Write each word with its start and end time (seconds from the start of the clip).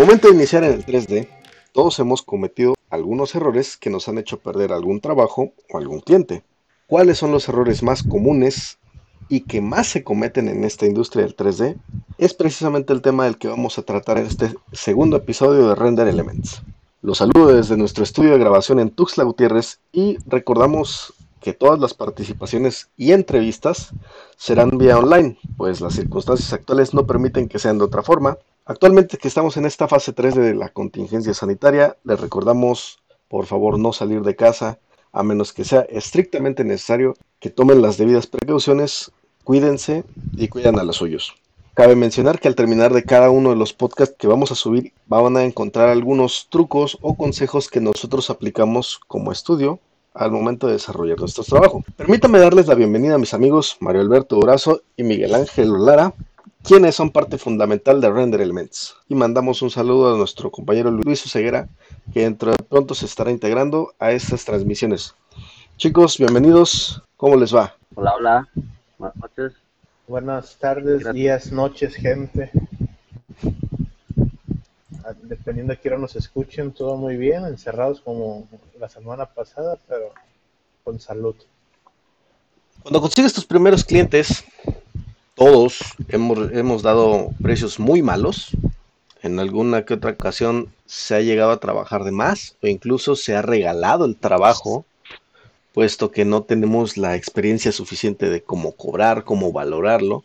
Momento 0.00 0.28
de 0.28 0.34
iniciar 0.34 0.64
en 0.64 0.72
el 0.72 0.86
3D, 0.86 1.28
todos 1.72 1.98
hemos 1.98 2.22
cometido 2.22 2.72
algunos 2.88 3.34
errores 3.34 3.76
que 3.76 3.90
nos 3.90 4.08
han 4.08 4.16
hecho 4.16 4.38
perder 4.38 4.72
algún 4.72 5.02
trabajo 5.02 5.52
o 5.70 5.76
algún 5.76 6.00
cliente. 6.00 6.42
¿Cuáles 6.86 7.18
son 7.18 7.32
los 7.32 7.46
errores 7.50 7.82
más 7.82 8.02
comunes 8.02 8.78
y 9.28 9.42
que 9.42 9.60
más 9.60 9.88
se 9.88 10.02
cometen 10.02 10.48
en 10.48 10.64
esta 10.64 10.86
industria 10.86 11.26
del 11.26 11.36
3D? 11.36 11.76
Es 12.16 12.32
precisamente 12.32 12.94
el 12.94 13.02
tema 13.02 13.24
del 13.24 13.36
que 13.36 13.48
vamos 13.48 13.76
a 13.76 13.82
tratar 13.82 14.16
en 14.16 14.24
este 14.24 14.54
segundo 14.72 15.18
episodio 15.18 15.68
de 15.68 15.74
Render 15.74 16.08
Elements. 16.08 16.62
Los 17.02 17.18
saludo 17.18 17.48
desde 17.48 17.76
nuestro 17.76 18.02
estudio 18.02 18.30
de 18.30 18.38
grabación 18.38 18.80
en 18.80 18.88
Tuxtla 18.88 19.24
Gutiérrez 19.24 19.80
y 19.92 20.16
recordamos 20.24 21.12
que 21.42 21.52
todas 21.52 21.78
las 21.78 21.92
participaciones 21.92 22.88
y 22.96 23.12
entrevistas 23.12 23.90
serán 24.38 24.78
vía 24.78 24.96
online, 24.96 25.38
pues 25.58 25.82
las 25.82 25.92
circunstancias 25.92 26.54
actuales 26.54 26.94
no 26.94 27.06
permiten 27.06 27.48
que 27.48 27.58
sean 27.58 27.76
de 27.76 27.84
otra 27.84 28.02
forma. 28.02 28.38
Actualmente 28.64 29.18
que 29.18 29.28
estamos 29.28 29.56
en 29.56 29.66
esta 29.66 29.88
fase 29.88 30.12
3 30.12 30.34
de 30.34 30.54
la 30.54 30.68
contingencia 30.68 31.34
sanitaria, 31.34 31.96
les 32.04 32.20
recordamos 32.20 33.00
por 33.28 33.46
favor 33.46 33.78
no 33.78 33.92
salir 33.92 34.22
de 34.22 34.36
casa 34.36 34.78
a 35.12 35.22
menos 35.22 35.52
que 35.52 35.64
sea 35.64 35.80
estrictamente 35.82 36.64
necesario, 36.64 37.14
que 37.40 37.50
tomen 37.50 37.82
las 37.82 37.96
debidas 37.96 38.26
precauciones, 38.26 39.10
cuídense 39.44 40.04
y 40.36 40.48
cuidan 40.48 40.78
a 40.78 40.84
los 40.84 40.96
suyos. 40.96 41.34
Cabe 41.74 41.96
mencionar 41.96 42.40
que 42.40 42.48
al 42.48 42.54
terminar 42.54 42.92
de 42.92 43.04
cada 43.04 43.30
uno 43.30 43.50
de 43.50 43.56
los 43.56 43.72
podcasts 43.72 44.14
que 44.18 44.26
vamos 44.26 44.52
a 44.52 44.56
subir 44.56 44.92
van 45.06 45.36
a 45.36 45.44
encontrar 45.44 45.88
algunos 45.88 46.48
trucos 46.50 46.98
o 47.00 47.16
consejos 47.16 47.68
que 47.68 47.80
nosotros 47.80 48.30
aplicamos 48.30 49.00
como 49.06 49.32
estudio 49.32 49.80
al 50.12 50.32
momento 50.32 50.66
de 50.66 50.74
desarrollar 50.74 51.18
nuestro 51.18 51.44
trabajo. 51.44 51.84
Permítame 51.96 52.40
darles 52.40 52.66
la 52.66 52.74
bienvenida 52.74 53.14
a 53.14 53.18
mis 53.18 53.32
amigos 53.34 53.76
Mario 53.80 54.02
Alberto 54.02 54.36
Durazo 54.36 54.82
y 54.96 55.04
Miguel 55.04 55.34
Ángel 55.34 55.72
Lara, 55.84 56.12
quienes 56.62 56.94
son 56.94 57.10
parte 57.10 57.38
fundamental 57.38 58.00
de 58.00 58.10
Render 58.10 58.40
Elements. 58.40 58.94
Y 59.08 59.14
mandamos 59.14 59.62
un 59.62 59.70
saludo 59.70 60.14
a 60.14 60.18
nuestro 60.18 60.50
compañero 60.50 60.90
Luis 60.90 61.22
Ceguera, 61.22 61.68
que 62.12 62.20
dentro 62.20 62.52
de 62.52 62.58
pronto 62.58 62.94
se 62.94 63.06
estará 63.06 63.30
integrando 63.30 63.94
a 63.98 64.12
estas 64.12 64.44
transmisiones. 64.44 65.14
Chicos, 65.76 66.18
bienvenidos. 66.18 67.02
¿Cómo 67.16 67.36
les 67.36 67.54
va? 67.54 67.74
Hola, 67.94 68.14
hola. 68.14 68.48
Buenas 68.98 69.16
noches. 69.16 69.52
Buenas 70.06 70.56
tardes, 70.56 71.12
días, 71.12 71.52
noches, 71.52 71.94
gente. 71.94 72.50
Ah, 75.04 75.14
dependiendo 75.22 75.72
de 75.72 75.78
quién 75.78 76.00
nos 76.00 76.16
escuchen, 76.16 76.72
todo 76.72 76.96
muy 76.96 77.16
bien, 77.16 77.44
encerrados 77.44 78.00
como 78.00 78.48
la 78.78 78.88
semana 78.88 79.26
pasada, 79.26 79.78
pero 79.88 80.12
con 80.82 80.98
salud. 80.98 81.36
Cuando 82.82 83.00
consigues 83.00 83.32
tus 83.32 83.44
primeros 83.44 83.84
clientes, 83.84 84.44
todos 85.40 85.78
hemos, 86.08 86.52
hemos 86.52 86.82
dado 86.82 87.30
precios 87.42 87.80
muy 87.80 88.02
malos. 88.02 88.50
En 89.22 89.38
alguna 89.38 89.86
que 89.86 89.94
otra 89.94 90.10
ocasión 90.10 90.70
se 90.84 91.14
ha 91.14 91.20
llegado 91.22 91.50
a 91.50 91.60
trabajar 91.60 92.04
de 92.04 92.10
más 92.10 92.58
o 92.62 92.66
incluso 92.66 93.16
se 93.16 93.34
ha 93.34 93.40
regalado 93.40 94.04
el 94.04 94.16
trabajo, 94.16 94.84
puesto 95.72 96.10
que 96.10 96.26
no 96.26 96.42
tenemos 96.42 96.98
la 96.98 97.16
experiencia 97.16 97.72
suficiente 97.72 98.28
de 98.28 98.42
cómo 98.42 98.72
cobrar, 98.72 99.24
cómo 99.24 99.50
valorarlo. 99.50 100.24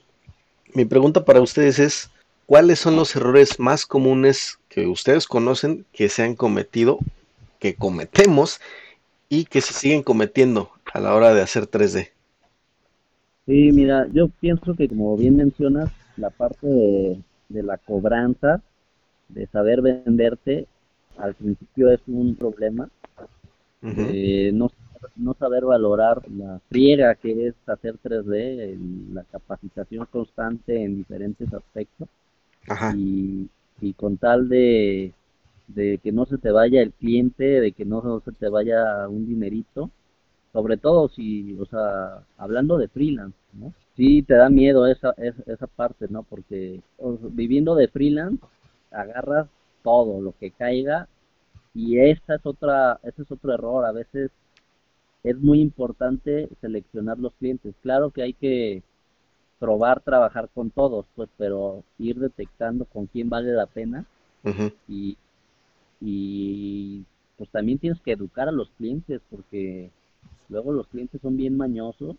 Mi 0.74 0.84
pregunta 0.84 1.24
para 1.24 1.40
ustedes 1.40 1.80
es, 1.80 2.10
¿cuáles 2.46 2.80
son 2.80 2.98
los 2.98 3.16
errores 3.16 3.58
más 3.58 3.86
comunes 3.86 4.60
que 4.68 4.86
ustedes 4.86 5.28
conocen 5.28 5.86
que 5.94 6.10
se 6.10 6.24
han 6.24 6.36
cometido, 6.36 7.00
que 7.60 7.76
cometemos 7.76 8.60
y 9.30 9.46
que 9.46 9.62
se 9.62 9.72
siguen 9.72 10.04
cometiendo 10.04 10.72
a 10.92 11.00
la 11.00 11.16
hora 11.16 11.34
de 11.34 11.42
hacer 11.42 11.68
3D? 11.70 12.15
Sí, 13.46 13.72
mira, 13.72 14.08
yo 14.12 14.28
pienso 14.28 14.74
que 14.74 14.88
como 14.88 15.16
bien 15.16 15.36
mencionas, 15.36 15.92
la 16.18 16.32
parte 16.32 16.68
de, 16.68 17.64
la 17.64 17.78
cobranza, 17.78 18.62
de 19.30 19.46
saber 19.48 19.82
venderte, 19.82 20.68
al 21.18 21.36
principio 21.36 21.92
es 21.92 22.02
un 22.08 22.36
problema. 22.36 22.90
Eh, 23.84 24.50
no, 24.52 24.72
no 25.16 25.36
saber 25.36 25.64
valorar 25.64 26.28
la 26.30 26.60
friega 26.70 27.14
que 27.14 27.48
es 27.48 27.56
hacer 27.68 27.98
3D, 28.04 29.14
la 29.14 29.24
capacitación 29.26 30.08
constante 30.12 30.84
en 30.84 30.98
diferentes 30.98 31.54
aspectos. 31.54 32.10
Y, 32.96 33.48
y 33.80 33.94
con 33.94 34.18
tal 34.18 34.50
de, 34.50 35.14
de 35.68 36.00
que 36.00 36.12
no 36.12 36.26
se 36.26 36.40
te 36.40 36.50
vaya 36.50 36.82
el 36.82 36.92
cliente, 36.94 37.44
de 37.44 37.72
que 37.74 37.86
no 37.86 38.22
se 38.26 38.32
te 38.32 38.50
vaya 38.50 39.08
un 39.08 39.28
dinerito, 39.28 39.92
sobre 40.56 40.78
todo 40.78 41.10
si, 41.10 41.54
o 41.60 41.66
sea, 41.66 42.24
hablando 42.38 42.78
de 42.78 42.88
freelance, 42.88 43.38
¿no? 43.52 43.74
Sí 43.98 44.22
te 44.22 44.36
da 44.36 44.50
miedo 44.50 44.88
esa, 44.88 45.14
esa, 45.18 45.68
parte, 45.68 46.08
¿no? 46.10 46.24
Porque 46.24 46.80
viviendo 47.32 47.76
de 47.76 47.90
freelance, 47.90 48.42
agarras 48.90 49.50
todo 49.84 50.22
lo 50.22 50.32
que 50.40 50.52
caiga 50.52 51.10
y 51.74 52.00
esa 52.00 52.36
es 52.36 52.46
otra, 52.46 53.02
ese 53.04 53.24
es 53.24 53.32
otro 53.34 53.54
error. 53.54 53.84
A 53.84 53.92
veces 53.92 54.32
es 55.26 55.38
muy 55.40 55.60
importante 55.60 56.48
seleccionar 56.62 57.20
los 57.20 57.34
clientes. 57.34 57.76
Claro 57.82 58.12
que 58.12 58.22
hay 58.22 58.32
que 58.34 58.82
probar 59.60 60.00
trabajar 60.00 60.48
con 60.56 60.70
todos, 60.72 61.06
pues, 61.18 61.28
pero 61.38 61.84
ir 62.00 62.18
detectando 62.18 62.86
con 62.86 63.08
quién 63.08 63.28
vale 63.28 63.52
la 63.52 63.66
pena 63.66 64.06
y, 64.88 65.18
y 66.00 67.04
pues 67.38 67.50
también 67.50 67.78
tienes 67.78 68.00
que 68.00 68.14
educar 68.14 68.48
a 68.48 68.54
los 68.54 68.70
clientes 68.78 69.20
porque 69.30 69.92
luego 70.50 70.72
los 70.72 70.88
clientes 70.88 71.22
son 71.22 71.38
bien 71.38 71.58
mañosos 71.58 72.16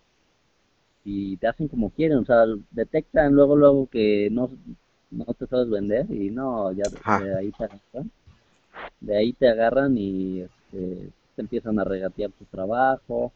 y 1.04 1.36
te 1.36 1.46
hacen 1.46 1.68
como 1.68 1.90
quieren, 1.90 2.18
o 2.18 2.24
sea, 2.24 2.44
detectan 2.72 3.32
luego 3.34 3.56
luego 3.56 3.86
que 3.86 4.28
no, 4.30 4.50
no 5.10 5.24
te 5.34 5.46
sabes 5.46 5.70
vender 5.70 6.10
y 6.10 6.30
no, 6.30 6.72
ya 6.72 6.84
de 7.20 7.36
ahí 7.36 7.52
te 7.52 7.64
agarran, 7.64 8.10
de 9.00 9.16
ahí 9.16 9.32
te 9.32 9.48
agarran 9.48 9.96
y 9.96 10.40
este, 10.40 11.10
te 11.36 11.42
empiezan 11.42 11.78
a 11.78 11.84
regatear 11.84 12.32
tu 12.32 12.44
trabajo, 12.46 13.32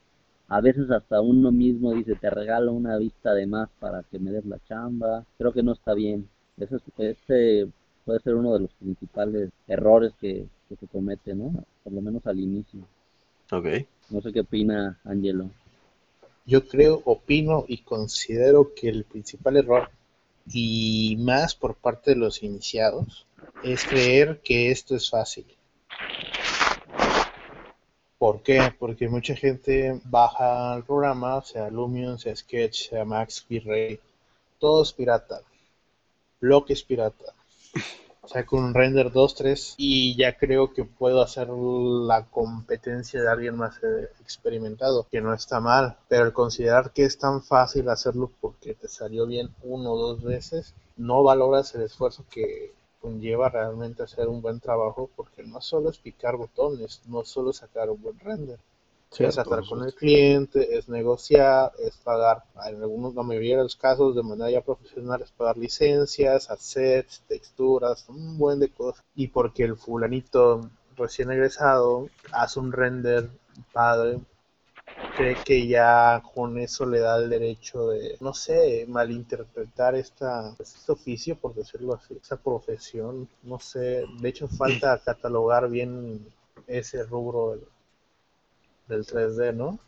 a 0.49 0.61
veces 0.61 0.91
hasta 0.91 1.21
uno 1.21 1.53
mismo 1.53 1.95
dice 1.95 2.17
te 2.17 2.29
regalo 2.29 2.73
una 2.73 2.97
vista 2.97 3.35
de 3.35 3.47
más 3.47 3.69
para 3.79 4.03
que 4.03 4.19
me 4.19 4.33
des 4.33 4.45
la 4.47 4.59
chamba, 4.69 5.25
creo 5.39 5.53
que 5.53 5.63
no 5.63 5.73
está 5.73 5.95
bien, 5.95 6.29
ese, 6.59 6.79
este 6.99 7.69
puede 8.05 8.21
ser 8.21 8.35
uno 8.35 8.55
de 8.55 8.61
los 8.61 8.73
principales 8.75 9.51
errores 9.69 10.13
que, 10.21 10.47
que 10.69 10.77
se 10.77 10.87
comete, 10.89 11.35
¿no? 11.35 11.53
Por 11.85 11.93
lo 11.93 12.01
menos 12.01 12.27
al 12.27 12.41
inicio. 12.41 12.81
Ok. 13.53 13.67
No 14.11 14.21
sé 14.21 14.33
qué 14.33 14.41
opina 14.41 14.99
Angelo. 15.05 15.51
Yo 16.45 16.67
creo, 16.67 17.01
opino 17.05 17.65
y 17.69 17.79
considero 17.79 18.75
que 18.75 18.89
el 18.89 19.05
principal 19.05 19.57
error, 19.57 19.91
y 20.53 21.17
más 21.21 21.55
por 21.55 21.77
parte 21.77 22.13
de 22.13 22.17
los 22.17 22.43
iniciados, 22.43 23.27
es 23.63 23.85
creer 23.85 24.41
que 24.43 24.71
esto 24.71 24.97
es 24.97 25.09
fácil. 25.09 25.47
¿Por 28.19 28.43
qué? 28.43 28.75
Porque 28.79 29.09
mucha 29.09 29.35
gente 29.37 30.01
baja 30.05 30.77
el 30.77 30.83
programa, 30.83 31.41
sea 31.43 31.71
Lumion, 31.71 32.19
sea 32.19 32.35
Sketch, 32.35 32.91
sea 32.91 33.05
Max, 33.05 33.47
V-Ray, 33.49 34.01
todo 34.59 34.83
es 34.83 34.93
pirata. 34.93 35.41
Bloques 36.41 36.83
pirata 36.83 37.33
saco 38.31 38.57
un 38.57 38.75
render 38.75 39.11
2, 39.11 39.35
3 39.35 39.75
y 39.77 40.17
ya 40.17 40.39
creo 40.39 40.73
que 40.73 40.85
puedo 40.85 41.21
hacer 41.21 41.49
la 41.49 42.27
competencia 42.27 43.21
de 43.21 43.29
alguien 43.29 43.57
más 43.57 43.83
eh, 43.83 44.09
experimentado, 44.21 45.09
que 45.11 45.21
no 45.21 45.35
está 45.35 45.59
mal, 45.59 45.97
pero 46.09 46.27
el 46.27 46.33
considerar 46.33 46.93
que 46.93 47.05
es 47.05 47.19
tan 47.19 47.43
fácil 47.43 47.89
hacerlo 47.89 48.31
porque 48.41 48.75
te 48.75 48.87
salió 48.87 49.27
bien 49.27 49.51
uno 49.65 49.93
o 49.93 49.99
dos 49.99 50.23
veces, 50.23 50.75
no 50.97 51.25
valoras 51.25 51.75
el 51.75 51.83
esfuerzo 51.83 52.25
que 52.31 52.73
conlleva 53.01 53.49
realmente 53.49 54.05
hacer 54.05 54.29
un 54.29 54.41
buen 54.41 54.61
trabajo 54.61 55.11
porque 55.17 55.43
no 55.43 55.61
solo 55.61 55.91
es 55.91 55.99
picar 55.99 56.37
botones, 56.37 57.01
no 57.07 57.25
solo 57.25 57.53
sacar 57.53 57.91
un 57.91 58.01
buen 58.01 58.19
render 58.21 58.61
es 59.19 59.35
tratar 59.35 59.65
con 59.69 59.85
el 59.85 59.95
cliente, 59.95 60.79
es 60.79 60.89
negociar, 60.89 61.73
es 61.79 61.97
pagar, 61.97 62.45
en 62.67 62.83
algunos, 62.83 63.15
la 63.15 63.23
mayoría 63.23 63.57
de 63.57 63.65
los 63.65 63.77
casos, 63.77 64.15
de 64.15 64.23
manera 64.23 64.51
ya 64.51 64.61
profesional, 64.61 65.21
es 65.23 65.33
pagar 65.33 65.57
licencias, 65.57 66.51
assets, 66.51 67.23
texturas, 67.27 68.09
un 68.09 68.39
buen 68.39 68.61
de 68.61 68.71
cosas. 68.71 69.05
Y 69.15 69.29
porque 69.29 69.65
el 69.65 69.77
fulanito 69.77 70.71
recién 70.97 71.31
egresado 71.31 72.09
hace 72.33 72.61
un 72.61 72.73
render 72.73 73.29
padre, 73.73 74.21
cree 75.17 75.37
que 75.45 75.67
ya 75.67 76.23
con 76.35 76.59
eso 76.59 76.87
le 76.87 77.01
da 77.01 77.19
el 77.19 77.31
derecho 77.31 77.89
de, 77.89 78.17
no 78.21 78.33
sé, 78.33 78.87
malinterpretar 78.89 79.95
esta, 79.95 80.55
este 80.59 80.93
oficio, 80.93 81.37
por 81.37 81.55
decirlo 81.55 81.95
así, 81.95 82.17
esa 82.23 82.37
profesión, 82.37 83.29
no 83.43 83.59
sé, 83.59 84.05
de 84.21 84.29
hecho 84.29 84.49
falta 84.49 85.01
catalogar 85.05 85.69
bien 85.69 86.27
ese 86.67 87.03
rubro 87.05 87.59
del 88.91 89.07
3D, 89.07 89.55
¿no? 89.55 89.79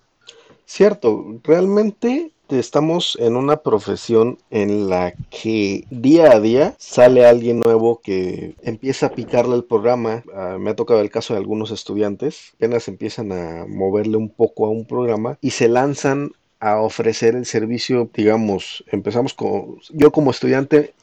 Cierto, 0.64 1.38
realmente 1.44 2.32
estamos 2.49 3.16
en 3.20 3.37
una 3.37 3.58
profesión 3.58 4.38
en 4.50 4.88
la 4.88 5.14
que 5.31 5.84
día 5.90 6.32
a 6.32 6.40
día 6.40 6.75
sale 6.78 7.26
alguien 7.26 7.60
nuevo 7.60 8.00
que 8.02 8.54
empieza 8.62 9.06
a 9.06 9.14
picarle 9.14 9.56
el 9.56 9.64
programa. 9.64 10.22
Ah, 10.34 10.56
me 10.58 10.70
ha 10.70 10.76
tocado 10.76 11.00
el 11.00 11.10
caso 11.10 11.34
de 11.34 11.40
algunos 11.40 11.70
estudiantes, 11.70 12.52
apenas 12.56 12.88
empiezan 12.88 13.32
a 13.32 13.66
moverle 13.66 14.16
un 14.16 14.28
poco 14.28 14.66
a 14.66 14.70
un 14.70 14.84
programa 14.87 15.38
y 15.40 15.50
se 15.50 15.69
lanzan 15.69 16.32
a 16.60 16.81
ofrecer 16.81 17.34
el 17.34 17.44
servicio, 17.44 18.08
digamos, 18.14 18.84
empezamos 18.87 19.34
con, 19.34 19.78
yo 19.90 20.12
como 20.12 20.31
estudiante 20.31 20.94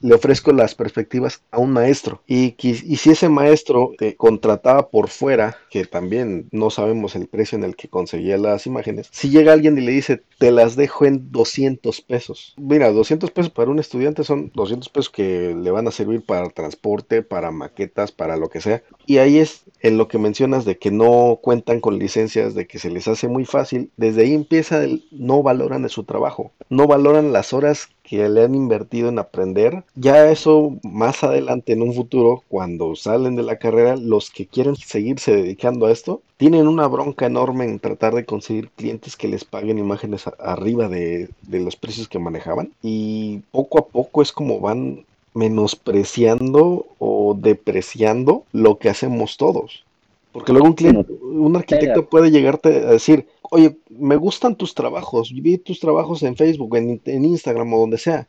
le 0.00 0.14
ofrezco 0.14 0.52
las 0.52 0.74
perspectivas 0.74 1.42
a 1.50 1.58
un 1.58 1.72
maestro. 1.72 2.22
Y, 2.26 2.54
y 2.58 2.96
si 2.96 3.10
ese 3.10 3.28
maestro 3.28 3.92
contrataba 4.16 4.88
por 4.90 5.08
fuera, 5.08 5.56
que 5.70 5.84
también 5.84 6.48
no 6.52 6.70
sabemos 6.70 7.14
el 7.16 7.26
precio 7.26 7.56
en 7.56 7.64
el 7.64 7.76
que 7.76 7.88
conseguía 7.88 8.38
las 8.38 8.66
imágenes, 8.66 9.08
si 9.10 9.30
llega 9.30 9.52
alguien 9.52 9.78
y 9.78 9.82
le 9.82 9.92
dice, 9.92 10.22
te 10.38 10.50
las 10.50 10.76
dejo 10.76 11.04
en 11.04 11.30
200 11.30 12.00
pesos. 12.02 12.54
Mira, 12.56 12.90
200 12.90 13.30
pesos 13.30 13.50
para 13.50 13.70
un 13.70 13.78
estudiante 13.78 14.24
son 14.24 14.50
200 14.54 14.88
pesos 14.88 15.10
que 15.10 15.54
le 15.54 15.70
van 15.70 15.88
a 15.88 15.92
servir 15.92 16.24
para 16.24 16.48
transporte, 16.50 17.22
para 17.22 17.50
maquetas, 17.50 18.12
para 18.12 18.36
lo 18.36 18.48
que 18.48 18.60
sea. 18.60 18.82
Y 19.06 19.18
ahí 19.18 19.38
es 19.38 19.64
en 19.80 19.96
lo 19.96 20.08
que 20.08 20.18
mencionas 20.18 20.64
de 20.64 20.78
que 20.78 20.90
no 20.90 21.38
cuentan 21.42 21.80
con 21.80 21.98
licencias, 21.98 22.54
de 22.54 22.66
que 22.66 22.78
se 22.78 22.90
les 22.90 23.08
hace 23.08 23.28
muy 23.28 23.44
fácil. 23.44 23.90
Desde 23.96 24.22
ahí 24.22 24.34
empieza 24.34 24.84
el 24.84 25.04
no 25.10 25.42
valoran 25.42 25.88
su 25.88 26.04
trabajo, 26.04 26.52
no 26.68 26.86
valoran 26.86 27.32
las 27.32 27.52
horas 27.52 27.88
que 28.08 28.28
le 28.28 28.42
han 28.42 28.54
invertido 28.54 29.08
en 29.08 29.18
aprender. 29.18 29.84
Ya 29.94 30.30
eso 30.30 30.76
más 30.82 31.22
adelante 31.22 31.72
en 31.72 31.82
un 31.82 31.92
futuro, 31.92 32.42
cuando 32.48 32.96
salen 32.96 33.36
de 33.36 33.42
la 33.42 33.58
carrera, 33.58 33.96
los 33.96 34.30
que 34.30 34.46
quieren 34.46 34.76
seguirse 34.76 35.36
dedicando 35.36 35.86
a 35.86 35.92
esto, 35.92 36.22
tienen 36.38 36.68
una 36.68 36.86
bronca 36.86 37.26
enorme 37.26 37.64
en 37.64 37.78
tratar 37.78 38.14
de 38.14 38.24
conseguir 38.24 38.70
clientes 38.70 39.16
que 39.16 39.28
les 39.28 39.44
paguen 39.44 39.78
imágenes 39.78 40.24
arriba 40.38 40.88
de, 40.88 41.28
de 41.42 41.60
los 41.60 41.76
precios 41.76 42.08
que 42.08 42.18
manejaban. 42.18 42.72
Y 42.82 43.40
poco 43.52 43.78
a 43.78 43.86
poco 43.86 44.22
es 44.22 44.32
como 44.32 44.60
van 44.60 45.04
menospreciando 45.34 46.86
o 46.98 47.36
depreciando 47.38 48.44
lo 48.52 48.78
que 48.78 48.88
hacemos 48.88 49.36
todos. 49.36 49.84
Porque 50.32 50.52
luego 50.52 50.68
un 50.68 50.74
cliente, 50.74 51.12
un 51.22 51.56
arquitecto 51.56 52.06
puede 52.06 52.30
llegarte 52.30 52.68
a 52.68 52.90
decir, 52.92 53.26
oye, 53.50 53.78
me 53.90 54.16
gustan 54.16 54.56
tus 54.56 54.74
trabajos, 54.74 55.32
vi 55.32 55.58
tus 55.58 55.80
trabajos 55.80 56.22
en 56.22 56.36
Facebook, 56.36 56.76
en, 56.76 57.24
Instagram 57.24 57.72
o 57.72 57.80
donde 57.80 57.98
sea. 57.98 58.28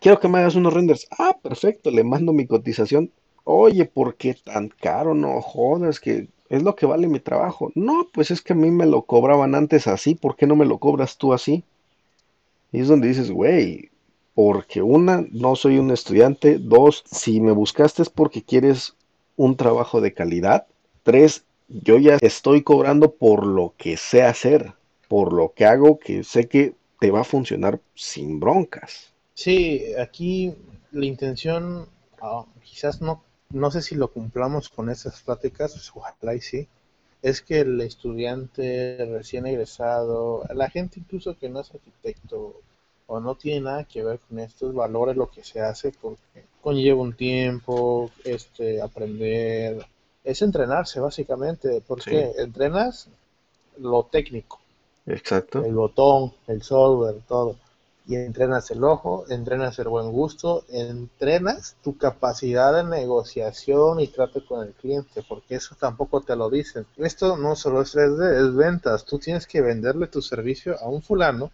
Quiero 0.00 0.18
que 0.18 0.28
me 0.28 0.38
hagas 0.38 0.54
unos 0.54 0.74
renders. 0.74 1.06
Ah, 1.18 1.36
perfecto, 1.40 1.90
le 1.90 2.04
mando 2.04 2.32
mi 2.32 2.46
cotización. 2.46 3.10
Oye, 3.44 3.84
¿por 3.84 4.16
qué 4.16 4.34
tan 4.34 4.68
caro? 4.68 5.14
No 5.14 5.40
jodas, 5.40 6.00
que 6.00 6.28
es 6.48 6.62
lo 6.62 6.74
que 6.74 6.86
vale 6.86 7.08
mi 7.08 7.20
trabajo. 7.20 7.70
No, 7.74 8.08
pues 8.12 8.30
es 8.30 8.42
que 8.42 8.52
a 8.52 8.56
mí 8.56 8.70
me 8.70 8.86
lo 8.86 9.02
cobraban 9.02 9.54
antes 9.54 9.86
así, 9.86 10.14
¿por 10.14 10.36
qué 10.36 10.46
no 10.46 10.56
me 10.56 10.66
lo 10.66 10.78
cobras 10.78 11.16
tú 11.16 11.32
así? 11.32 11.64
Y 12.72 12.80
es 12.80 12.88
donde 12.88 13.08
dices, 13.08 13.30
güey, 13.30 13.90
porque 14.34 14.82
una, 14.82 15.24
no 15.30 15.54
soy 15.56 15.78
un 15.78 15.90
estudiante. 15.90 16.58
Dos, 16.58 17.04
si 17.06 17.40
me 17.40 17.52
buscaste 17.52 18.02
es 18.02 18.10
porque 18.10 18.42
quieres 18.42 18.96
un 19.36 19.56
trabajo 19.56 20.00
de 20.00 20.12
calidad. 20.12 20.66
Tres, 21.04 21.44
yo 21.82 21.98
ya 21.98 22.18
estoy 22.20 22.62
cobrando 22.62 23.12
por 23.14 23.46
lo 23.46 23.74
que 23.76 23.96
sé 23.96 24.22
hacer, 24.22 24.74
por 25.08 25.32
lo 25.32 25.52
que 25.54 25.64
hago 25.64 25.98
que 25.98 26.24
sé 26.24 26.48
que 26.48 26.74
te 27.00 27.10
va 27.10 27.20
a 27.20 27.24
funcionar 27.24 27.80
sin 27.94 28.40
broncas. 28.40 29.12
Sí, 29.34 29.82
aquí 29.98 30.54
la 30.92 31.06
intención, 31.06 31.88
ah, 32.22 32.44
quizás 32.62 33.02
no, 33.02 33.22
no 33.50 33.70
sé 33.70 33.82
si 33.82 33.94
lo 33.96 34.08
cumplamos 34.08 34.68
con 34.68 34.88
esas 34.90 35.22
pláticas, 35.22 35.72
pues, 35.72 35.90
ojalá 35.94 36.34
y 36.34 36.40
sí, 36.40 36.68
es 37.22 37.42
que 37.42 37.60
el 37.60 37.80
estudiante 37.80 38.96
recién 39.10 39.46
egresado, 39.46 40.44
la 40.54 40.70
gente 40.70 41.00
incluso 41.00 41.36
que 41.36 41.48
no 41.48 41.60
es 41.60 41.70
arquitecto 41.74 42.60
o 43.06 43.20
no 43.20 43.34
tiene 43.34 43.60
nada 43.62 43.84
que 43.84 44.02
ver 44.02 44.20
con 44.20 44.38
esto, 44.38 44.72
valore 44.72 45.14
lo 45.14 45.30
que 45.30 45.42
se 45.42 45.60
hace 45.60 45.92
porque 46.00 46.44
conlleva 46.62 47.02
un 47.02 47.14
tiempo, 47.14 48.10
este, 48.24 48.80
aprender, 48.80 49.84
es 50.24 50.40
entrenarse 50.42 51.00
básicamente, 51.00 51.82
porque 51.86 52.32
entrenas 52.38 53.08
lo 53.78 54.04
técnico. 54.04 54.58
Exacto. 55.06 55.62
El 55.62 55.74
botón, 55.74 56.32
el 56.46 56.62
software, 56.62 57.20
todo. 57.28 57.56
Y 58.06 58.16
entrenas 58.16 58.70
el 58.70 58.84
ojo, 58.84 59.24
entrenas 59.28 59.78
el 59.78 59.88
buen 59.88 60.10
gusto, 60.12 60.64
entrenas 60.68 61.76
tu 61.82 61.96
capacidad 61.96 62.74
de 62.74 62.84
negociación 62.84 64.00
y 64.00 64.08
trato 64.08 64.44
con 64.46 64.66
el 64.66 64.72
cliente, 64.74 65.22
porque 65.26 65.54
eso 65.54 65.74
tampoco 65.78 66.20
te 66.20 66.36
lo 66.36 66.50
dicen. 66.50 66.86
Esto 66.96 67.36
no 67.36 67.56
solo 67.56 67.80
es 67.80 67.94
3D, 67.94 68.48
es 68.48 68.54
ventas. 68.54 69.04
Tú 69.04 69.18
tienes 69.18 69.46
que 69.46 69.62
venderle 69.62 70.06
tu 70.06 70.20
servicio 70.20 70.78
a 70.80 70.88
un 70.88 71.02
fulano 71.02 71.50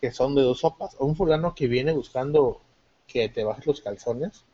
que 0.00 0.12
son 0.12 0.34
de 0.34 0.42
dos 0.42 0.60
sopas. 0.60 0.94
Un 0.98 1.16
fulano 1.16 1.54
que 1.54 1.66
viene 1.66 1.92
buscando 1.92 2.60
que 3.06 3.28
te 3.28 3.42
bajes 3.42 3.66
los 3.66 3.80
calzones 3.80 4.44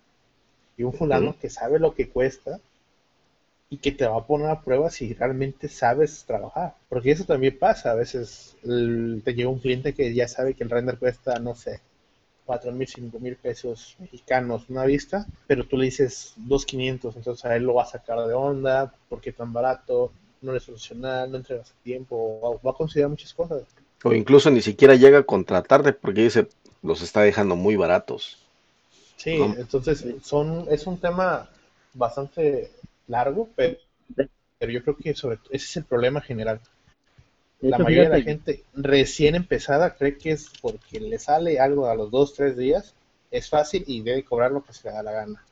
y 0.76 0.82
un 0.82 0.92
fulano 0.94 1.36
que 1.38 1.50
sabe 1.50 1.78
lo 1.78 1.94
que 1.94 2.08
cuesta 2.08 2.58
y 3.72 3.78
que 3.78 3.92
te 3.92 4.06
va 4.06 4.18
a 4.18 4.26
poner 4.26 4.48
a 4.48 4.62
prueba 4.62 4.90
si 4.90 5.14
realmente 5.14 5.68
sabes 5.68 6.24
trabajar. 6.26 6.74
Porque 6.88 7.12
eso 7.12 7.24
también 7.24 7.56
pasa. 7.56 7.92
A 7.92 7.94
veces 7.94 8.56
te 8.62 9.34
llega 9.34 9.48
un 9.48 9.60
cliente 9.60 9.94
que 9.94 10.12
ya 10.12 10.26
sabe 10.26 10.54
que 10.54 10.64
el 10.64 10.70
render 10.70 10.98
cuesta, 10.98 11.38
no 11.38 11.54
sé, 11.54 11.80
cuatro 12.44 12.72
mil, 12.72 12.88
cinco 12.88 13.20
mil 13.20 13.36
pesos 13.36 13.94
mexicanos 14.00 14.68
una 14.68 14.84
vista, 14.84 15.24
pero 15.46 15.64
tú 15.64 15.76
le 15.76 15.84
dices 15.84 16.32
dos 16.36 16.66
quinientos, 16.66 17.14
entonces 17.14 17.44
a 17.44 17.54
él 17.54 17.62
lo 17.62 17.74
va 17.74 17.84
a 17.84 17.86
sacar 17.86 18.18
de 18.26 18.34
onda, 18.34 18.92
porque 19.08 19.30
tan 19.30 19.52
barato, 19.52 20.10
no 20.42 20.56
es 20.56 20.64
funcional, 20.64 21.30
no 21.30 21.36
entregas 21.36 21.70
a 21.70 21.84
tiempo, 21.84 22.60
va 22.66 22.72
a 22.72 22.74
considerar 22.74 23.10
muchas 23.10 23.32
cosas. 23.32 23.62
O 24.02 24.12
incluso 24.12 24.50
ni 24.50 24.62
siquiera 24.62 24.96
llega 24.96 25.18
a 25.18 25.22
contratarte 25.22 25.92
porque 25.92 26.22
dice, 26.22 26.48
los 26.82 27.02
está 27.02 27.20
dejando 27.20 27.54
muy 27.54 27.76
baratos. 27.76 28.38
Sí, 29.16 29.40
entonces 29.58 30.04
son, 30.24 30.66
es 30.70 30.88
un 30.88 30.98
tema 30.98 31.48
bastante 31.94 32.72
largo, 33.10 33.48
pero, 33.56 33.76
yo 34.60 34.82
creo 34.82 34.96
que 34.96 35.14
sobre 35.14 35.38
ese 35.50 35.66
es 35.66 35.76
el 35.76 35.84
problema 35.84 36.20
general. 36.20 36.60
La 37.60 37.78
mayoría 37.78 38.08
de 38.08 38.18
la 38.18 38.22
gente 38.22 38.64
recién 38.74 39.34
empezada 39.34 39.94
cree 39.94 40.16
que 40.16 40.32
es 40.32 40.50
porque 40.62 41.00
le 41.00 41.18
sale 41.18 41.60
algo 41.60 41.86
a 41.86 41.94
los 41.94 42.10
dos, 42.10 42.34
tres 42.34 42.56
días, 42.56 42.94
es 43.30 43.50
fácil 43.50 43.84
y 43.86 44.02
debe 44.02 44.24
cobrar 44.24 44.50
lo 44.50 44.64
que 44.64 44.72
se 44.72 44.88
le 44.88 44.94
da 44.94 45.02
la 45.02 45.12
gana 45.12 45.44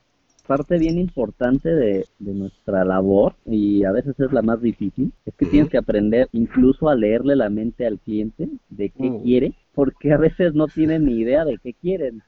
parte 0.48 0.78
bien 0.78 0.98
importante 0.98 1.68
de, 1.68 2.06
nuestra 2.18 2.82
labor, 2.82 3.34
y 3.44 3.84
a 3.84 3.92
veces 3.92 4.18
es 4.18 4.32
la 4.32 4.40
más 4.40 4.60
difícil, 4.60 5.12
es 5.26 5.34
que 5.34 5.44
tienes 5.44 5.70
que 5.70 5.76
aprender 5.76 6.28
incluso 6.32 6.88
a 6.88 6.96
leerle 6.96 7.36
la 7.36 7.50
mente 7.50 7.86
al 7.86 7.98
cliente 7.98 8.48
de 8.70 8.88
qué 8.88 9.10
mm. 9.10 9.22
quiere, 9.22 9.52
porque 9.74 10.10
a 10.12 10.16
veces 10.16 10.54
no 10.54 10.66
tienen 10.66 11.04
ni 11.04 11.20
idea 11.20 11.44
de 11.44 11.58
qué 11.58 11.74
quieren, 11.74 12.22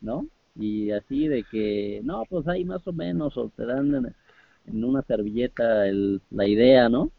¿no? 0.00 0.26
Y 0.56 0.90
así 0.90 1.28
de 1.28 1.44
que, 1.44 2.00
no, 2.02 2.24
pues 2.28 2.46
hay 2.48 2.64
más 2.64 2.86
o 2.88 2.92
menos, 2.92 3.36
o 3.36 3.48
te 3.56 3.64
dan 3.64 4.14
en, 4.66 4.84
una 4.84 5.02
servilleta 5.02 5.86
el, 5.86 6.20
la 6.30 6.46
idea, 6.46 6.88
¿no? 6.88 7.10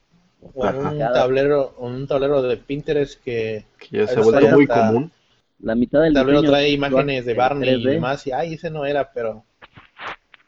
O 0.53 0.67
en 0.67 0.75
un 0.75 0.99
tablero, 0.99 1.75
un 1.79 2.07
tablero 2.07 2.41
de 2.41 2.57
Pinterest 2.57 3.21
que, 3.23 3.65
ya 3.89 4.07
se 4.07 4.19
vuelve 4.19 4.51
muy 4.51 4.67
común. 4.67 5.11
La 5.59 5.73
mitad 5.73 6.01
del 6.01 6.13
tablero 6.13 6.43
trae 6.43 6.69
imágenes 6.69 7.25
de 7.25 7.33
Barney 7.33 7.81
y 7.81 7.83
demás, 7.83 8.27
y 8.27 8.31
ay, 8.31 8.53
ese 8.53 8.69
no 8.69 8.85
era, 8.85 9.11
pero 9.11 9.43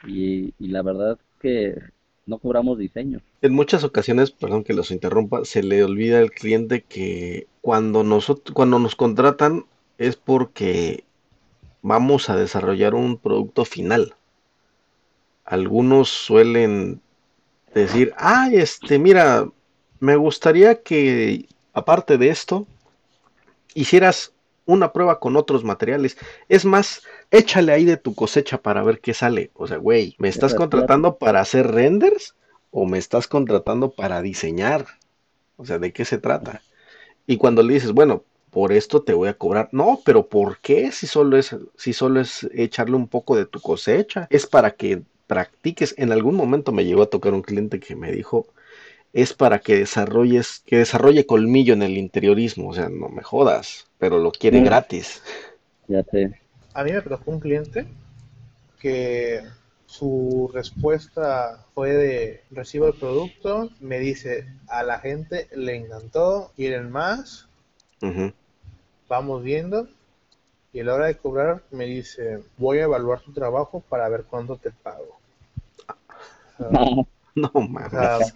y, 0.06 0.54
la 0.60 0.82
verdad 0.82 1.14
es 1.14 1.42
que 1.42 1.82
no 2.26 2.38
cobramos 2.40 2.78
diseño. 2.78 3.22
En 3.42 3.54
muchas 3.54 3.84
ocasiones, 3.84 4.32
perdón 4.32 4.64
que 4.64 4.74
los 4.74 4.92
interrumpa, 4.92 5.46
se 5.46 5.64
le 5.64 5.84
olvida 5.84 6.20
al 6.20 6.32
cliente 6.32 6.82
que 6.82 7.48
cuando 7.62 8.04
nosotros 8.04 8.54
cuando 8.54 8.80
nos 8.80 8.96
contratan 8.96 9.66
es 9.98 10.16
porque 10.16 11.04
vamos 11.82 12.30
a 12.30 12.36
desarrollar 12.36 12.96
un 12.96 13.18
producto 13.18 13.66
final. 13.66 14.14
Algunos 15.48 16.10
suelen 16.10 17.00
decir, 17.74 18.14
"Ah, 18.18 18.50
este, 18.52 19.00
mira, 19.00 19.48
me 20.02 20.18
gustaría 20.18 20.84
que 20.84 21.46
aparte 21.72 22.18
de 22.18 22.30
esto 22.30 22.68
hicieras 23.74 24.34
una 24.66 24.92
prueba 24.92 25.22
con 25.22 25.38
otros 25.38 25.64
materiales. 25.64 26.18
Es 26.50 26.66
más, 26.66 27.02
échale 27.32 27.72
ahí 27.72 27.86
de 27.86 27.96
tu 27.96 28.14
cosecha 28.14 28.62
para 28.62 28.84
ver 28.84 29.00
qué 29.00 29.14
sale. 29.14 29.50
O 29.54 29.68
sea, 29.68 29.78
güey, 29.78 30.16
¿me 30.20 30.28
estás 30.28 30.54
contratando 30.54 31.16
para 31.16 31.40
hacer 31.40 31.72
renders 31.72 32.36
o 32.70 32.86
me 32.86 32.98
estás 32.98 33.28
contratando 33.28 33.92
para 33.92 34.22
diseñar? 34.22 34.86
O 35.56 35.66
sea, 35.66 35.80
¿de 35.80 35.94
qué 35.94 36.04
se 36.04 36.18
trata? 36.18 36.62
Y 37.26 37.38
cuando 37.38 37.64
le 37.64 37.76
dices, 37.76 37.94
bueno, 37.94 38.26
por 38.52 38.74
esto 38.74 39.02
te 39.02 39.14
voy 39.14 39.30
a 39.30 39.38
cobrar. 39.38 39.70
No, 39.72 40.02
pero 40.04 40.28
¿por 40.28 40.58
qué? 40.60 40.92
Si 40.92 41.08
solo 41.08 41.38
es, 41.38 41.56
si 41.78 41.94
solo 41.94 42.20
es 42.20 42.46
echarle 42.54 42.98
un 42.98 43.08
poco 43.08 43.38
de 43.38 43.46
tu 43.46 43.62
cosecha. 43.62 44.28
Es 44.30 44.46
para 44.46 44.72
que 44.72 45.04
practiques. 45.28 45.94
En 45.98 46.12
algún 46.12 46.36
momento 46.36 46.72
me 46.72 46.86
llegó 46.86 47.04
a 47.04 47.10
tocar 47.10 47.34
un 47.34 47.42
cliente 47.42 47.80
que 47.80 47.96
me 47.96 48.12
dijo, 48.12 48.48
es 49.14 49.34
para 49.34 49.60
que 49.60 49.78
desarrolles, 49.78 50.64
que 50.66 50.78
desarrolle 50.78 51.26
colmillo 51.26 51.74
en 51.74 51.84
el 51.84 51.98
interiorismo. 51.98 52.70
O 52.70 52.74
sea, 52.74 52.90
no 52.90 53.10
me 53.10 53.24
jodas, 53.24 53.88
pero 54.00 54.18
lo 54.18 54.32
quiere 54.32 54.62
gratis. 54.62 55.22
Ya 55.88 56.04
sé 56.04 56.40
a 56.78 56.84
mí 56.84 56.92
me 56.92 57.02
tocó 57.02 57.32
un 57.32 57.40
cliente 57.40 57.88
que 58.80 59.42
su 59.88 60.48
respuesta 60.54 61.66
fue 61.74 61.92
de 61.92 62.44
recibo 62.52 62.86
el 62.86 62.94
producto, 62.94 63.72
me 63.80 63.98
dice 63.98 64.46
a 64.68 64.84
la 64.84 65.00
gente 65.00 65.48
le 65.56 65.76
encantó, 65.76 66.52
quieren 66.56 66.92
más, 66.92 67.48
vamos 69.10 69.42
viendo 69.42 69.88
y 70.72 70.82
a 70.82 70.84
la 70.84 70.94
hora 70.94 71.08
de 71.08 71.18
cobrar 71.18 71.64
me 71.72 71.86
dice 71.86 72.44
voy 72.60 72.78
a 72.78 72.84
evaluar 72.84 73.22
tu 73.22 73.34
trabajo 73.34 73.84
para 73.90 74.08
ver 74.08 74.26
cuánto 74.26 74.58
te 74.58 74.70
pago. 74.70 75.17
No 76.60 77.52
mames. 77.70 78.34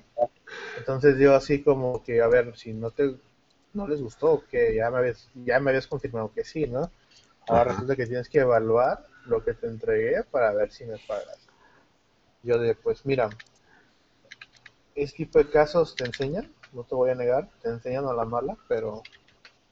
entonces 0.77 1.17
yo 1.17 1.35
así 1.35 1.63
como 1.63 2.03
que 2.03 2.21
a 2.21 2.27
ver 2.27 2.55
si 2.57 2.73
no 2.73 2.91
te 2.91 3.15
no 3.73 3.87
les 3.87 4.01
gustó 4.01 4.43
que 4.49 4.75
ya 4.75 4.91
me 4.91 4.97
habías 4.97 5.29
ya 5.33 5.59
me 5.59 5.71
habías 5.71 5.87
confirmado 5.87 6.31
que 6.33 6.43
sí, 6.43 6.67
¿no? 6.67 6.91
Ahora 7.47 7.71
resulta 7.71 7.95
que 7.95 8.05
tienes 8.05 8.29
que 8.29 8.39
evaluar 8.39 9.05
lo 9.25 9.43
que 9.43 9.53
te 9.53 9.67
entregué 9.67 10.23
para 10.23 10.53
ver 10.53 10.71
si 10.71 10.85
me 10.85 10.97
pagas. 10.99 11.47
Yo 12.43 12.57
de, 12.57 12.75
pues 12.75 13.05
mira, 13.05 13.29
este 14.95 15.17
tipo 15.17 15.39
de 15.39 15.49
casos 15.49 15.95
te 15.95 16.05
enseñan, 16.05 16.51
no 16.73 16.83
te 16.83 16.95
voy 16.95 17.11
a 17.11 17.15
negar, 17.15 17.49
te 17.61 17.69
enseñan 17.69 18.05
a 18.05 18.13
la 18.13 18.25
mala, 18.25 18.57
pero 18.67 19.03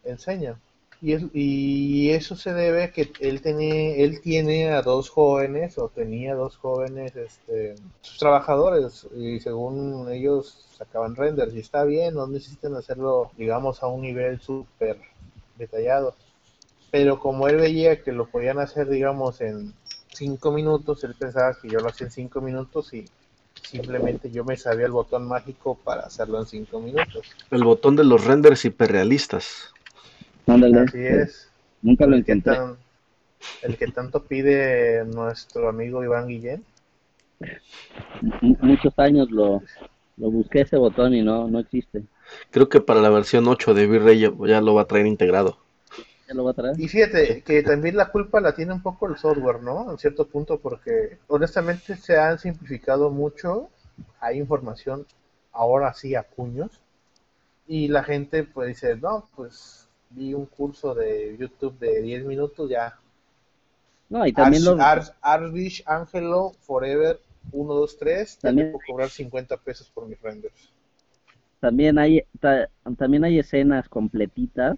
enseñan. 0.03 0.59
Y, 1.01 2.09
eso 2.09 2.35
se 2.35 2.53
debe 2.53 2.83
a 2.83 2.91
que 2.91 3.11
él, 3.21 3.41
tiene, 3.41 4.03
él 4.03 4.19
tiene 4.21 4.69
a 4.69 4.81
dos 4.81 5.09
jóvenes, 5.09 5.77
o 5.77 5.87
tenía 5.87 6.35
dos 6.35 6.57
jóvenes 6.57 7.15
este, 7.15 7.75
trabajadores, 8.17 9.07
y 9.15 9.39
según 9.39 10.11
ellos 10.11 10.67
sacaban 10.77 11.15
renders, 11.15 11.53
y 11.53 11.59
está 11.59 11.85
bien, 11.85 12.15
no 12.15 12.27
necesitan 12.27 12.75
hacerlo, 12.75 13.31
digamos, 13.37 13.81
a 13.81 13.87
un 13.87 14.01
nivel 14.01 14.41
súper 14.41 14.97
detallado. 15.57 16.15
Pero 16.91 17.19
como 17.19 17.47
él 17.47 17.57
veía 17.57 18.01
que 18.01 18.11
lo 18.11 18.27
podían 18.27 18.59
hacer, 18.59 18.89
digamos, 18.89 19.39
en 19.39 19.73
cinco 20.13 20.51
minutos, 20.51 21.03
él 21.05 21.15
pensaba 21.17 21.55
que 21.61 21.69
yo 21.69 21.79
lo 21.79 21.89
hacía 21.89 22.07
en 22.07 22.11
cinco 22.11 22.41
minutos 22.41 22.93
y 22.93 23.05
simplemente 23.61 24.31
yo 24.31 24.43
me 24.43 24.57
sabía 24.57 24.87
el 24.87 24.91
botón 24.91 25.27
mágico 25.27 25.77
para 25.83 26.01
hacerlo 26.01 26.39
en 26.39 26.47
cinco 26.47 26.79
minutos. 26.79 27.25
El 27.51 27.63
botón 27.63 27.95
de 27.95 28.03
los 28.03 28.25
renders 28.25 28.65
hiperrealistas. 28.65 29.71
Así 30.49 31.05
es. 31.05 31.49
Nunca 31.81 32.05
lo 32.07 32.15
El 32.15 32.23
que, 32.25 32.31
encontré. 32.31 32.55
tan- 32.55 32.77
el 33.61 33.77
que 33.77 33.87
tanto 33.87 34.23
pide 34.25 35.05
nuestro 35.05 35.69
amigo 35.69 36.03
Iván 36.03 36.27
Guillén. 36.27 36.65
Muchos 38.41 38.93
años 38.97 39.29
lo, 39.31 39.61
lo 40.17 40.31
busqué 40.31 40.61
ese 40.61 40.77
botón 40.77 41.13
y 41.13 41.21
no, 41.21 41.47
no 41.47 41.59
existe. 41.59 42.03
Creo 42.51 42.69
que 42.69 42.81
para 42.81 43.01
la 43.01 43.09
versión 43.09 43.47
8 43.47 43.73
de 43.73 43.87
V-Ray 43.87 44.19
ya, 44.19 44.31
ya 44.47 44.61
lo 44.61 44.75
va 44.75 44.83
a 44.83 44.85
traer 44.85 45.05
integrado. 45.07 45.57
¿Ya 46.27 46.33
lo 46.33 46.43
va 46.43 46.51
a 46.51 46.53
traer? 46.53 46.75
Y 46.79 46.87
fíjate 46.87 47.41
que 47.43 47.63
también 47.63 47.97
la 47.97 48.11
culpa 48.11 48.39
la 48.39 48.53
tiene 48.53 48.73
un 48.73 48.81
poco 48.81 49.07
el 49.07 49.17
software, 49.17 49.61
¿no? 49.61 49.91
En 49.91 49.97
cierto 49.97 50.27
punto, 50.27 50.59
porque 50.59 51.17
honestamente 51.27 51.95
se 51.97 52.17
han 52.17 52.37
simplificado 52.39 53.09
mucho. 53.09 53.69
Hay 54.19 54.37
información 54.37 55.05
ahora 55.51 55.93
sí 55.93 56.15
a 56.15 56.23
puños. 56.23 56.81
Y 57.67 57.89
la 57.89 58.03
gente 58.03 58.45
pues 58.45 58.69
dice, 58.69 58.97
no, 58.97 59.29
pues 59.35 59.88
vi 60.09 60.33
un 60.33 60.45
curso 60.45 60.93
de 60.93 61.35
YouTube 61.39 61.77
de 61.79 62.01
10 62.01 62.25
minutos, 62.25 62.69
ya. 62.69 62.97
No, 64.09 64.25
y 64.25 64.33
también 64.33 64.63
Ars, 64.63 64.65
lo, 64.65 64.81
Ars- 64.81 65.13
Arvish, 65.21 65.83
Angelo, 65.85 66.51
Forever, 66.61 67.19
1, 67.51 67.73
2, 67.73 67.97
3. 67.97 68.39
Ya 68.41 68.41
También- 68.49 68.67
te 68.67 68.71
puedo 68.73 68.83
cobrar 68.85 69.09
50 69.09 69.57
pesos 69.57 69.89
por 69.89 70.07
mis 70.07 70.21
renders. 70.21 70.69
también 71.59 71.97
hay 71.99 72.23
ta- 72.39 72.69
también 72.97 73.23
hay 73.23 73.39
escenas 73.39 73.89
completitas 73.89 74.77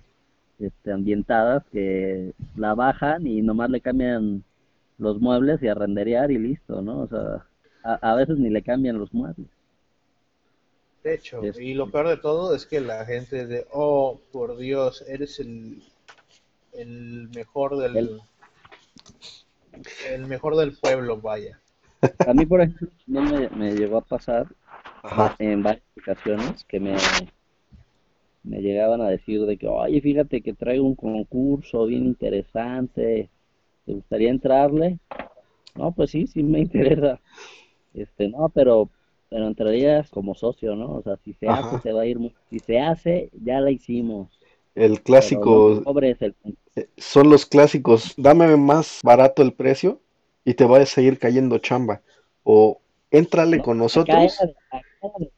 este, 0.59 0.91
ambientadas 0.91 1.63
que 1.71 2.33
la 2.55 2.75
bajan 2.75 3.25
y 3.27 3.41
nomás 3.41 3.69
le 3.71 3.81
cambian 3.81 4.43
los 4.99 5.19
muebles 5.19 5.61
y 5.63 5.67
a 5.67 5.73
renderear 5.75 6.31
y 6.31 6.37
listo, 6.37 6.81
¿no? 6.83 6.99
O 7.01 7.07
sea, 7.07 7.45
a, 7.83 8.11
a 8.11 8.15
veces 8.15 8.37
ni 8.37 8.49
le 8.51 8.61
cambian 8.63 8.99
los 8.99 9.13
muebles. 9.13 9.47
De 11.03 11.13
hecho, 11.15 11.49
y 11.59 11.73
lo 11.73 11.91
peor 11.91 12.07
de 12.07 12.17
todo 12.17 12.55
es 12.55 12.65
que 12.65 12.79
la 12.79 13.05
gente 13.05 13.45
de, 13.45 13.67
oh, 13.71 14.19
por 14.31 14.57
Dios, 14.57 15.03
eres 15.07 15.39
el, 15.39 15.83
el 16.73 17.29
mejor 17.35 17.77
del, 17.77 17.93
El- 17.97 18.21
el 20.09 20.25
mejor 20.27 20.55
del 20.57 20.73
pueblo, 20.77 21.17
vaya. 21.17 21.61
A 22.25 22.33
mí, 22.33 22.45
por 22.47 22.61
ejemplo, 22.61 22.89
me, 23.05 23.47
me 23.49 23.75
llegó 23.75 23.97
a 23.97 24.01
pasar 24.01 24.47
Ajá. 25.03 25.37
en 25.39 25.63
varias 25.63 25.83
ocasiones 25.97 26.65
que 26.65 26.79
me, 26.79 26.95
me 28.43 28.61
llegaban 28.61 29.01
a 29.01 29.09
decir 29.09 29.41
de 29.45 29.57
que, 29.57 29.67
oye, 29.67 30.01
fíjate 30.01 30.41
que 30.41 30.53
traigo 30.53 30.85
un 30.85 30.95
concurso 30.95 31.85
bien 31.85 32.05
interesante, 32.05 33.29
¿te 33.85 33.93
gustaría 33.93 34.29
entrarle? 34.31 34.99
No, 35.75 35.93
pues 35.93 36.11
sí, 36.11 36.27
sí 36.27 36.43
me 36.43 36.59
interesa. 36.61 37.19
Este, 37.93 38.29
no, 38.29 38.49
pero, 38.49 38.89
pero 39.31 39.47
entrarías 39.47 40.09
como 40.09 40.35
socio, 40.35 40.75
¿no? 40.75 40.91
O 40.91 41.01
sea, 41.01 41.15
si 41.23 41.31
se 41.33 41.47
Ajá. 41.47 41.61
hace, 41.61 41.77
te 41.77 41.93
va 41.93 42.01
a 42.01 42.05
ir, 42.05 42.19
si 42.49 42.59
se 42.59 42.79
hace, 42.79 43.29
ya 43.45 43.61
la 43.61 43.71
hicimos. 43.71 44.27
El 44.75 45.01
clásico, 45.01 45.81
el, 46.01 46.35
eh, 46.75 46.89
son 46.97 47.29
los 47.29 47.45
clásicos, 47.45 48.13
dame 48.17 48.57
más 48.57 48.99
barato 49.03 49.41
el 49.41 49.53
precio 49.53 50.01
y 50.43 50.53
te 50.53 50.65
va 50.65 50.79
a 50.79 50.85
seguir 50.85 51.17
cayendo 51.17 51.57
chamba. 51.59 52.01
O 52.43 52.81
éntrale 53.09 53.57
No, 53.57 53.63
con 53.63 53.77
nosotros. 53.77 54.37
acá 54.37 54.43
era 54.43 54.81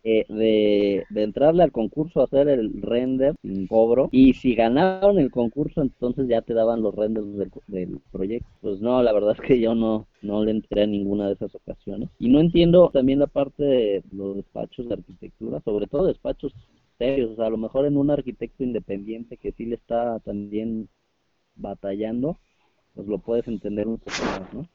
de, 0.03 0.25
de- 0.29 1.05
de 1.09 1.23
entrarle 1.23 1.63
al 1.63 1.71
concurso 1.71 2.21
a 2.21 2.25
hacer 2.25 2.47
el 2.49 2.81
render 2.81 3.35
sin 3.41 3.67
cobro 3.67 4.09
y 4.11 4.33
si 4.33 4.55
ganaron 4.55 5.19
el 5.19 5.31
concurso 5.31 5.81
entonces 5.81 6.27
ya 6.27 6.41
te 6.41 6.53
daban 6.53 6.81
los 6.81 6.93
renders 6.95 7.25
del, 7.37 7.51
del 7.67 7.99
proyecto. 8.11 8.49
Pues 8.61 8.81
no, 8.81 9.01
la 9.03 9.13
verdad 9.13 9.35
es 9.39 9.41
que 9.47 9.59
yo 9.59 9.75
no, 9.75 10.07
no 10.21 10.43
le 10.43 10.51
entré 10.51 10.83
a 10.83 10.87
ninguna 10.87 11.27
de 11.27 11.33
esas 11.33 11.53
ocasiones. 11.55 12.09
Y 12.19 12.29
no 12.29 12.39
entiendo 12.39 12.89
también 12.93 13.19
la 13.19 13.27
parte 13.27 13.63
de 13.63 14.03
los 14.11 14.35
despachos 14.35 14.87
de 14.87 14.95
arquitectura, 14.95 15.61
sobre 15.61 15.87
todo 15.87 16.07
despachos 16.07 16.53
serios, 16.97 17.31
o 17.31 17.35
sea, 17.35 17.47
a 17.47 17.49
lo 17.49 17.57
mejor 17.57 17.85
en 17.85 17.97
un 17.97 18.11
arquitecto 18.11 18.63
independiente 18.63 19.37
que 19.37 19.51
sí 19.51 19.65
le 19.65 19.75
está 19.75 20.19
también 20.19 20.89
batallando, 21.55 22.39
pues 22.95 23.07
lo 23.07 23.19
puedes 23.19 23.47
entender 23.47 23.87
un 23.87 23.97
poco 23.99 24.11
más, 24.25 24.53
¿no? 24.53 24.67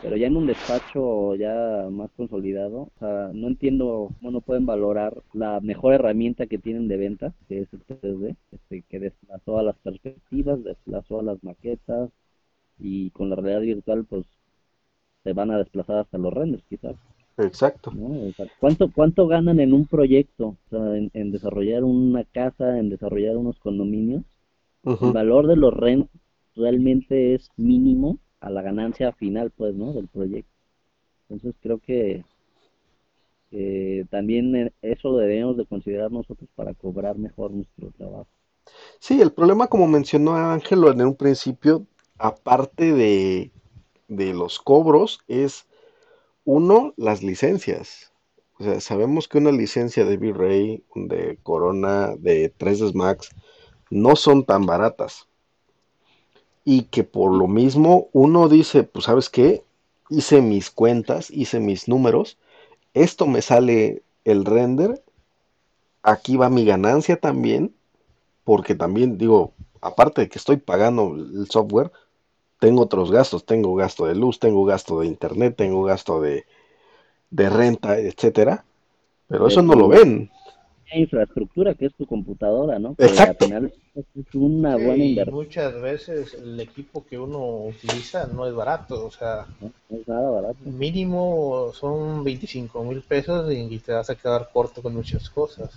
Pero 0.00 0.16
ya 0.16 0.26
en 0.28 0.36
un 0.36 0.46
despacho 0.46 1.34
ya 1.36 1.88
más 1.90 2.10
consolidado, 2.16 2.82
o 2.82 2.92
sea, 3.00 3.30
no 3.34 3.48
entiendo 3.48 4.10
cómo 4.18 4.30
no 4.30 4.40
pueden 4.40 4.66
valorar 4.66 5.22
la 5.32 5.60
mejor 5.60 5.94
herramienta 5.94 6.46
que 6.46 6.58
tienen 6.58 6.88
de 6.88 6.96
venta, 6.96 7.34
que 7.48 7.60
es 7.62 7.72
el 7.72 7.84
3D, 7.84 8.36
este, 8.52 8.82
que 8.82 9.00
desplazó 9.00 9.58
a 9.58 9.62
las 9.64 9.76
perspectivas, 9.78 10.62
desplazó 10.64 11.20
a 11.20 11.22
las 11.24 11.42
maquetas 11.42 12.10
y 12.78 13.10
con 13.12 13.30
la 13.30 13.36
realidad 13.36 13.76
virtual 13.76 14.04
pues 14.06 14.26
se 15.24 15.32
van 15.32 15.50
a 15.50 15.58
desplazar 15.58 15.98
hasta 15.98 16.18
los 16.18 16.32
renders 16.32 16.64
quizás, 16.68 16.96
Exacto. 17.38 17.92
¿no? 17.92 18.06
O 18.28 18.32
sea, 18.32 18.46
¿cuánto, 18.60 18.90
cuánto 18.92 19.26
ganan 19.28 19.60
en 19.60 19.72
un 19.72 19.86
proyecto? 19.86 20.48
O 20.48 20.70
sea, 20.70 20.96
en, 20.96 21.10
en 21.14 21.32
desarrollar 21.32 21.84
una 21.84 22.24
casa, 22.24 22.78
en 22.78 22.90
desarrollar 22.90 23.36
unos 23.36 23.58
condominios. 23.60 24.24
El 24.84 25.12
valor 25.12 25.46
de 25.48 25.56
los 25.56 25.74
renders 25.74 26.10
realmente 26.56 27.34
es 27.34 27.50
mínimo 27.56 28.18
a 28.40 28.50
la 28.50 28.62
ganancia 28.62 29.12
final, 29.12 29.50
pues, 29.50 29.74
¿no? 29.74 29.92
Del 29.92 30.08
proyecto. 30.08 30.50
Entonces 31.28 31.58
creo 31.60 31.78
que, 31.78 32.24
también 34.10 34.54
eh, 34.56 34.72
eso 34.82 35.16
debemos 35.16 35.56
de 35.56 35.66
considerar 35.66 36.12
nosotros 36.12 36.48
para 36.54 36.74
cobrar 36.74 37.16
mejor 37.16 37.50
nuestro 37.50 37.90
trabajo. 37.92 38.28
Sí, 38.98 39.20
el 39.20 39.32
problema, 39.32 39.68
como 39.68 39.86
mencionó 39.86 40.36
Ángelo 40.36 40.90
en 40.90 41.00
un 41.00 41.14
principio, 41.14 41.86
aparte 42.18 42.92
de, 42.92 43.50
de 44.08 44.34
los 44.34 44.58
cobros, 44.58 45.20
es 45.28 45.66
uno, 46.44 46.92
las 46.96 47.22
licencias. 47.22 48.12
O 48.58 48.64
sea, 48.64 48.80
sabemos 48.80 49.28
que 49.28 49.38
una 49.38 49.52
licencia 49.52 50.04
de 50.04 50.16
V-Ray, 50.16 50.82
de 50.94 51.38
Corona, 51.42 52.16
de 52.16 52.52
3ds 52.52 52.94
Max, 52.94 53.30
no 53.90 54.16
son 54.16 54.44
tan 54.44 54.66
baratas. 54.66 55.28
Y 56.70 56.82
que 56.82 57.02
por 57.02 57.32
lo 57.32 57.46
mismo 57.46 58.08
uno 58.12 58.46
dice, 58.50 58.82
pues 58.82 59.06
sabes 59.06 59.30
qué, 59.30 59.64
hice 60.10 60.42
mis 60.42 60.70
cuentas, 60.70 61.30
hice 61.30 61.60
mis 61.60 61.88
números, 61.88 62.36
esto 62.92 63.26
me 63.26 63.40
sale 63.40 64.02
el 64.26 64.44
render, 64.44 65.02
aquí 66.02 66.36
va 66.36 66.50
mi 66.50 66.66
ganancia 66.66 67.18
también, 67.18 67.74
porque 68.44 68.74
también 68.74 69.16
digo, 69.16 69.54
aparte 69.80 70.20
de 70.20 70.28
que 70.28 70.38
estoy 70.38 70.58
pagando 70.58 71.14
el 71.14 71.48
software, 71.48 71.90
tengo 72.60 72.82
otros 72.82 73.10
gastos, 73.10 73.46
tengo 73.46 73.74
gasto 73.74 74.04
de 74.04 74.14
luz, 74.14 74.38
tengo 74.38 74.66
gasto 74.66 75.00
de 75.00 75.06
internet, 75.06 75.54
tengo 75.56 75.84
gasto 75.84 76.20
de, 76.20 76.44
de 77.30 77.48
renta, 77.48 77.98
etcétera, 77.98 78.66
pero 79.26 79.46
eso 79.46 79.62
no 79.62 79.72
lo 79.72 79.88
ven. 79.88 80.30
Infraestructura 80.96 81.74
que 81.74 81.86
es 81.86 81.94
tu 81.94 82.06
computadora, 82.06 82.78
¿no? 82.78 82.96
Que 82.96 83.06
Exacto. 83.08 83.28
al 83.28 83.36
final 83.36 83.72
es 83.94 84.34
una 84.34 84.76
Sí, 84.76 84.82
buena 84.82 85.04
y 85.18 85.24
inversión, 85.24 85.36
muchas 85.36 85.74
veces 85.80 86.34
el 86.34 86.58
equipo 86.60 87.04
que 87.04 87.18
uno 87.18 87.64
utiliza 87.66 88.26
no 88.28 88.46
es 88.46 88.54
barato, 88.54 89.04
o 89.06 89.10
sea, 89.10 89.46
¿no? 89.60 89.72
No 89.90 89.98
es 89.98 90.08
nada 90.08 90.30
barato. 90.30 90.58
mínimo 90.64 91.72
son 91.74 92.22
25 92.24 92.84
mil 92.84 93.02
pesos 93.02 93.52
y 93.52 93.78
te 93.78 93.92
vas 93.92 94.10
a 94.10 94.14
quedar 94.14 94.50
corto 94.52 94.82
con 94.82 94.94
muchas 94.94 95.28
cosas. 95.30 95.70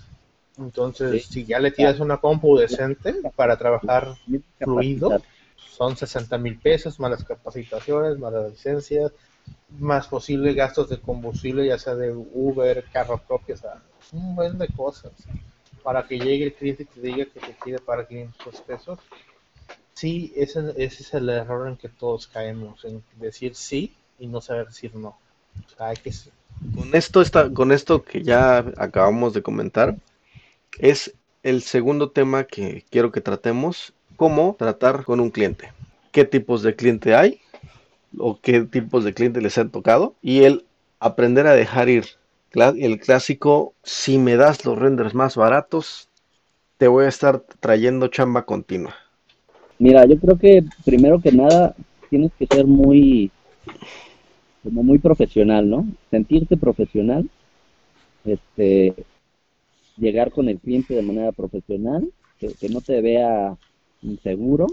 Entonces, 0.58 1.22
Sí. 1.22 1.32
si 1.32 1.44
ya 1.44 1.58
le 1.58 1.70
tiras 1.70 2.00
una 2.00 2.18
compu 2.18 2.56
decente 2.58 3.14
para 3.36 3.56
trabajar 3.56 4.14
fluido, 4.62 5.22
son 5.56 5.96
60 5.96 6.38
mil 6.38 6.58
pesos, 6.58 7.00
más 7.00 7.10
las 7.10 7.24
capacitaciones, 7.24 8.18
más 8.18 8.32
las 8.32 8.50
licencias, 8.50 9.12
más 9.78 10.08
posibles 10.08 10.54
gastos 10.54 10.88
de 10.88 11.00
combustible, 11.00 11.66
ya 11.66 11.78
sea 11.78 11.94
de 11.94 12.12
Uber, 12.12 12.84
carro 12.92 13.18
propio, 13.18 13.56
o 13.56 14.16
un 14.16 14.34
buen 14.36 14.58
de 14.58 14.68
cosas. 14.68 15.12
Para 15.82 16.06
que 16.06 16.18
llegue 16.18 16.44
el 16.44 16.54
cliente 16.54 16.84
y 16.84 16.86
te 16.86 17.00
diga 17.00 17.24
que 17.24 17.40
te 17.40 17.56
quiere 17.62 17.78
pagar 17.80 18.06
500 18.06 18.60
pesos. 18.60 18.98
Sí, 19.94 20.32
ese, 20.36 20.60
ese 20.76 21.02
es 21.02 21.14
el 21.14 21.28
error 21.28 21.68
en 21.68 21.76
que 21.76 21.88
todos 21.88 22.26
caemos, 22.26 22.84
en 22.84 23.02
decir 23.16 23.54
sí 23.54 23.94
y 24.18 24.26
no 24.26 24.40
saber 24.40 24.66
decir 24.66 24.94
no. 24.94 25.18
O 25.66 25.76
sea, 25.76 25.92
Con 26.74 26.94
esto, 26.94 27.20
está, 27.20 27.52
con 27.52 27.72
esto 27.72 28.02
que 28.02 28.22
ya 28.22 28.58
acabamos 28.76 29.34
de 29.34 29.42
comentar, 29.42 29.96
es 30.78 31.14
el 31.42 31.62
segundo 31.62 32.10
tema 32.10 32.44
que 32.44 32.84
quiero 32.90 33.12
que 33.12 33.20
tratemos, 33.20 33.92
cómo 34.16 34.56
tratar 34.58 35.04
con 35.04 35.20
un 35.20 35.30
cliente. 35.30 35.72
¿Qué 36.10 36.24
tipos 36.24 36.62
de 36.62 36.76
cliente 36.76 37.14
hay? 37.14 37.41
O 38.18 38.38
qué 38.40 38.62
tipos 38.62 39.04
de 39.04 39.14
clientes 39.14 39.42
les 39.42 39.58
han 39.58 39.70
tocado 39.70 40.14
y 40.22 40.44
el 40.44 40.64
aprender 41.00 41.46
a 41.46 41.54
dejar 41.54 41.88
ir. 41.88 42.04
El 42.54 43.00
clásico, 43.00 43.72
si 43.82 44.18
me 44.18 44.36
das 44.36 44.64
los 44.64 44.78
renders 44.78 45.14
más 45.14 45.36
baratos, 45.36 46.08
te 46.76 46.86
voy 46.86 47.06
a 47.06 47.08
estar 47.08 47.40
trayendo 47.60 48.08
chamba 48.08 48.44
continua. 48.44 48.94
Mira, 49.78 50.04
yo 50.04 50.18
creo 50.18 50.38
que 50.38 50.64
primero 50.84 51.20
que 51.20 51.32
nada 51.32 51.74
tienes 52.10 52.30
que 52.38 52.46
ser 52.46 52.66
muy, 52.66 53.30
como 54.62 54.82
muy 54.82 54.98
profesional, 54.98 55.68
¿no? 55.68 55.86
Sentirte 56.10 56.56
profesional, 56.56 57.28
este, 58.24 58.94
llegar 59.96 60.30
con 60.30 60.48
el 60.48 60.58
cliente 60.58 60.94
de 60.94 61.02
manera 61.02 61.32
profesional, 61.32 62.10
que, 62.38 62.68
no 62.68 62.80
te 62.80 63.00
vea 63.00 63.56
inseguro, 64.02 64.66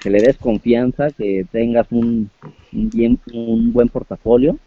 que 0.00 0.10
le 0.10 0.20
des 0.20 0.36
confianza, 0.38 1.10
que 1.10 1.46
tengas 1.50 1.86
un, 1.90 2.30
bien, 2.72 3.18
un 3.32 3.72
buen 3.72 3.88
portafolio, 3.88 4.58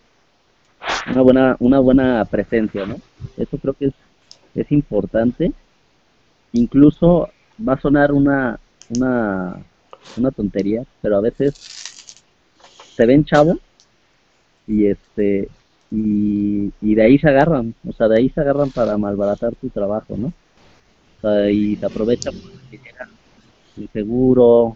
una 1.12 1.22
buena, 1.22 1.57
una 1.60 1.79
buena 1.79 2.25
presencia, 2.25 2.86
¿no? 2.86 2.96
Eso 3.38 3.57
creo 3.57 3.74
que 3.74 3.86
es, 3.86 3.93
es 4.55 4.72
importante. 4.72 5.51
Incluso 6.53 7.29
va 7.67 7.74
a 7.74 7.81
sonar 7.81 8.12
una, 8.12 8.60
una, 8.89 9.57
una 10.17 10.31
tontería, 10.31 10.84
pero 11.01 11.17
a 11.17 11.22
veces 11.22 11.53
se 12.96 13.05
ven 13.05 13.25
chavos 13.25 13.57
y 14.67 14.88
este 14.88 15.50
y, 15.89 16.96
de 16.96 17.01
ahí 17.01 17.17
se 17.17 17.29
agarran, 17.29 17.74
o 17.88 17.93
sea, 17.93 18.10
de 18.10 18.17
ahí 18.17 18.29
se 18.29 18.41
agarran 18.41 18.72
para 18.72 18.98
malbaratar 18.98 19.55
tu 19.55 19.69
trabajo, 19.69 20.17
¿no? 20.17 20.27
O 20.27 21.22
sea, 21.22 21.50
y 21.50 21.77
se 21.77 21.86
aprovechan 21.86 22.34
porque 22.34 22.81
inseguro, 23.77 24.75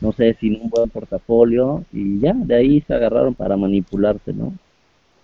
no 0.00 0.12
sé, 0.12 0.36
sin 0.40 0.60
un 0.60 0.70
buen 0.70 0.90
portafolio 0.90 1.84
y 1.92 2.20
ya, 2.20 2.32
de 2.34 2.54
ahí 2.54 2.80
se 2.82 2.94
agarraron 2.94 3.34
para 3.34 3.56
manipularte, 3.56 4.32
¿no? 4.32 4.52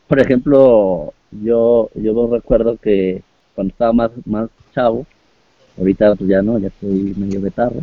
Por 0.08 0.20
ejemplo, 0.20 1.12
yo 1.42 1.90
yo 1.94 2.28
recuerdo 2.30 2.76
que 2.76 3.22
cuando 3.54 3.72
estaba 3.72 3.92
más 3.92 4.10
más 4.26 4.50
chavo, 4.74 5.06
ahorita 5.78 6.14
pues 6.16 6.28
ya 6.30 6.42
no, 6.42 6.58
ya 6.58 6.68
estoy 6.68 7.14
medio 7.16 7.40
betarro, 7.40 7.80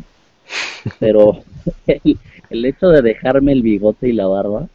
pero 0.99 1.43
el, 1.87 2.17
el 2.49 2.65
hecho 2.65 2.89
de 2.89 3.01
dejarme 3.01 3.53
el 3.53 3.61
bigote 3.61 4.09
y 4.09 4.13
la 4.13 4.27
barba 4.27 4.67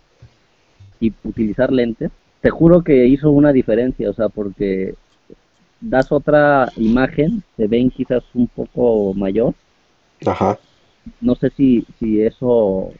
y 1.00 1.12
utilizar 1.24 1.72
lentes, 1.72 2.10
te 2.40 2.50
juro 2.50 2.82
que 2.82 3.06
hizo 3.06 3.30
una 3.30 3.52
diferencia, 3.52 4.10
o 4.10 4.14
sea, 4.14 4.28
porque 4.28 4.94
das 5.80 6.10
otra 6.10 6.70
imagen, 6.76 7.42
se 7.56 7.66
ven 7.66 7.90
quizás 7.90 8.22
un 8.34 8.46
poco 8.46 9.14
mayor. 9.14 9.54
Ajá. 10.24 10.58
No 11.20 11.34
sé 11.34 11.50
si, 11.56 11.86
si 11.98 12.20
eso 12.22 12.92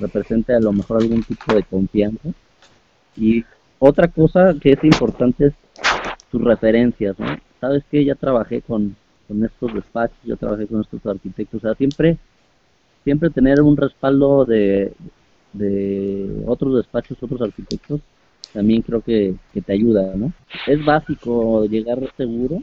representa 0.00 0.56
a 0.56 0.60
lo 0.60 0.72
mejor 0.72 1.02
algún 1.02 1.22
tipo 1.22 1.54
de 1.54 1.62
confianza. 1.62 2.30
Y 3.16 3.44
otra 3.78 4.08
cosa 4.08 4.54
que 4.60 4.72
es 4.72 4.84
importante 4.84 5.46
es 5.46 5.54
tus 6.30 6.42
referencias, 6.42 7.18
¿no? 7.18 7.26
Sabes 7.60 7.84
que 7.90 8.04
ya 8.04 8.14
trabajé 8.14 8.62
con, 8.62 8.96
con 9.28 9.44
estos 9.44 9.74
despachos, 9.74 10.18
ya 10.24 10.36
trabajé 10.36 10.66
con 10.66 10.80
estos 10.80 11.04
arquitectos, 11.06 11.62
o 11.62 11.66
sea, 11.66 11.74
siempre, 11.74 12.16
siempre 13.04 13.30
tener 13.30 13.60
un 13.60 13.76
respaldo 13.76 14.44
de, 14.44 14.92
de 15.52 16.42
otros 16.46 16.76
despachos, 16.76 17.22
otros 17.22 17.42
arquitectos, 17.42 18.00
también 18.52 18.82
creo 18.82 19.00
que, 19.00 19.34
te 19.64 19.72
ayuda, 19.72 20.12
¿no? 20.14 20.32
Es 20.66 20.84
básico 20.84 21.64
llegar 21.66 21.98
seguro, 22.16 22.62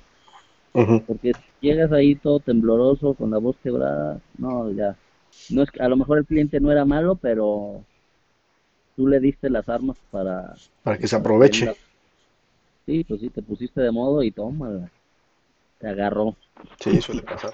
porque 1.07 1.33
si 1.33 1.48
llegas 1.61 1.91
ahí 1.91 2.15
todo 2.15 2.39
tembloroso, 2.39 3.13
con 3.13 3.31
la 3.31 3.37
voz 3.37 3.55
quebrada, 3.63 4.19
no, 4.37 4.71
ya. 4.71 4.95
No 5.49 5.63
es, 5.63 5.69
a 5.79 5.87
lo 5.87 5.97
mejor 5.97 6.19
el 6.19 6.25
cliente 6.25 6.59
no 6.59 6.71
era 6.71 6.85
malo, 6.85 7.15
pero 7.15 7.83
tú 8.95 9.07
le 9.07 9.19
diste 9.19 9.49
las 9.49 9.69
armas 9.69 9.97
para... 10.11 10.55
Para 10.83 10.97
que 10.97 11.07
se 11.07 11.15
aproveche. 11.15 11.73
Sí, 12.85 13.03
pues 13.03 13.21
sí, 13.21 13.29
te 13.29 13.41
pusiste 13.41 13.81
de 13.81 13.91
modo 13.91 14.23
y 14.23 14.31
toma, 14.31 14.89
te 15.77 15.87
agarró. 15.87 16.35
Sí, 16.79 16.99
suele 17.01 17.21
pasar. 17.21 17.53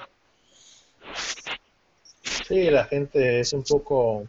Sí, 2.48 2.70
la 2.70 2.86
gente 2.86 3.40
es 3.40 3.54
un 3.54 3.64
poco 3.64 4.28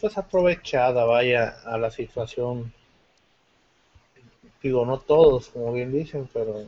pues 0.00 0.16
aprovechada, 0.16 1.04
vaya, 1.04 1.56
a 1.64 1.76
la 1.76 1.90
situación. 1.90 2.72
Digo, 4.62 4.86
no 4.86 4.98
todos, 4.98 5.50
como 5.50 5.72
bien 5.72 5.92
dicen, 5.92 6.28
pero 6.32 6.66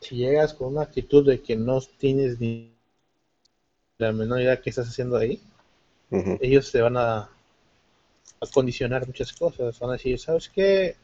si 0.00 0.16
llegas 0.16 0.54
con 0.54 0.68
una 0.68 0.82
actitud 0.82 1.26
de 1.26 1.40
que 1.40 1.56
no 1.56 1.80
tienes 1.98 2.40
ni 2.40 2.72
la 3.98 4.12
menor 4.12 4.40
idea 4.40 4.60
que 4.60 4.70
estás 4.70 4.88
haciendo 4.88 5.16
ahí, 5.16 5.40
ellos 6.40 6.72
te 6.72 6.80
van 6.80 6.96
a, 6.96 7.18
a, 7.18 8.46
condicionar 8.52 9.06
muchas 9.06 9.32
cosas. 9.32 9.78
Van 9.78 9.90
a 9.90 9.92
decir, 9.94 10.18
¿sabes 10.18 10.48
qué? 10.48 10.96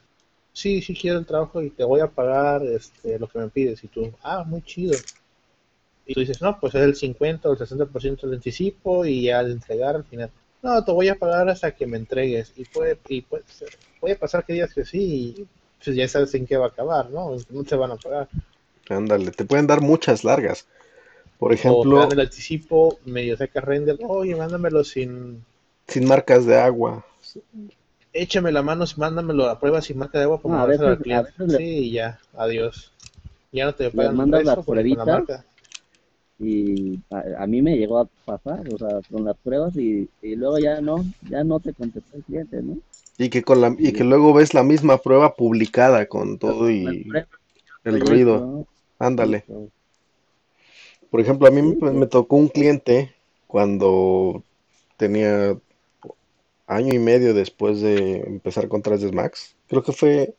Sí, 0.53 0.81
sí 0.83 0.95
quiero 0.95 1.19
el 1.19 1.27
trabajo 1.27 1.63
y 1.63 1.71
te 1.71 1.85
voy 1.85 2.01
a 2.01 2.09
pagar 2.09 2.63
este, 2.65 3.19
lo 3.19 3.29
que 3.29 3.39
me 3.39 3.49
pides. 3.49 3.85
Y 3.85 3.89
tú, 3.89 4.13
ah, 4.23 4.43
muy 4.45 4.63
chido. 4.63 4.95
Y 6.07 6.15
tú 6.15 6.21
dices, 6.21 6.41
no, 6.41 6.59
pues 6.59 6.75
es 6.75 6.83
el 6.83 6.97
50 6.97 7.49
o 7.49 7.53
el 7.53 7.59
60% 7.59 8.23
del 8.23 8.35
anticipo 8.35 9.05
y 9.05 9.31
al 9.31 9.51
entregar 9.51 9.97
al 9.97 10.05
final 10.05 10.31
no, 10.67 10.85
te 10.85 10.91
voy 10.91 11.09
a 11.09 11.15
pagar 11.15 11.49
hasta 11.49 11.71
que 11.73 11.87
me 11.87 11.97
entregues. 11.97 12.53
Y 12.57 12.65
puede, 12.65 12.99
y 13.09 13.23
puede, 13.23 13.45
puede 14.01 14.17
pasar 14.17 14.45
que 14.45 14.55
digas 14.55 14.75
que 14.75 14.85
sí, 14.85 15.35
y 15.39 15.47
pues 15.83 15.97
ya 15.97 16.09
sabes 16.09 16.35
en 16.35 16.47
qué 16.47 16.57
va 16.57 16.67
a 16.67 16.69
acabar, 16.69 17.09
¿no? 17.11 17.37
No 17.51 17.65
te 17.65 17.77
van 17.77 17.93
a 17.93 17.97
pagar. 17.97 18.29
Ándale, 18.89 19.31
te 19.31 19.45
pueden 19.45 19.67
dar 19.67 19.81
muchas 19.81 20.25
largas. 20.25 20.67
Por 21.39 21.53
ejemplo. 21.53 22.07
O 22.07 22.13
el 22.13 22.21
anticipo, 22.21 22.99
medio 23.05 23.37
seca 23.37 23.61
render, 23.61 23.99
oye, 24.07 24.35
mándamelo 24.35 24.85
sin. 24.85 25.45
Sin 25.89 26.07
marcas 26.07 26.47
de 26.47 26.57
agua. 26.57 27.05
Échame 28.13 28.51
la 28.51 28.63
mano, 28.63 28.85
mándamelo 28.97 29.49
a 29.49 29.61
prueba 29.61 29.83
sin 29.83 29.99
marca 29.99 30.19
de 30.19 30.25
agua 30.25 30.41
para 30.41 30.55
no, 30.55 30.87
al 30.87 30.99
cliente. 30.99 31.33
Sí, 31.59 31.65
y 31.65 31.93
ya, 31.93 32.19
adiós. 32.37 32.93
Ya 33.53 33.67
no 33.67 33.75
te 33.75 33.91
pagan. 33.91 34.17
Mandas 34.17 34.45
la 34.45 34.63
pruebita 34.63 35.45
y 36.39 36.99
a, 37.11 37.47
mí 37.47 37.63
me 37.63 37.79
llegó 37.79 37.99
a 37.99 38.09
pasar, 38.25 38.63
o 38.73 38.77
sea, 38.77 39.01
con 39.11 39.25
las 39.25 39.37
pruebas 39.39 39.75
y, 39.77 40.09
y 40.21 40.37
luego 40.37 40.59
ya 40.59 40.81
no, 40.83 41.03
ya 41.31 41.43
no 41.45 41.61
te 41.61 41.73
contestó 41.73 42.17
el 42.19 42.25
cliente, 42.25 42.63
¿no? 42.63 42.77
Y 43.17 43.31
que 43.31 43.43
con 43.43 43.63
la, 43.63 43.75
y 43.79 43.93
que 43.95 44.05
luego 44.05 44.35
ves 44.35 44.53
la 44.53 44.63
misma 44.63 44.99
prueba 44.99 45.35
publicada 45.35 46.05
con 46.07 46.39
todo 46.39 46.71
y 46.71 47.09
el 47.85 48.01
ruido. 48.01 48.67
Ándale. 48.99 49.45
Por 51.11 51.21
ejemplo, 51.21 51.47
a 51.47 51.51
mí 51.51 51.63
me, 51.63 52.07
tocó 52.07 52.37
un 52.37 52.49
cliente 52.49 53.15
cuando 53.47 54.43
tenía 54.97 55.57
año 56.67 56.95
y 56.95 56.99
medio 56.99 57.35
después 57.35 57.81
de 57.81 58.19
empezar 58.21 58.69
con 58.69 58.83
3 58.83 59.13
Max. 59.13 59.55
Creo 59.69 59.83
que 59.83 59.93
fue 59.93 60.35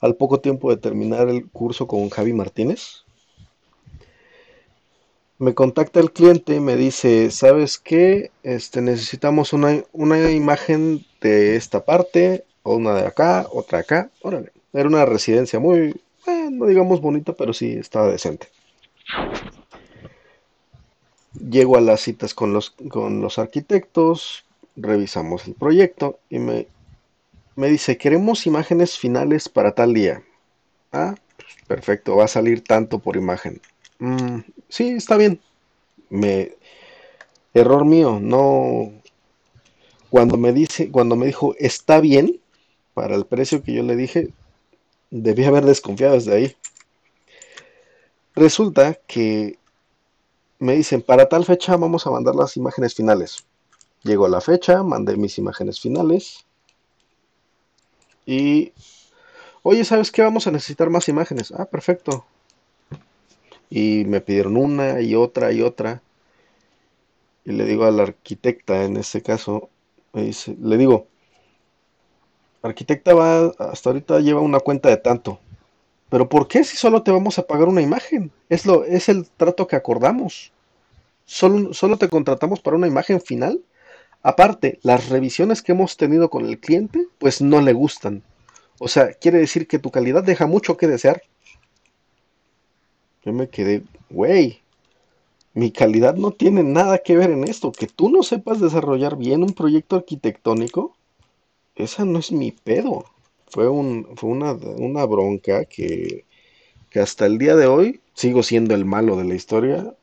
al 0.00 0.14
poco 0.16 0.40
tiempo 0.40 0.70
de 0.70 0.76
terminar 0.76 1.28
el 1.28 1.48
curso 1.48 1.86
con 1.86 2.08
Javi 2.10 2.32
Martínez 2.32 3.04
me 5.38 5.54
contacta 5.54 6.00
el 6.00 6.12
cliente 6.12 6.56
y 6.56 6.60
me 6.60 6.76
dice, 6.76 7.30
¿sabes 7.30 7.78
qué? 7.78 8.30
Este, 8.42 8.80
necesitamos 8.80 9.52
una, 9.52 9.84
una 9.92 10.30
imagen 10.32 11.04
de 11.20 11.56
esta 11.56 11.84
parte, 11.84 12.44
o 12.64 12.74
una 12.76 12.94
de 12.94 13.06
acá, 13.06 13.46
otra 13.52 13.78
acá. 13.80 14.10
Órale. 14.20 14.52
Era 14.72 14.88
una 14.88 15.06
residencia 15.06 15.60
muy, 15.60 16.00
eh, 16.28 16.48
no 16.50 16.66
digamos 16.66 17.00
bonita, 17.00 17.32
pero 17.32 17.52
sí 17.52 17.72
estaba 17.72 18.08
decente. 18.08 18.48
Llego 21.34 21.76
a 21.76 21.80
las 21.80 22.00
citas 22.00 22.34
con 22.34 22.52
los, 22.52 22.70
con 22.70 23.20
los 23.20 23.38
arquitectos, 23.38 24.44
revisamos 24.76 25.46
el 25.46 25.54
proyecto 25.54 26.18
y 26.30 26.38
me, 26.38 26.66
me 27.56 27.68
dice, 27.68 27.96
queremos 27.96 28.46
imágenes 28.46 28.98
finales 28.98 29.48
para 29.48 29.72
tal 29.72 29.94
día. 29.94 30.22
Ah, 30.92 31.14
pues, 31.36 31.48
perfecto, 31.66 32.16
va 32.16 32.24
a 32.24 32.28
salir 32.28 32.64
tanto 32.64 32.98
por 32.98 33.16
imagen. 33.16 33.60
Mm, 33.98 34.40
sí, 34.68 34.88
está 34.90 35.16
bien. 35.16 35.40
Me 36.10 36.52
error 37.54 37.84
mío, 37.84 38.18
no 38.20 38.92
cuando 40.10 40.36
me 40.36 40.52
dice, 40.52 40.90
cuando 40.90 41.16
me 41.16 41.26
dijo 41.26 41.54
está 41.58 42.00
bien 42.00 42.40
para 42.94 43.14
el 43.14 43.26
precio 43.26 43.62
que 43.62 43.74
yo 43.74 43.82
le 43.82 43.96
dije, 43.96 44.30
debí 45.10 45.44
haber 45.44 45.64
desconfiado 45.64 46.14
desde 46.14 46.34
ahí. 46.34 46.56
Resulta 48.34 48.94
que 49.06 49.58
me 50.58 50.74
dicen, 50.74 51.02
para 51.02 51.28
tal 51.28 51.44
fecha 51.44 51.76
vamos 51.76 52.06
a 52.06 52.10
mandar 52.10 52.34
las 52.34 52.56
imágenes 52.56 52.94
finales. 52.94 53.44
Llegó 54.02 54.28
la 54.28 54.40
fecha, 54.40 54.82
mandé 54.82 55.16
mis 55.16 55.38
imágenes 55.38 55.80
finales. 55.80 56.44
Y, 58.26 58.72
oye, 59.62 59.84
¿sabes 59.84 60.12
qué? 60.12 60.22
Vamos 60.22 60.46
a 60.46 60.50
necesitar 60.50 60.90
más 60.90 61.08
imágenes. 61.08 61.52
Ah, 61.52 61.64
perfecto 61.64 62.24
y 63.70 64.04
me 64.06 64.20
pidieron 64.20 64.56
una 64.56 65.00
y 65.00 65.14
otra 65.14 65.52
y 65.52 65.62
otra. 65.62 66.02
Y 67.44 67.52
le 67.52 67.64
digo 67.64 67.84
a 67.84 67.90
la 67.90 68.04
arquitecta, 68.04 68.84
en 68.84 68.96
este 68.96 69.22
caso, 69.22 69.70
dice, 70.12 70.56
le 70.60 70.76
digo, 70.76 71.06
arquitecta 72.62 73.14
va, 73.14 73.52
hasta 73.58 73.90
ahorita 73.90 74.20
lleva 74.20 74.40
una 74.40 74.60
cuenta 74.60 74.88
de 74.88 74.96
tanto. 74.96 75.38
Pero 76.10 76.28
¿por 76.28 76.48
qué 76.48 76.64
si 76.64 76.76
solo 76.76 77.02
te 77.02 77.10
vamos 77.10 77.38
a 77.38 77.46
pagar 77.46 77.68
una 77.68 77.82
imagen? 77.82 78.30
Es, 78.48 78.66
lo, 78.66 78.84
es 78.84 79.08
el 79.08 79.28
trato 79.28 79.66
que 79.66 79.76
acordamos. 79.76 80.52
Solo, 81.26 81.74
solo 81.74 81.98
te 81.98 82.08
contratamos 82.08 82.60
para 82.60 82.76
una 82.76 82.86
imagen 82.86 83.20
final. 83.20 83.60
Aparte, 84.22 84.78
las 84.82 85.08
revisiones 85.10 85.62
que 85.62 85.72
hemos 85.72 85.96
tenido 85.96 86.30
con 86.30 86.46
el 86.46 86.58
cliente, 86.58 87.06
pues 87.18 87.42
no 87.42 87.60
le 87.60 87.72
gustan. 87.72 88.22
O 88.78 88.88
sea, 88.88 89.12
quiere 89.12 89.38
decir 89.38 89.66
que 89.66 89.78
tu 89.78 89.90
calidad 89.90 90.24
deja 90.24 90.46
mucho 90.46 90.76
que 90.76 90.86
desear. 90.86 91.22
Yo 93.24 93.32
me 93.32 93.48
quedé, 93.48 93.82
güey, 94.08 94.62
mi 95.54 95.72
calidad 95.72 96.14
no 96.14 96.30
tiene 96.30 96.62
nada 96.62 96.98
que 96.98 97.16
ver 97.16 97.30
en 97.30 97.44
esto. 97.44 97.72
Que 97.72 97.86
tú 97.88 98.08
no 98.08 98.22
sepas 98.22 98.60
desarrollar 98.60 99.16
bien 99.16 99.42
un 99.42 99.52
proyecto 99.52 99.96
arquitectónico, 99.96 100.96
esa 101.78 102.04
no 102.04 102.18
es 102.18 102.32
mi 102.32 102.52
pedo. 102.52 103.04
Fue, 103.50 103.68
un, 103.68 104.06
fue 104.16 104.30
una, 104.30 104.52
una 104.52 105.04
bronca 105.06 105.64
que, 105.64 106.26
que 106.90 107.00
hasta 107.00 107.26
el 107.26 107.38
día 107.38 107.56
de 107.56 107.66
hoy 107.66 108.00
sigo 108.14 108.42
siendo 108.44 108.74
el 108.74 108.84
malo 108.86 109.16
de 109.16 109.24
la 109.24 109.34
historia. 109.36 109.94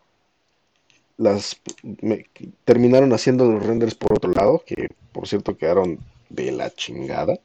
Las 1.17 1.59
me- 2.01 2.25
terminaron 2.63 3.11
haciendo 3.13 3.45
los 3.51 3.65
renders 3.65 3.95
por 3.95 4.13
otro 4.13 4.31
lado, 4.31 4.63
que 4.65 4.89
por 5.11 5.27
cierto 5.27 5.57
quedaron 5.57 5.99
de 6.29 6.51
la 6.53 6.69
chingada. 6.73 7.39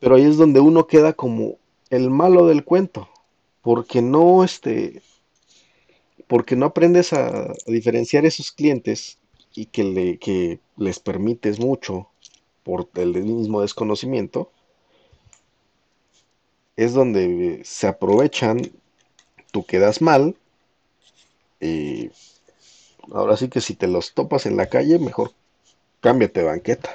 Pero 0.00 0.16
ahí 0.16 0.24
es 0.24 0.36
donde 0.36 0.58
uno 0.60 0.86
queda 0.88 1.12
como 1.12 1.58
el 1.90 2.10
malo 2.10 2.46
del 2.46 2.64
cuento, 2.64 3.08
porque 3.62 4.02
no 4.02 4.42
este, 4.44 5.02
porque 6.26 6.56
no 6.56 6.66
aprendes 6.66 7.12
a, 7.12 7.28
a 7.50 7.54
diferenciar 7.66 8.24
esos 8.24 8.52
clientes 8.52 9.18
y 9.54 9.66
que, 9.66 9.84
le, 9.84 10.18
que 10.18 10.60
les 10.76 10.98
permites 11.00 11.58
mucho 11.58 12.09
por 12.70 12.88
el 12.94 13.24
mismo 13.24 13.62
desconocimiento, 13.62 14.52
es 16.76 16.94
donde 16.94 17.62
se 17.64 17.88
aprovechan, 17.88 18.60
tú 19.50 19.66
quedas 19.66 20.00
mal 20.00 20.36
y 21.58 22.10
ahora 23.12 23.36
sí 23.36 23.48
que 23.48 23.60
si 23.60 23.74
te 23.74 23.88
los 23.88 24.14
topas 24.14 24.46
en 24.46 24.56
la 24.56 24.66
calle, 24.66 25.00
mejor 25.00 25.32
cámbiate 26.00 26.40
de 26.40 26.46
banqueta. 26.46 26.90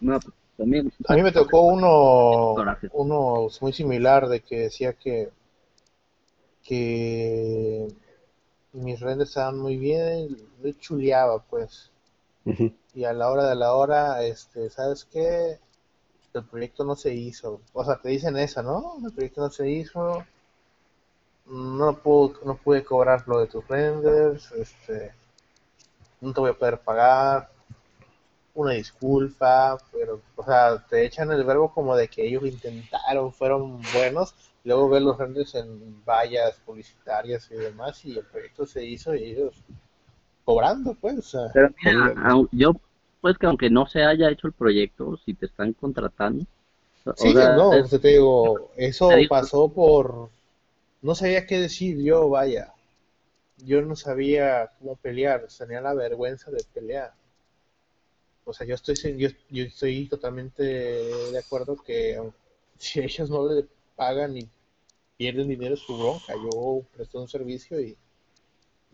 No, 0.00 0.18
pues, 0.18 0.34
también. 0.56 0.92
A 1.06 1.14
mí 1.14 1.22
me 1.22 1.30
tocó 1.30 1.60
uno, 1.60 2.56
uno 2.94 3.48
muy 3.60 3.72
similar 3.72 4.28
de 4.28 4.40
que 4.40 4.58
decía 4.62 4.92
que, 4.94 5.30
que 6.64 7.86
mis 8.72 8.98
renders 8.98 9.30
estaban 9.30 9.56
muy 9.60 9.76
bien, 9.76 10.36
yo 10.64 10.72
chuleaba 10.72 11.40
pues. 11.44 11.92
Y 12.94 13.04
a 13.04 13.12
la 13.12 13.30
hora 13.30 13.48
de 13.48 13.56
la 13.56 13.74
hora, 13.74 14.22
este, 14.22 14.70
¿sabes 14.70 15.04
qué? 15.04 15.58
El 16.32 16.44
proyecto 16.44 16.84
no 16.84 16.94
se 16.94 17.12
hizo. 17.12 17.60
O 17.72 17.84
sea, 17.84 17.96
te 17.96 18.10
dicen 18.10 18.36
eso, 18.36 18.62
¿no? 18.62 18.98
El 19.04 19.12
proyecto 19.12 19.40
no 19.40 19.50
se 19.50 19.68
hizo. 19.68 20.24
No 21.46 21.96
pude, 21.98 22.36
no 22.44 22.56
pude 22.56 22.84
cobrar 22.84 23.24
lo 23.26 23.40
de 23.40 23.46
tus 23.48 23.66
renders. 23.66 24.52
Este, 24.52 25.12
no 26.20 26.32
te 26.32 26.40
voy 26.40 26.50
a 26.50 26.58
poder 26.58 26.78
pagar. 26.78 27.50
Una 28.54 28.72
disculpa, 28.72 29.76
pero, 29.92 30.22
o 30.36 30.44
sea, 30.44 30.78
te 30.86 31.04
echan 31.04 31.30
el 31.30 31.44
verbo 31.44 31.72
como 31.74 31.94
de 31.94 32.08
que 32.08 32.26
ellos 32.26 32.42
lo 32.42 32.48
intentaron, 32.48 33.32
fueron 33.32 33.82
buenos. 33.92 34.34
Luego 34.64 34.88
ves 34.88 35.02
los 35.02 35.18
renders 35.18 35.54
en 35.56 36.02
vallas 36.04 36.54
publicitarias 36.64 37.50
y 37.50 37.54
demás, 37.54 38.02
y 38.04 38.16
el 38.16 38.24
proyecto 38.24 38.66
se 38.66 38.84
hizo 38.84 39.14
y 39.14 39.24
ellos 39.24 39.62
cobrando, 40.46 40.94
pues. 40.94 41.18
O 41.18 41.22
sea, 41.22 41.48
Pero 41.52 41.70
mira, 41.82 42.06
Ándale. 42.06 42.30
au- 42.32 42.48
yo, 42.52 42.72
pues 43.20 43.36
que 43.38 43.46
aunque 43.46 43.68
no 43.70 43.86
se 43.86 44.02
haya 44.04 44.30
hecho 44.30 44.46
el 44.46 44.52
proyecto, 44.54 45.18
si 45.24 45.34
te 45.34 45.46
están 45.46 45.72
contratando, 45.74 46.44
o 47.04 47.14
Sí, 47.16 47.32
sea, 47.34 47.56
no, 47.56 47.72
es- 47.74 47.90
te 47.90 47.98
digo, 47.98 48.70
eso 48.76 49.08
te 49.10 49.16
digo- 49.16 49.28
pasó 49.30 49.68
por... 49.68 50.30
No 51.02 51.14
sabía 51.14 51.46
qué 51.46 51.58
decir 51.60 51.98
yo, 52.02 52.28
vaya. 52.30 52.72
Yo 53.64 53.82
no 53.82 53.96
sabía 53.96 54.72
cómo 54.78 54.96
pelear, 54.96 55.46
tenía 55.58 55.80
la 55.82 55.94
vergüenza 55.94 56.50
de 56.50 56.64
pelear. 56.74 57.12
O 58.44 58.52
sea, 58.52 58.66
yo 58.66 58.74
estoy, 58.74 58.96
sin- 58.96 59.18
yo, 59.18 59.28
yo 59.50 59.64
estoy 59.64 60.08
totalmente 60.08 60.62
de 60.62 61.38
acuerdo 61.38 61.76
que 61.76 62.18
si 62.78 63.00
ellos 63.00 63.28
no 63.30 63.46
le 63.52 63.66
pagan 63.96 64.36
y 64.36 64.48
pierden 65.16 65.48
dinero 65.48 65.74
es 65.74 65.80
su 65.80 65.96
bronca. 65.98 66.34
Yo 66.34 66.82
presté 66.96 67.18
un 67.18 67.28
servicio 67.28 67.80
y, 67.80 67.96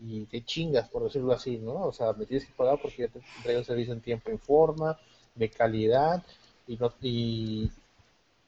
y 0.05 0.25
te 0.25 0.43
chingas, 0.43 0.89
por 0.89 1.03
decirlo 1.03 1.31
así, 1.33 1.57
¿no? 1.57 1.85
O 1.85 1.93
sea, 1.93 2.13
me 2.13 2.25
tienes 2.25 2.45
que 2.45 2.53
pagar 2.53 2.79
porque 2.81 3.03
yo 3.03 3.09
te 3.09 3.21
traigo 3.41 3.59
un 3.59 3.65
servicio 3.65 3.93
en 3.93 4.01
tiempo 4.01 4.31
y 4.31 4.37
forma, 4.37 4.99
de 5.35 5.49
calidad, 5.49 6.21
y, 6.67 6.75
no, 6.77 6.93
y, 7.01 7.71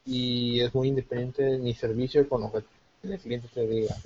y 0.04 0.60
es 0.60 0.74
muy 0.74 0.88
independiente 0.88 1.42
de 1.42 1.58
mi 1.58 1.74
servicio 1.74 2.28
con 2.28 2.42
lo 2.42 2.52
que 2.52 2.62
el 3.04 3.18
cliente 3.18 3.48
te 3.52 3.66
diga. 3.66 3.96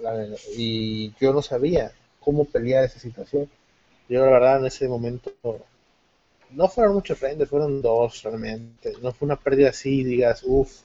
Y 0.57 1.13
yo 1.21 1.33
no 1.33 1.43
sabía 1.43 1.93
cómo 2.21 2.45
pelear 2.45 2.85
esa 2.85 3.01
situación. 3.01 3.51
Yo 4.09 4.25
la 4.25 4.31
verdad 4.31 4.61
en 4.61 4.67
ese 4.67 4.89
momento 4.89 5.33
no 6.51 6.69
fueron 6.69 6.95
muchos 6.95 7.21
renders, 7.21 7.51
fueron 7.51 7.83
dos 7.83 8.23
realmente. 8.23 8.93
No 9.03 9.13
fue 9.13 9.27
una 9.27 9.37
pérdida 9.37 9.71
así, 9.71 10.05
digas, 10.05 10.43
uff, 10.45 10.83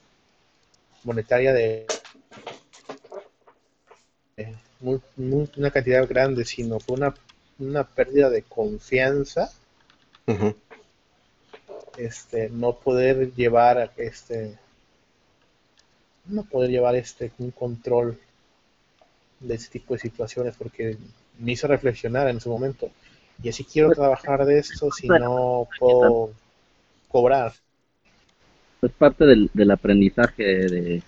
monetaria 1.04 1.52
de 1.52 1.86
muy, 4.80 5.00
muy- 5.16 5.50
una 5.56 5.70
cantidad 5.70 6.08
grande, 6.08 6.44
sino 6.44 6.80
fue 6.80 6.96
una, 6.96 7.14
una 7.58 7.84
pérdida 7.84 8.30
de 8.30 8.42
confianza 8.42 9.50
este 11.98 12.48
no 12.50 12.74
poder 12.74 13.34
llevar 13.34 13.90
este 13.96 14.56
no 16.26 16.42
poder 16.44 16.70
llevar 16.70 16.94
este 16.96 17.32
un 17.38 17.50
control 17.50 18.18
de 19.40 19.54
ese 19.54 19.70
tipo 19.70 19.94
de 19.94 20.00
situaciones 20.00 20.54
porque 20.56 20.96
me 21.38 21.52
hizo 21.52 21.66
reflexionar 21.66 22.28
en 22.28 22.40
su 22.40 22.50
momento. 22.50 22.90
Y 23.42 23.48
así 23.50 23.64
quiero 23.64 23.90
trabajar 23.92 24.44
de 24.46 24.58
esto 24.58 24.90
si 24.90 25.08
no 25.08 25.68
puedo 25.78 26.30
cobrar. 27.08 27.52
es 28.82 28.92
parte 28.92 29.24
del, 29.24 29.50
del 29.52 29.70
aprendizaje 29.70 30.42
de, 30.44 31.02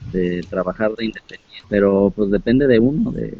de 0.00 0.44
trabajar 0.48 0.92
de 0.96 1.06
independiente, 1.06 1.66
pero 1.68 2.12
pues 2.14 2.30
depende 2.30 2.66
de 2.66 2.78
uno, 2.78 3.10
de, 3.12 3.38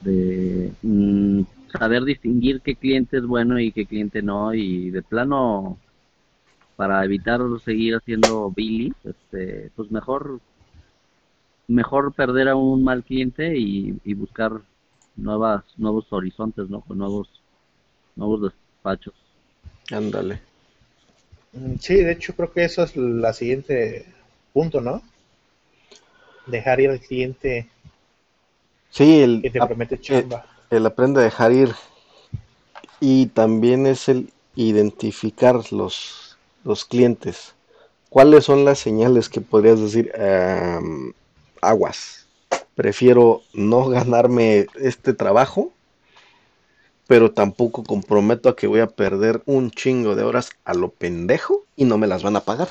de 0.00 0.72
mm, 0.82 1.42
saber 1.78 2.04
distinguir 2.04 2.60
qué 2.62 2.76
cliente 2.76 3.18
es 3.18 3.26
bueno 3.26 3.58
y 3.60 3.72
qué 3.72 3.86
cliente 3.86 4.22
no, 4.22 4.54
y 4.54 4.90
de 4.90 5.02
plano, 5.02 5.78
para 6.76 7.04
evitar 7.04 7.40
seguir 7.64 7.94
haciendo 7.94 8.50
billy, 8.50 8.94
este, 9.04 9.70
pues 9.76 9.90
mejor 9.90 10.40
mejor 11.68 12.12
perder 12.14 12.48
a 12.48 12.56
un 12.56 12.84
mal 12.84 13.02
cliente 13.02 13.56
y, 13.58 13.98
y 14.04 14.14
buscar 14.14 14.52
nuevas 15.16 15.64
nuevos 15.76 16.06
horizontes, 16.12 16.68
¿no? 16.68 16.80
Con 16.80 16.98
nuevos 16.98 17.28
nuevos 18.14 18.42
despachos. 18.42 19.14
Ándale. 19.90 20.40
Mm, 21.52 21.76
sí 21.80 21.94
de 21.94 22.12
hecho 22.12 22.34
creo 22.34 22.52
que 22.52 22.64
eso 22.64 22.82
es 22.82 22.96
la 22.96 23.32
siguiente 23.32 24.06
punto 24.52 24.80
no 24.80 25.02
dejar 26.46 26.80
ir 26.80 26.90
al 26.90 27.00
cliente 27.00 27.68
Sí, 28.90 29.20
el, 29.20 29.42
que 29.42 29.50
te 29.50 29.58
promete 29.58 29.96
eh, 29.96 30.00
chamba 30.00 30.46
el 30.70 30.86
aprende 30.86 31.20
a 31.20 31.24
dejar 31.24 31.52
ir. 31.52 31.74
Y 33.00 33.26
también 33.26 33.86
es 33.86 34.08
el 34.08 34.30
identificar 34.54 35.72
los, 35.72 36.38
los 36.64 36.84
clientes. 36.84 37.54
¿Cuáles 38.08 38.44
son 38.44 38.64
las 38.64 38.78
señales 38.78 39.28
que 39.28 39.40
podrías 39.40 39.80
decir? 39.80 40.12
Am, 40.18 41.12
aguas. 41.60 42.26
Prefiero 42.74 43.42
no 43.52 43.88
ganarme 43.88 44.66
este 44.80 45.12
trabajo, 45.12 45.72
pero 47.06 47.32
tampoco 47.32 47.84
comprometo 47.84 48.48
a 48.48 48.56
que 48.56 48.66
voy 48.66 48.80
a 48.80 48.86
perder 48.86 49.42
un 49.46 49.70
chingo 49.70 50.14
de 50.14 50.24
horas 50.24 50.50
a 50.64 50.74
lo 50.74 50.90
pendejo 50.90 51.64
y 51.76 51.84
no 51.84 51.98
me 51.98 52.06
las 52.06 52.22
van 52.22 52.36
a 52.36 52.40
pagar. 52.40 52.68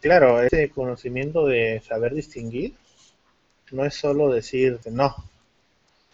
Claro, 0.00 0.42
ese 0.42 0.68
conocimiento 0.70 1.46
de 1.46 1.80
saber 1.86 2.14
distinguir 2.14 2.74
no 3.74 3.84
es 3.84 3.94
solo 3.94 4.30
decir 4.32 4.80
no, 4.90 5.14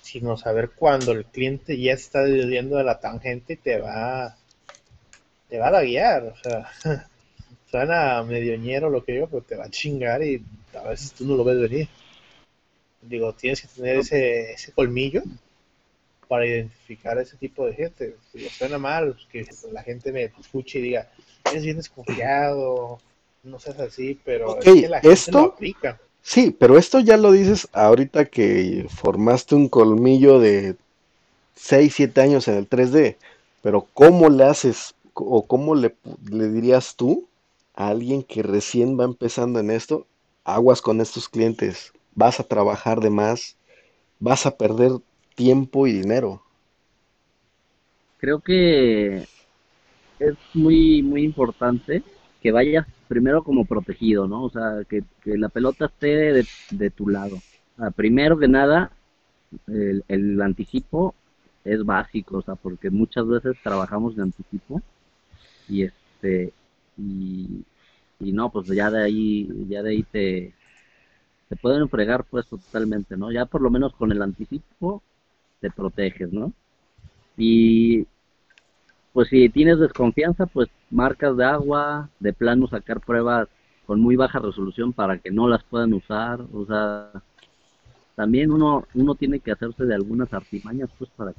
sino 0.02 0.36
saber 0.36 0.70
cuando 0.70 1.12
el 1.12 1.24
cliente 1.26 1.78
ya 1.80 1.92
está 1.92 2.22
desviando 2.24 2.76
de 2.76 2.84
la 2.84 3.00
tangente 3.00 3.54
y 3.54 3.56
te 3.56 3.78
va, 3.80 4.36
te 5.48 5.58
va 5.58 5.68
a 5.68 5.82
guiar. 5.82 6.24
O 6.24 6.36
sea, 6.36 6.70
suena 7.70 8.22
medio 8.22 8.56
ñero 8.56 8.90
lo 8.90 9.04
que 9.04 9.12
digo, 9.12 9.28
pero 9.28 9.42
te 9.42 9.56
va 9.56 9.64
a 9.66 9.70
chingar 9.70 10.22
y 10.22 10.42
a 10.74 10.88
veces 10.88 11.12
tú 11.12 11.24
no 11.26 11.36
lo 11.36 11.44
ves 11.44 11.60
venir. 11.60 11.88
Digo, 13.02 13.32
tienes 13.34 13.62
que 13.62 13.68
tener 13.68 13.96
ese, 13.98 14.52
ese 14.52 14.72
colmillo 14.72 15.22
para 16.28 16.46
identificar 16.46 17.18
ese 17.18 17.36
tipo 17.36 17.66
de 17.66 17.74
gente. 17.74 18.16
Digo, 18.32 18.50
suena 18.50 18.78
mal 18.78 19.16
que 19.30 19.46
la 19.72 19.82
gente 19.82 20.12
me 20.12 20.24
escuche 20.24 20.78
y 20.78 20.82
diga, 20.82 21.10
eres 21.44 21.64
bien 21.64 21.76
desconfiado, 21.78 22.98
no 23.42 23.58
seas 23.58 23.80
así, 23.80 24.18
pero 24.24 24.52
Ok, 24.52 24.66
es 24.66 24.74
que 24.74 24.88
la 24.88 25.00
gente 25.00 25.14
esto- 25.14 25.32
lo 25.32 25.44
aplica. 25.52 25.98
Sí, 26.22 26.50
pero 26.58 26.78
esto 26.78 27.00
ya 27.00 27.16
lo 27.16 27.32
dices 27.32 27.68
ahorita 27.72 28.26
que 28.26 28.86
formaste 28.88 29.54
un 29.54 29.68
colmillo 29.68 30.38
de 30.38 30.76
6, 31.54 31.94
7 31.96 32.22
años 32.22 32.48
en 32.48 32.56
el 32.56 32.68
3D. 32.68 33.18
Pero 33.62 33.88
¿cómo 33.94 34.28
le 34.30 34.44
haces 34.44 34.94
o 35.14 35.46
cómo 35.46 35.74
le, 35.74 35.94
le 36.30 36.48
dirías 36.50 36.96
tú 36.96 37.26
a 37.74 37.88
alguien 37.88 38.22
que 38.22 38.42
recién 38.42 38.98
va 38.98 39.04
empezando 39.04 39.60
en 39.60 39.70
esto? 39.70 40.06
Aguas 40.44 40.82
con 40.82 41.00
estos 41.00 41.28
clientes, 41.28 41.92
vas 42.14 42.40
a 42.40 42.44
trabajar 42.44 43.00
de 43.00 43.10
más, 43.10 43.56
vas 44.20 44.46
a 44.46 44.56
perder 44.56 44.92
tiempo 45.34 45.86
y 45.86 45.92
dinero. 45.92 46.42
creo 48.20 48.38
que 48.40 49.26
es 50.18 50.36
muy, 50.52 51.02
muy 51.02 51.24
importante 51.24 52.02
que 52.40 52.52
vayas 52.52 52.86
primero 53.08 53.42
como 53.44 53.64
protegido, 53.64 54.26
¿no? 54.26 54.44
O 54.44 54.50
sea, 54.50 54.84
que, 54.88 55.02
la 55.24 55.48
pelota 55.48 55.86
esté 55.86 56.44
de, 56.70 56.90
tu 56.90 57.08
lado. 57.08 57.38
primero 57.96 58.38
que 58.38 58.48
nada, 58.48 58.92
el, 59.66 60.04
el, 60.08 60.40
anticipo 60.40 61.14
es 61.64 61.84
básico, 61.84 62.38
o 62.38 62.42
sea, 62.42 62.54
porque 62.54 62.90
muchas 62.90 63.26
veces 63.26 63.56
trabajamos 63.62 64.16
de 64.16 64.22
anticipo 64.22 64.80
y 65.68 65.82
este 65.84 66.52
y, 66.98 67.64
y 68.20 68.32
no, 68.32 68.50
pues 68.50 68.68
ya 68.68 68.90
de 68.90 69.02
ahí 69.02 69.48
ya 69.68 69.82
de 69.82 69.90
ahí 69.90 70.02
te 70.04 70.54
te 71.48 71.56
pueden 71.56 71.88
fregar 71.88 72.24
pues 72.24 72.46
totalmente, 72.46 73.16
¿no? 73.16 73.32
Ya 73.32 73.46
por 73.46 73.60
lo 73.60 73.70
menos 73.70 73.94
con 73.94 74.12
el 74.12 74.22
anticipo 74.22 75.02
te 75.60 75.70
proteges, 75.70 76.32
¿no? 76.32 76.52
Y 77.36 78.06
pues 79.12 79.28
si 79.28 79.48
tienes 79.48 79.78
desconfianza, 79.78 80.46
pues 80.46 80.68
marcas 80.90 81.36
de 81.36 81.44
agua, 81.44 82.08
de 82.20 82.32
plano 82.32 82.68
sacar 82.68 83.00
pruebas 83.00 83.48
con 83.86 84.00
muy 84.00 84.16
baja 84.16 84.38
resolución 84.38 84.92
para 84.92 85.18
que 85.18 85.30
no 85.30 85.48
las 85.48 85.64
puedan 85.64 85.92
usar, 85.92 86.40
o 86.52 86.64
sea, 86.66 87.10
también 88.14 88.52
uno 88.52 88.84
uno 88.94 89.14
tiene 89.14 89.40
que 89.40 89.52
hacerse 89.52 89.84
de 89.84 89.94
algunas 89.94 90.32
artimañas 90.32 90.90
pues 90.98 91.10
para 91.16 91.32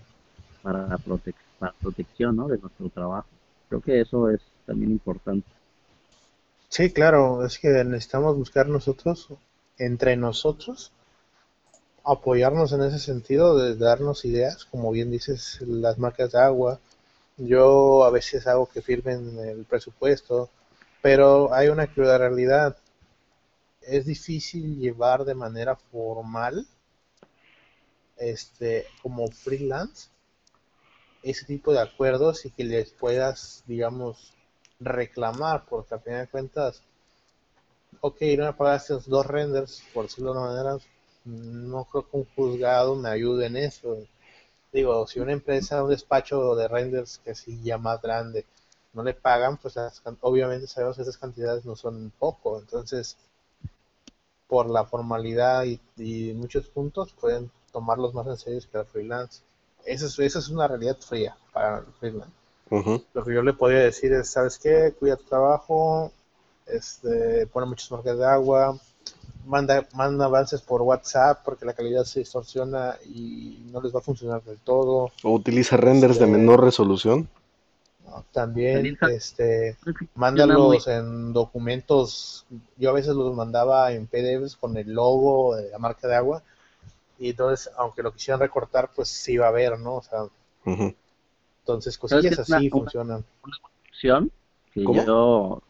para, 0.61 0.97
para 1.59 1.73
protección, 1.81 2.35
¿no? 2.35 2.47
de 2.47 2.57
nuestro 2.57 2.89
trabajo. 2.89 3.27
Creo 3.69 3.81
que 3.81 4.01
eso 4.01 4.29
es 4.29 4.41
también 4.65 4.91
importante. 4.91 5.47
Sí, 6.69 6.91
claro, 6.91 7.45
es 7.45 7.59
que 7.59 7.69
necesitamos 7.83 8.37
buscar 8.37 8.67
nosotros 8.67 9.27
entre 9.77 10.15
nosotros 10.15 10.91
apoyarnos 12.03 12.71
en 12.71 12.81
ese 12.81 12.99
sentido, 12.99 13.57
de 13.57 13.75
darnos 13.75 14.25
ideas, 14.25 14.65
como 14.65 14.91
bien 14.91 15.11
dices, 15.11 15.59
las 15.61 15.99
marcas 15.99 16.31
de 16.31 16.39
agua. 16.39 16.79
Yo 17.43 18.03
a 18.03 18.11
veces 18.11 18.45
hago 18.45 18.67
que 18.67 18.83
firmen 18.83 19.39
el 19.39 19.65
presupuesto, 19.65 20.51
pero 21.01 21.51
hay 21.51 21.69
una 21.69 21.87
cruda 21.87 22.19
realidad. 22.19 22.77
Es 23.81 24.05
difícil 24.05 24.77
llevar 24.77 25.25
de 25.25 25.33
manera 25.33 25.75
formal, 25.75 26.67
este, 28.17 28.85
como 29.01 29.27
freelance, 29.31 30.09
ese 31.23 31.45
tipo 31.45 31.73
de 31.73 31.79
acuerdos 31.79 32.45
y 32.45 32.51
que 32.51 32.63
les 32.63 32.91
puedas, 32.91 33.63
digamos, 33.65 34.33
reclamar, 34.79 35.65
porque 35.67 35.95
al 35.95 36.01
final 36.01 36.21
de 36.21 36.27
cuentas, 36.27 36.83
ok, 38.01 38.21
no 38.37 38.45
me 38.45 38.53
pagaste 38.53 38.93
dos 39.07 39.25
renders, 39.25 39.83
por 39.95 40.05
decirlo 40.05 40.33
de 40.33 40.39
una 40.39 40.47
manera, 40.47 40.77
no 41.25 41.85
creo 41.85 42.07
que 42.07 42.17
un 42.17 42.25
juzgado 42.35 42.95
me 42.95 43.09
ayude 43.09 43.47
en 43.47 43.57
eso. 43.57 43.97
Digo, 44.71 45.05
si 45.07 45.19
una 45.19 45.33
empresa, 45.33 45.83
un 45.83 45.89
despacho 45.89 46.55
de 46.55 46.67
renders 46.67 47.19
que 47.19 47.35
sí 47.35 47.61
ya 47.61 47.77
más 47.77 48.01
grande, 48.01 48.45
no 48.93 49.03
le 49.03 49.13
pagan, 49.13 49.57
pues 49.57 49.75
obviamente 50.21 50.67
sabemos 50.67 50.95
que 50.95 51.03
esas 51.03 51.17
cantidades 51.17 51.65
no 51.65 51.75
son 51.75 52.11
poco. 52.17 52.59
Entonces, 52.59 53.17
por 54.47 54.69
la 54.69 54.85
formalidad 54.85 55.63
y, 55.65 55.79
y 55.97 56.33
muchos 56.33 56.67
puntos, 56.67 57.13
pueden 57.13 57.51
tomarlos 57.71 58.13
más 58.13 58.27
en 58.27 58.37
serio 58.37 58.61
que 58.71 58.77
el 58.77 58.85
freelance. 58.85 59.41
Esa 59.85 60.05
es, 60.05 60.19
esa 60.19 60.39
es 60.39 60.49
una 60.49 60.67
realidad 60.67 60.97
fría 60.99 61.35
para 61.53 61.79
el 61.79 61.85
freelance. 61.99 62.33
Lo 63.13 63.25
que 63.25 63.33
yo 63.33 63.41
le 63.41 63.53
podría 63.53 63.79
decir 63.79 64.13
es, 64.13 64.29
¿sabes 64.29 64.57
qué? 64.57 64.93
Cuida 64.97 65.17
tu 65.17 65.25
trabajo, 65.25 66.11
este, 66.65 67.45
pone 67.47 67.67
muchas 67.67 67.91
marcas 67.91 68.17
de 68.17 68.25
agua, 68.25 68.79
manda, 69.45 69.87
manda 69.93 70.25
avances 70.25 70.61
por 70.61 70.81
WhatsApp 70.81 71.41
porque 71.43 71.65
la 71.65 71.73
calidad 71.73 72.03
se 72.03 72.19
distorsiona 72.19 72.95
y 73.05 73.63
no 73.71 73.81
les 73.81 73.93
va 73.93 73.99
a 73.99 74.03
funcionar 74.03 74.43
del 74.43 74.57
todo. 74.59 75.11
O 75.23 75.31
utiliza 75.31 75.77
renders 75.77 76.19
de 76.19 76.25
este, 76.25 76.37
menor 76.37 76.63
resolución. 76.63 77.27
También, 78.33 78.97
este, 79.09 79.77
mándalos 80.15 80.87
en 80.87 81.31
documentos. 81.31 82.45
Yo 82.77 82.89
a 82.89 82.93
veces 82.93 83.15
los 83.15 83.33
mandaba 83.35 83.91
en 83.93 84.07
PDFs 84.07 84.57
con 84.57 84.75
el 84.75 84.93
logo 84.93 85.55
de 85.55 85.69
la 85.69 85.77
marca 85.77 86.07
de 86.07 86.15
agua. 86.15 86.43
Y 87.19 87.29
entonces, 87.29 87.71
aunque 87.77 88.03
lo 88.03 88.11
quisieran 88.11 88.41
recortar, 88.41 88.91
pues 88.93 89.07
sí 89.07 89.33
iba 89.33 89.47
a 89.47 89.51
ver, 89.51 89.79
¿no? 89.79 89.97
O 89.97 90.01
sea, 90.01 90.23
entonces 90.65 91.97
cosillas 91.97 92.39
así 92.39 92.69
funcionan. 92.69 93.23
Una 93.43 93.57
opción 93.89 94.31
que 94.73 94.83
yo 94.83 95.61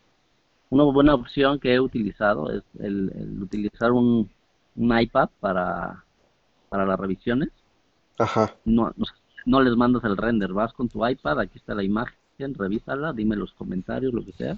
una 0.71 0.85
buena 0.85 1.13
opción 1.13 1.59
que 1.59 1.73
he 1.73 1.79
utilizado 1.79 2.49
es 2.49 2.63
el, 2.79 3.39
utilizar 3.41 3.91
un, 3.91 4.29
iPad 4.75 5.29
para, 5.39 6.03
para 6.69 6.85
las 6.85 6.99
revisiones. 6.99 7.49
Ajá. 8.17 8.55
No, 8.65 8.93
no, 9.45 9.61
les 9.61 9.75
mandas 9.75 10.03
el 10.05 10.17
render, 10.17 10.53
vas 10.53 10.73
con 10.73 10.87
tu 10.87 11.05
iPad, 11.05 11.41
aquí 11.41 11.57
está 11.57 11.75
la 11.75 11.83
imagen, 11.83 12.15
revísala, 12.55 13.11
dime 13.11 13.35
los 13.35 13.53
comentarios, 13.53 14.13
lo 14.13 14.23
que 14.23 14.31
sea, 14.31 14.57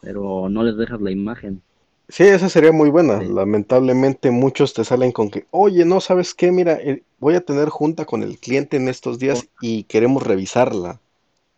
pero 0.00 0.48
no 0.48 0.62
les 0.62 0.76
dejas 0.76 1.00
la 1.00 1.10
imagen. 1.10 1.62
Sí, 2.08 2.24
esa 2.24 2.48
sería 2.48 2.72
muy 2.72 2.90
buena. 2.90 3.22
Lamentablemente 3.22 4.30
muchos 4.30 4.72
te 4.72 4.82
salen 4.82 5.12
con 5.12 5.30
que, 5.30 5.46
oye, 5.50 5.84
no 5.84 6.00
sabes 6.00 6.34
qué, 6.34 6.50
mira, 6.50 6.72
eh, 6.72 7.04
voy 7.18 7.34
a 7.34 7.42
tener 7.42 7.68
junta 7.68 8.06
con 8.06 8.22
el 8.22 8.38
cliente 8.38 8.78
en 8.78 8.88
estos 8.88 9.18
días 9.18 9.46
y 9.60 9.84
queremos 9.84 10.26
revisarla. 10.26 11.00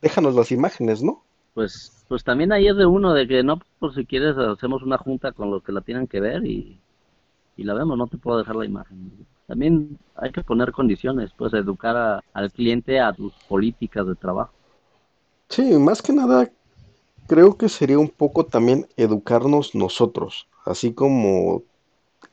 Déjanos 0.03 0.35
las 0.35 0.51
imágenes, 0.51 1.03
¿no? 1.03 1.23
Pues 1.55 2.03
pues 2.13 2.25
también 2.25 2.53
ahí 2.53 2.69
es 2.69 2.77
de 2.77 2.85
uno, 2.85 3.15
de 3.15 3.27
que 3.27 3.43
no, 3.43 3.59
por 3.79 3.95
si 3.95 4.05
quieres, 4.05 4.37
hacemos 4.37 4.83
una 4.83 4.99
junta 4.99 5.33
con 5.33 5.51
los 5.51 5.63
que 5.63 5.73
la 5.73 5.81
tienen 5.81 6.07
que 6.07 6.21
ver 6.21 6.45
y, 6.45 6.79
la 7.57 7.73
vemos, 7.73 7.97
no 7.97 8.07
te 8.07 8.19
puedo 8.19 8.37
dejar 8.37 8.55
la 8.55 8.67
imagen. 8.67 9.27
También 9.47 9.97
hay 10.17 10.31
que 10.31 10.43
poner 10.43 10.73
condiciones, 10.73 11.31
pues 11.35 11.55
educar 11.55 12.23
al 12.35 12.53
cliente 12.53 13.01
a 13.01 13.15
tus 13.15 13.33
políticas 13.49 14.07
de 14.07 14.15
trabajo. 14.15 14.53
Sí, 15.49 15.63
más 15.79 16.03
que 16.03 16.13
nada, 16.13 16.51
creo 17.29 17.57
que 17.57 17.71
sería 17.71 17.99
un 17.99 18.11
poco 18.11 18.45
también 18.45 18.87
educarnos 18.99 19.75
nosotros, 19.75 20.49
así 20.67 20.93
como 20.93 21.63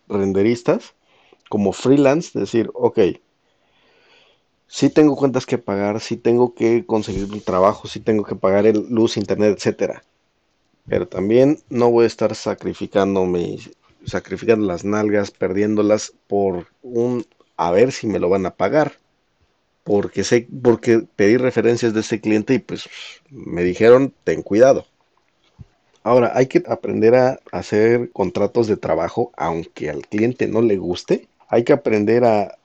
renderistas, 0.10 0.94
como 1.48 1.72
freelance, 1.72 2.38
decir, 2.38 2.70
ok, 2.74 3.00
sí 4.70 4.90
tengo 4.90 5.18
cuentas 5.18 5.46
que 5.46 5.58
pagar, 5.58 6.00
sí 6.00 6.16
tengo 6.16 6.54
que 6.54 6.86
conseguir 6.86 7.26
un 7.26 7.42
trabajo, 7.42 7.88
sí 7.88 8.00
tengo 8.00 8.24
que 8.24 8.36
pagar 8.36 8.66
el 8.68 8.86
luz, 8.90 9.18
internet, 9.18 9.56
etcétera. 9.58 10.04
Pero 10.88 11.08
también 11.08 11.60
no 11.70 11.92
voy 11.92 12.06
a 12.06 12.08
estar 12.08 12.34
sacrificando 12.36 13.28
sacrificando 14.06 14.66
las 14.66 14.86
nalgas, 14.86 15.32
perdiéndolas 15.32 16.14
por 16.28 16.68
un 16.84 17.26
a 17.58 17.72
ver 17.72 17.92
si 17.92 18.08
me 18.08 18.20
lo 18.20 18.30
van 18.30 18.46
a 18.46 18.56
pagar. 18.56 18.94
Porque 19.84 20.24
sé, 20.24 20.48
porque 20.62 21.04
pedí 21.16 21.38
referencias 21.38 21.94
de 21.94 22.02
ese 22.02 22.22
cliente 22.22 22.54
y 22.54 22.60
pues 22.60 22.88
me 23.32 23.64
dijeron, 23.64 24.14
ten 24.24 24.44
cuidado. 24.44 24.86
Ahora, 26.04 26.32
hay 26.36 26.46
que 26.46 26.64
aprender 26.68 27.16
a 27.16 27.40
hacer 27.52 28.12
contratos 28.12 28.68
de 28.68 28.78
trabajo 28.78 29.32
aunque 29.36 29.90
al 29.90 30.08
cliente 30.08 30.48
no 30.48 30.62
le 30.62 30.78
guste. 30.78 31.28
Hay 31.48 31.64
que 31.64 31.74
aprender 31.74 32.24
a 32.24 32.59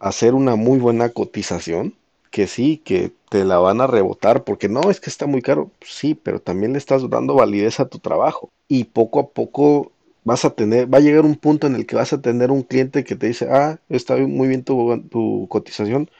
hacer 0.00 0.34
una 0.34 0.56
muy 0.56 0.78
buena 0.78 1.08
cotización, 1.10 1.94
que 2.30 2.46
sí, 2.46 2.78
que 2.84 3.12
te 3.28 3.44
la 3.44 3.58
van 3.58 3.80
a 3.80 3.86
rebotar, 3.86 4.44
porque 4.44 4.68
no, 4.68 4.90
es 4.90 5.00
que 5.00 5.10
está 5.10 5.26
muy 5.26 5.42
caro, 5.42 5.70
sí, 5.80 6.14
pero 6.14 6.40
también 6.40 6.72
le 6.72 6.78
estás 6.78 7.08
dando 7.08 7.34
validez 7.34 7.80
a 7.80 7.88
tu 7.88 7.98
trabajo. 7.98 8.50
Y 8.68 8.84
poco 8.84 9.20
a 9.20 9.28
poco 9.28 9.92
vas 10.24 10.44
a 10.44 10.50
tener, 10.50 10.92
va 10.92 10.98
a 10.98 11.00
llegar 11.00 11.24
un 11.24 11.36
punto 11.36 11.66
en 11.66 11.74
el 11.76 11.86
que 11.86 11.96
vas 11.96 12.12
a 12.12 12.20
tener 12.20 12.50
un 12.50 12.62
cliente 12.62 13.04
que 13.04 13.14
te 13.16 13.28
dice, 13.28 13.48
ah, 13.50 13.78
está 13.88 14.16
muy 14.16 14.48
bien 14.48 14.64
tu, 14.64 15.00
tu 15.10 15.46
cotización, 15.48 16.10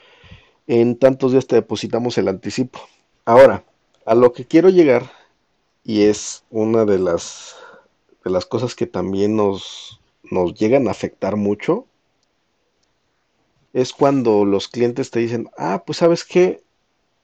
en 0.67 0.97
tantos 0.97 1.31
días 1.31 1.47
te 1.47 1.55
depositamos 1.55 2.17
el 2.17 2.27
anticipo. 2.27 2.79
Ahora, 3.25 3.63
a 4.05 4.15
lo 4.15 4.33
que 4.33 4.45
quiero 4.45 4.69
llegar, 4.69 5.11
y 5.83 6.03
es 6.03 6.43
una 6.49 6.85
de 6.85 6.99
las, 6.99 7.55
de 8.23 8.31
las 8.31 8.45
cosas 8.45 8.75
que 8.75 8.87
también 8.87 9.35
nos, 9.35 9.99
nos 10.31 10.53
llegan 10.53 10.87
a 10.87 10.91
afectar 10.91 11.35
mucho, 11.35 11.85
es 13.75 13.91
cuando 13.91 14.45
los 14.45 14.69
clientes 14.69 15.11
te 15.11 15.19
dicen, 15.19 15.49
ah, 15.57 15.83
pues 15.85 15.97
sabes 15.97 16.23
qué, 16.23 16.63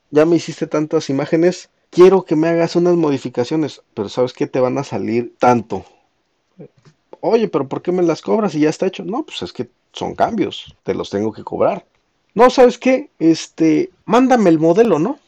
ya 0.09 0.25
me 0.25 0.35
hiciste 0.35 0.67
tantas 0.67 1.09
imágenes, 1.09 1.69
quiero 1.89 2.25
que 2.25 2.35
me 2.35 2.49
hagas 2.49 2.75
unas 2.75 2.97
modificaciones, 2.97 3.81
pero 3.93 4.09
sabes 4.09 4.33
qué, 4.33 4.47
te 4.47 4.59
van 4.59 4.77
a 4.77 4.83
salir 4.83 5.33
tanto. 5.39 5.85
Oye, 7.21 7.47
pero 7.47 7.69
¿por 7.69 7.81
qué 7.81 7.93
me 7.93 8.03
las 8.03 8.21
cobras 8.21 8.53
y 8.53 8.59
ya 8.59 8.69
está 8.69 8.85
hecho? 8.85 9.05
No, 9.05 9.23
pues 9.23 9.41
es 9.43 9.53
que 9.53 9.69
son 9.93 10.13
cambios, 10.13 10.75
te 10.83 10.93
los 10.93 11.09
tengo 11.09 11.31
que 11.31 11.45
cobrar. 11.45 11.85
No, 12.35 12.49
¿sabes 12.49 12.77
qué? 12.77 13.09
Este, 13.17 13.89
mándame 14.03 14.49
el 14.49 14.59
modelo, 14.59 14.99
¿no? 14.99 15.19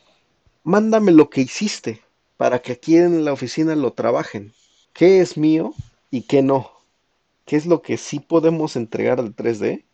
Mándame 0.66 1.14
lo 1.14 1.30
que 1.30 1.40
hiciste 1.40 2.02
para 2.36 2.62
que 2.62 2.74
aquí 2.74 2.98
en 2.98 3.24
la 3.24 3.32
oficina 3.32 3.78
lo 3.78 3.94
trabajen. 3.94 4.52
¿Qué 4.92 5.22
es 5.22 5.38
mío 5.38 5.74
y 6.12 6.24
qué 6.24 6.42
no? 6.42 6.70
¿Qué 7.46 7.56
es 7.56 7.66
lo 7.66 7.82
que 7.82 7.96
sí 7.96 8.20
podemos 8.20 8.76
entregar 8.76 9.22
al 9.22 9.34
3D 9.34 9.86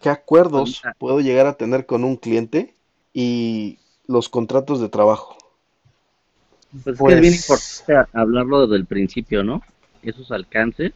qué 0.00 0.10
acuerdos 0.10 0.82
puedo 0.98 1.20
llegar 1.20 1.46
a 1.46 1.54
tener 1.54 1.86
con 1.86 2.04
un 2.04 2.16
cliente 2.16 2.74
y 3.12 3.78
los 4.06 4.28
contratos 4.28 4.80
de 4.80 4.88
trabajo. 4.88 5.36
Pues, 6.82 7.00
es 7.00 7.20
bien 7.20 7.34
pues 7.46 7.80
importante 7.80 8.10
hablarlo 8.18 8.62
desde 8.62 8.76
el 8.76 8.86
principio, 8.86 9.44
¿no? 9.44 9.62
Esos 10.02 10.32
alcances, 10.32 10.92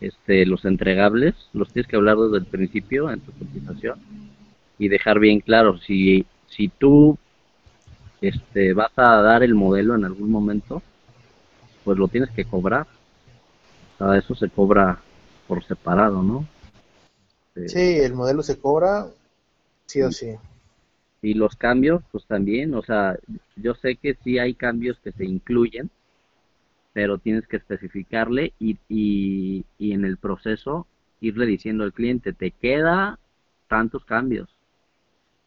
este, 0.00 0.44
los 0.46 0.64
entregables, 0.64 1.34
los 1.52 1.72
tienes 1.72 1.88
que 1.88 1.96
hablar 1.96 2.18
desde 2.18 2.38
el 2.38 2.46
principio 2.46 3.10
en 3.10 3.20
tu 3.20 3.32
cotización 3.32 3.98
y 4.78 4.88
dejar 4.88 5.18
bien 5.18 5.40
claro 5.40 5.78
si, 5.78 6.26
si 6.48 6.68
tú 6.68 7.16
este, 8.20 8.74
vas 8.74 8.92
a 8.96 9.22
dar 9.22 9.42
el 9.42 9.54
modelo 9.54 9.94
en 9.94 10.04
algún 10.04 10.30
momento, 10.30 10.82
pues 11.84 11.98
lo 11.98 12.08
tienes 12.08 12.30
que 12.30 12.44
cobrar. 12.44 12.86
O 13.94 13.98
sea, 13.98 14.18
eso 14.18 14.34
se 14.34 14.50
cobra 14.50 14.98
por 15.46 15.64
separado, 15.64 16.22
¿no? 16.22 16.46
Sí, 17.66 17.98
el 17.98 18.14
modelo 18.14 18.42
se 18.42 18.58
cobra 18.58 19.10
sí 19.86 20.02
o 20.02 20.10
sí. 20.12 20.36
Y 21.22 21.34
los 21.34 21.56
cambios, 21.56 22.04
pues 22.12 22.24
también, 22.28 22.72
o 22.72 22.80
sea, 22.80 23.18
yo 23.56 23.74
sé 23.74 23.96
que 23.96 24.14
sí 24.22 24.38
hay 24.38 24.54
cambios 24.54 25.00
que 25.00 25.10
se 25.10 25.24
incluyen, 25.24 25.90
pero 26.92 27.18
tienes 27.18 27.46
que 27.46 27.56
especificarle 27.56 28.52
y, 28.58 28.78
y, 28.88 29.64
y 29.78 29.92
en 29.92 30.04
el 30.04 30.16
proceso 30.16 30.86
irle 31.20 31.46
diciendo 31.46 31.84
al 31.84 31.92
cliente, 31.92 32.32
te 32.32 32.50
queda 32.52 33.18
tantos 33.68 34.04
cambios. 34.04 34.48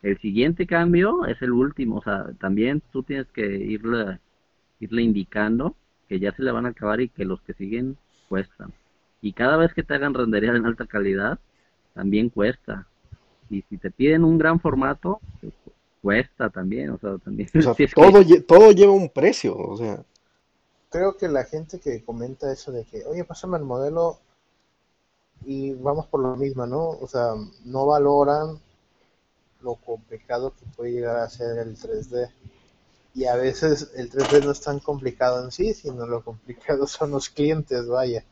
El 0.02 0.18
siguiente 0.20 0.66
cambio 0.68 1.26
es 1.26 1.42
el 1.42 1.52
último, 1.52 1.98
o 1.98 2.04
sea, 2.04 2.26
también 2.40 2.82
tú 2.92 3.04
tienes 3.04 3.28
que 3.28 3.46
irle, 3.46 4.20
irle 4.80 5.02
indicando 5.04 5.76
que 6.10 6.20
ya 6.20 6.34
se 6.34 6.44
le 6.44 6.52
van 6.52 6.66
a 6.66 6.70
acabar 6.70 7.02
y 7.02 7.10
que 7.10 7.26
los 7.26 7.42
que 7.42 7.54
siguen 7.54 7.98
cuestan. 8.30 8.74
Y 9.22 9.34
cada 9.34 9.58
vez 9.58 9.74
que 9.74 9.84
te 9.84 9.94
hagan 9.96 10.14
rendería 10.16 10.56
en 10.56 10.66
alta 10.66 10.88
calidad, 10.88 11.40
también 11.98 12.30
cuesta. 12.30 12.88
Y 13.50 13.64
si 13.64 13.78
te 13.78 13.90
piden 13.90 14.24
un 14.24 14.38
gran 14.38 14.60
formato, 14.60 15.20
pues, 15.42 15.54
cuesta 16.02 16.50
también, 16.50 16.92
o 16.92 17.00
sea, 17.00 17.18
también. 17.18 17.50
todo, 17.96 18.24
todo 18.48 18.72
lleva 18.72 18.92
un 18.92 19.10
precio, 19.10 19.58
o 19.58 19.76
sea. 19.76 20.04
Creo 20.90 21.18
que 21.18 21.28
la 21.28 21.44
gente 21.44 21.80
que 21.80 22.04
comenta 22.04 22.52
eso 22.54 22.72
de 22.72 22.86
que, 22.86 23.04
oye, 23.06 23.24
pásame 23.24 23.58
el 23.58 23.64
modelo 23.64 24.20
y 25.44 25.74
vamos 25.74 26.06
por 26.06 26.22
lo 26.22 26.36
mismo, 26.36 26.68
¿no? 26.68 26.90
O 26.90 27.08
sea, 27.08 27.34
no 27.66 27.88
valoran 27.88 28.60
lo 29.62 29.76
complicado 29.76 30.54
que 30.54 30.66
puede 30.76 30.92
llegar 30.92 31.18
a 31.18 31.30
ser 31.30 31.58
el 31.58 31.76
3D. 31.76 32.30
Y 33.16 33.26
a 33.26 33.36
veces 33.36 33.92
el 33.96 34.12
3D 34.12 34.46
no 34.46 34.52
es 34.52 34.62
tan 34.62 34.80
complicado 34.80 35.44
en 35.44 35.52
sí, 35.52 35.74
sino 35.74 36.06
lo 36.06 36.24
complicado 36.24 36.86
son 36.88 37.10
los 37.10 37.30
clientes, 37.30 37.88
vaya. 37.88 38.24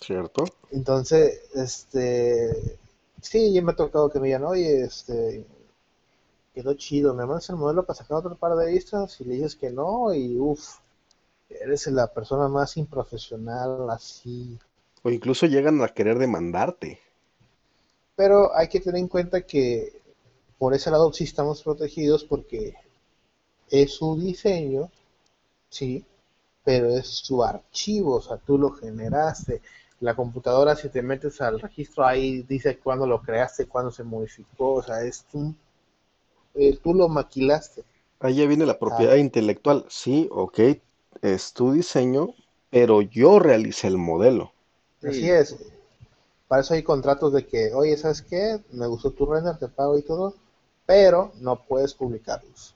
¿Cierto? 0.00 0.44
Entonces, 0.70 1.42
este, 1.54 2.78
sí, 3.20 3.52
ya 3.52 3.62
me 3.62 3.72
ha 3.72 3.76
tocado 3.76 4.10
que 4.10 4.20
me 4.20 4.26
digan, 4.26 4.44
oye, 4.44 4.82
este, 4.82 5.46
quedó 6.54 6.74
chido, 6.74 7.14
me 7.14 7.26
mandas 7.26 7.48
el 7.50 7.56
modelo 7.56 7.84
para 7.84 7.98
sacar 7.98 8.18
otro 8.18 8.36
par 8.36 8.56
de 8.56 8.72
vistas 8.72 9.20
y 9.20 9.24
le 9.24 9.34
dices 9.34 9.56
que 9.56 9.70
no 9.70 10.14
y 10.14 10.38
uff, 10.38 10.76
eres 11.48 11.86
la 11.88 12.06
persona 12.08 12.48
más 12.48 12.76
improfesional, 12.76 13.90
así. 13.90 14.58
O 15.02 15.10
incluso 15.10 15.46
llegan 15.46 15.82
a 15.82 15.88
querer 15.88 16.18
demandarte. 16.18 17.00
Pero 18.16 18.54
hay 18.56 18.68
que 18.68 18.80
tener 18.80 19.00
en 19.00 19.08
cuenta 19.08 19.42
que 19.42 20.00
por 20.58 20.74
ese 20.74 20.90
lado 20.90 21.12
sí 21.12 21.24
estamos 21.24 21.62
protegidos 21.62 22.24
porque 22.24 22.74
es 23.70 23.92
su 23.92 24.18
diseño, 24.18 24.90
sí, 25.68 26.04
pero 26.64 26.88
es 26.88 27.06
su 27.06 27.44
archivo, 27.44 28.16
o 28.16 28.22
sea, 28.22 28.38
tú 28.38 28.58
lo 28.58 28.70
generaste 28.70 29.60
la 30.00 30.14
computadora, 30.14 30.76
si 30.76 30.88
te 30.88 31.02
metes 31.02 31.40
al 31.40 31.60
registro, 31.60 32.06
ahí 32.06 32.42
dice 32.42 32.78
cuándo 32.78 33.06
lo 33.06 33.22
creaste, 33.22 33.66
cuándo 33.66 33.90
se 33.90 34.04
modificó, 34.04 34.74
o 34.74 34.82
sea, 34.82 35.02
es 35.02 35.24
un, 35.32 35.56
eh, 36.54 36.78
tú 36.82 36.94
lo 36.94 37.08
maquilaste. 37.08 37.82
Ahí 38.20 38.36
ya 38.36 38.46
viene 38.46 38.66
la 38.66 38.78
propiedad 38.78 39.14
ah. 39.14 39.18
intelectual. 39.18 39.84
Sí, 39.88 40.28
ok, 40.30 40.58
es 41.22 41.52
tu 41.52 41.72
diseño, 41.72 42.34
pero 42.70 43.02
yo 43.02 43.38
realicé 43.38 43.86
el 43.88 43.98
modelo. 43.98 44.52
Así 45.02 45.30
es. 45.30 45.56
Para 46.48 46.62
eso 46.62 46.74
hay 46.74 46.82
contratos 46.82 47.32
de 47.32 47.46
que, 47.46 47.74
oye, 47.74 47.96
¿sabes 47.96 48.22
qué? 48.22 48.60
Me 48.72 48.86
gustó 48.86 49.10
tu 49.10 49.26
render, 49.26 49.58
te 49.58 49.68
pago 49.68 49.98
y 49.98 50.02
todo, 50.02 50.34
pero 50.84 51.32
no 51.40 51.56
puedes 51.64 51.94
publicarlos. 51.94 52.74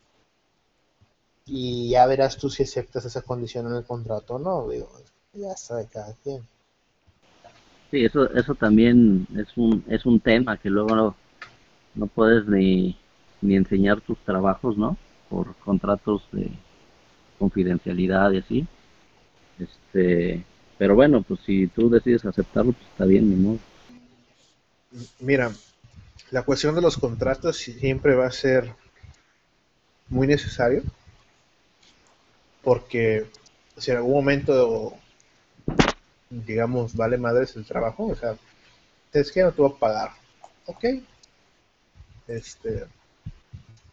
Y 1.47 1.91
ya 1.91 2.07
verás 2.07 2.37
tú 2.37 2.51
si 2.51 2.65
aceptas 2.65 3.05
esa 3.05 3.23
condición 3.23 3.67
en 3.67 3.75
el 3.77 3.85
contrato 3.85 4.35
o 4.35 4.39
no. 4.39 4.69
Digo, 4.69 4.91
ya 5.33 5.53
está 5.53 5.77
de 5.77 5.87
cada 5.87 6.13
quien. 6.23 6.47
Sí, 7.91 8.05
eso, 8.05 8.33
eso 8.35 8.55
también 8.55 9.27
es 9.37 9.49
un, 9.57 9.85
es 9.89 10.07
un 10.07 10.21
tema 10.21 10.57
que 10.57 10.71
luego 10.71 10.95
no, 10.95 11.17
no 11.95 12.07
puedes 12.07 12.47
ni, 12.47 12.97
ni 13.41 13.57
enseñar 13.57 14.01
tus 14.01 14.19
trabajos, 14.19 14.77
¿no? 14.77 14.97
Por 15.29 15.55
contratos 15.57 16.23
de 16.33 16.51
confidencialidad 17.39 18.31
y 18.33 18.39
así. 18.39 18.67
Este, 19.59 20.45
pero 20.79 20.95
bueno, 20.95 21.23
pues 21.23 21.41
si 21.41 21.67
tú 21.67 21.91
decides 21.91 22.25
aceptarlo, 22.25 22.73
pues 22.73 22.87
está 22.87 23.05
bien, 23.05 23.43
¿no? 23.43 23.59
Mira, 25.19 25.51
la 26.31 26.43
cuestión 26.43 26.75
de 26.75 26.83
los 26.83 26.97
contratos 26.97 27.57
siempre 27.57 28.15
va 28.15 28.27
a 28.27 28.33
ser 28.33 28.73
muy 30.09 30.27
necesario 30.27 30.83
porque 32.63 33.27
si 33.77 33.91
en 33.91 33.99
algún 33.99 34.15
momento 34.15 34.95
digamos, 36.31 36.95
vale 36.95 37.19
madres 37.19 37.57
el 37.57 37.65
trabajo, 37.65 38.07
o 38.07 38.15
sea, 38.15 38.37
es 39.13 39.33
que 39.33 39.43
no 39.43 39.53
te 39.53 39.63
voy 39.63 39.73
a 39.75 39.79
pagar, 39.79 40.11
ok, 40.67 40.85
este, 42.29 42.87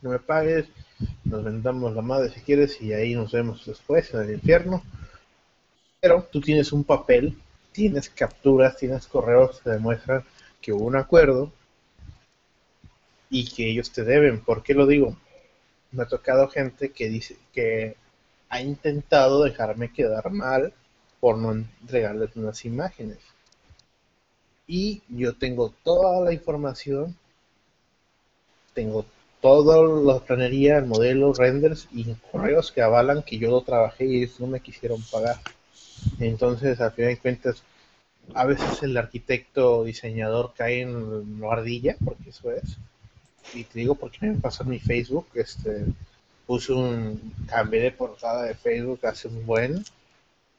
no 0.02 0.12
me 0.12 0.20
pagues, 0.20 0.68
nos 1.24 1.44
vendamos 1.44 1.96
la 1.96 2.04
madre 2.04 2.30
si 2.30 2.42
quieres 2.42 2.80
y 2.82 2.94
ahí 2.94 3.16
nos 3.16 3.32
vemos 3.32 3.66
después 3.66 4.14
en 4.14 4.22
el 4.22 4.32
infierno, 4.32 4.84
pero 6.00 6.28
tú 6.32 6.40
tienes 6.40 6.72
un 6.72 6.84
papel, 6.84 7.36
tienes 7.72 8.10
capturas, 8.10 8.78
tienes 8.78 9.08
correos 9.08 9.60
que 9.62 9.72
demuestran 9.72 10.24
que 10.62 10.72
hubo 10.72 10.86
un 10.86 10.96
acuerdo 10.96 11.52
y 13.32 13.50
que 13.50 13.70
ellos 13.70 13.92
te 13.92 14.04
deben, 14.04 14.42
¿por 14.42 14.62
qué 14.62 14.76
lo 14.76 14.86
digo? 14.86 15.18
Me 15.92 16.04
ha 16.04 16.08
tocado 16.08 16.48
gente 16.50 16.92
que 16.92 17.10
dice 17.10 17.38
que 17.52 17.96
ha 18.50 18.62
intentado 18.62 19.44
dejarme 19.44 19.92
quedar 19.92 20.32
mal 20.32 20.74
por 21.20 21.38
no 21.38 21.52
entregarles 21.52 22.36
unas 22.36 22.64
imágenes. 22.66 23.18
Y 24.68 25.02
yo 25.10 25.34
tengo 25.34 25.74
toda 25.84 26.24
la 26.24 26.34
información, 26.34 27.16
tengo 28.74 29.06
toda 29.42 29.82
la 30.04 30.20
planería, 30.20 30.78
el 30.78 30.86
modelo, 30.86 31.34
renders 31.34 31.88
y 31.92 32.14
correos 32.32 32.72
que 32.72 32.82
avalan 32.82 33.24
que 33.24 33.38
yo 33.38 33.50
lo 33.50 33.62
trabajé 33.62 34.06
y 34.06 34.24
ellos 34.24 34.40
no 34.40 34.48
me 34.48 34.60
quisieron 34.60 35.02
pagar. 35.12 35.38
Entonces, 36.20 36.80
al 36.82 36.92
final 36.92 37.12
de 37.12 37.20
cuentas, 37.20 37.64
a 38.34 38.46
veces 38.46 38.84
el 38.84 38.98
arquitecto 38.98 39.84
diseñador 39.84 40.54
cae 40.56 40.82
en 40.82 41.40
la 41.40 41.52
ardilla, 41.54 41.96
porque 42.04 42.30
eso 42.30 42.52
es. 42.52 42.78
Y 43.54 43.64
te 43.64 43.80
digo 43.80 43.96
porque 43.96 44.28
me 44.28 44.38
pasó 44.38 44.64
en 44.64 44.70
mi 44.70 44.80
Facebook, 44.80 45.28
este, 45.36 45.86
puse 46.46 46.74
un 46.74 47.34
cambio 47.48 47.82
de 47.82 47.92
portada 47.92 48.44
de 48.44 48.56
Facebook 48.56 49.06
hace 49.06 49.28
un 49.28 49.46
buen 49.46 49.84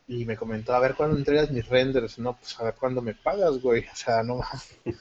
y 0.09 0.25
me 0.25 0.37
comentó, 0.37 0.75
a 0.75 0.81
ver 0.81 0.95
cuándo 0.95 1.19
entregas 1.19 1.51
mis 1.51 1.69
renders, 1.69 2.19
no, 2.19 2.35
pues 2.35 2.59
a 2.59 2.65
ver 2.65 2.75
cuándo 2.75 3.03
me 3.03 3.15
pagas, 3.15 3.61
güey, 3.61 3.85
o 3.93 3.97
sea, 3.97 4.23
no 4.23 4.41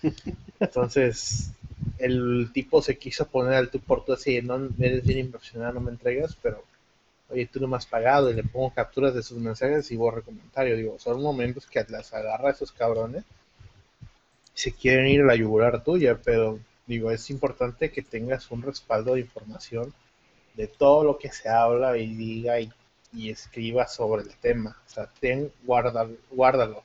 Entonces, 0.60 1.52
el 1.98 2.50
tipo 2.54 2.82
se 2.82 2.98
quiso 2.98 3.26
poner 3.26 3.54
al 3.54 3.70
tú 3.70 3.80
por 3.80 4.04
tú 4.04 4.14
así, 4.14 4.42
no 4.42 4.70
eres 4.80 5.06
bien 5.06 5.20
impresionado, 5.20 5.74
no 5.74 5.80
me 5.80 5.92
entregas, 5.92 6.38
pero, 6.42 6.62
oye, 7.30 7.46
tú 7.48 7.62
no 7.62 7.70
me 7.70 7.78
has 7.78 7.86
pagado, 7.86 8.30
y 8.30 8.34
le 8.34 8.44
pongo 8.44 8.74
capturas 8.74 9.14
de 9.14 9.24
sus 9.24 9.38
mensajes 9.38 9.90
y 9.92 9.96
borro 9.96 10.24
comentario, 10.24 10.76
digo, 10.76 11.00
son 11.00 11.22
momentos 11.22 11.66
que 11.68 11.86
las 11.88 12.14
agarra 12.14 12.50
a 12.50 12.52
esos 12.52 12.74
cabrones 12.74 13.24
y 14.56 14.60
se 14.60 14.74
quieren 14.74 15.08
ir 15.08 15.22
a 15.22 15.26
la 15.26 15.36
yugular 15.36 15.84
tuya, 15.86 16.20
pero, 16.22 16.60
digo, 16.86 17.12
es 17.12 17.30
importante 17.30 17.92
que 17.92 18.02
tengas 18.02 18.52
un 18.52 18.62
respaldo 18.62 19.14
de 19.14 19.22
información 19.22 19.94
de 20.56 20.68
todo 20.68 21.06
lo 21.06 21.18
que 21.18 21.32
se 21.32 21.48
habla 21.48 21.98
y 21.98 22.14
diga 22.14 22.60
y 22.60 22.70
y 23.14 23.30
escriba 23.30 23.88
sobre 23.88 24.24
el 24.24 24.36
tema. 24.38 24.78
O 24.86 24.90
sea, 24.90 25.10
ten, 25.20 25.52
guárdalo, 25.64 26.18
guárdalo. 26.32 26.84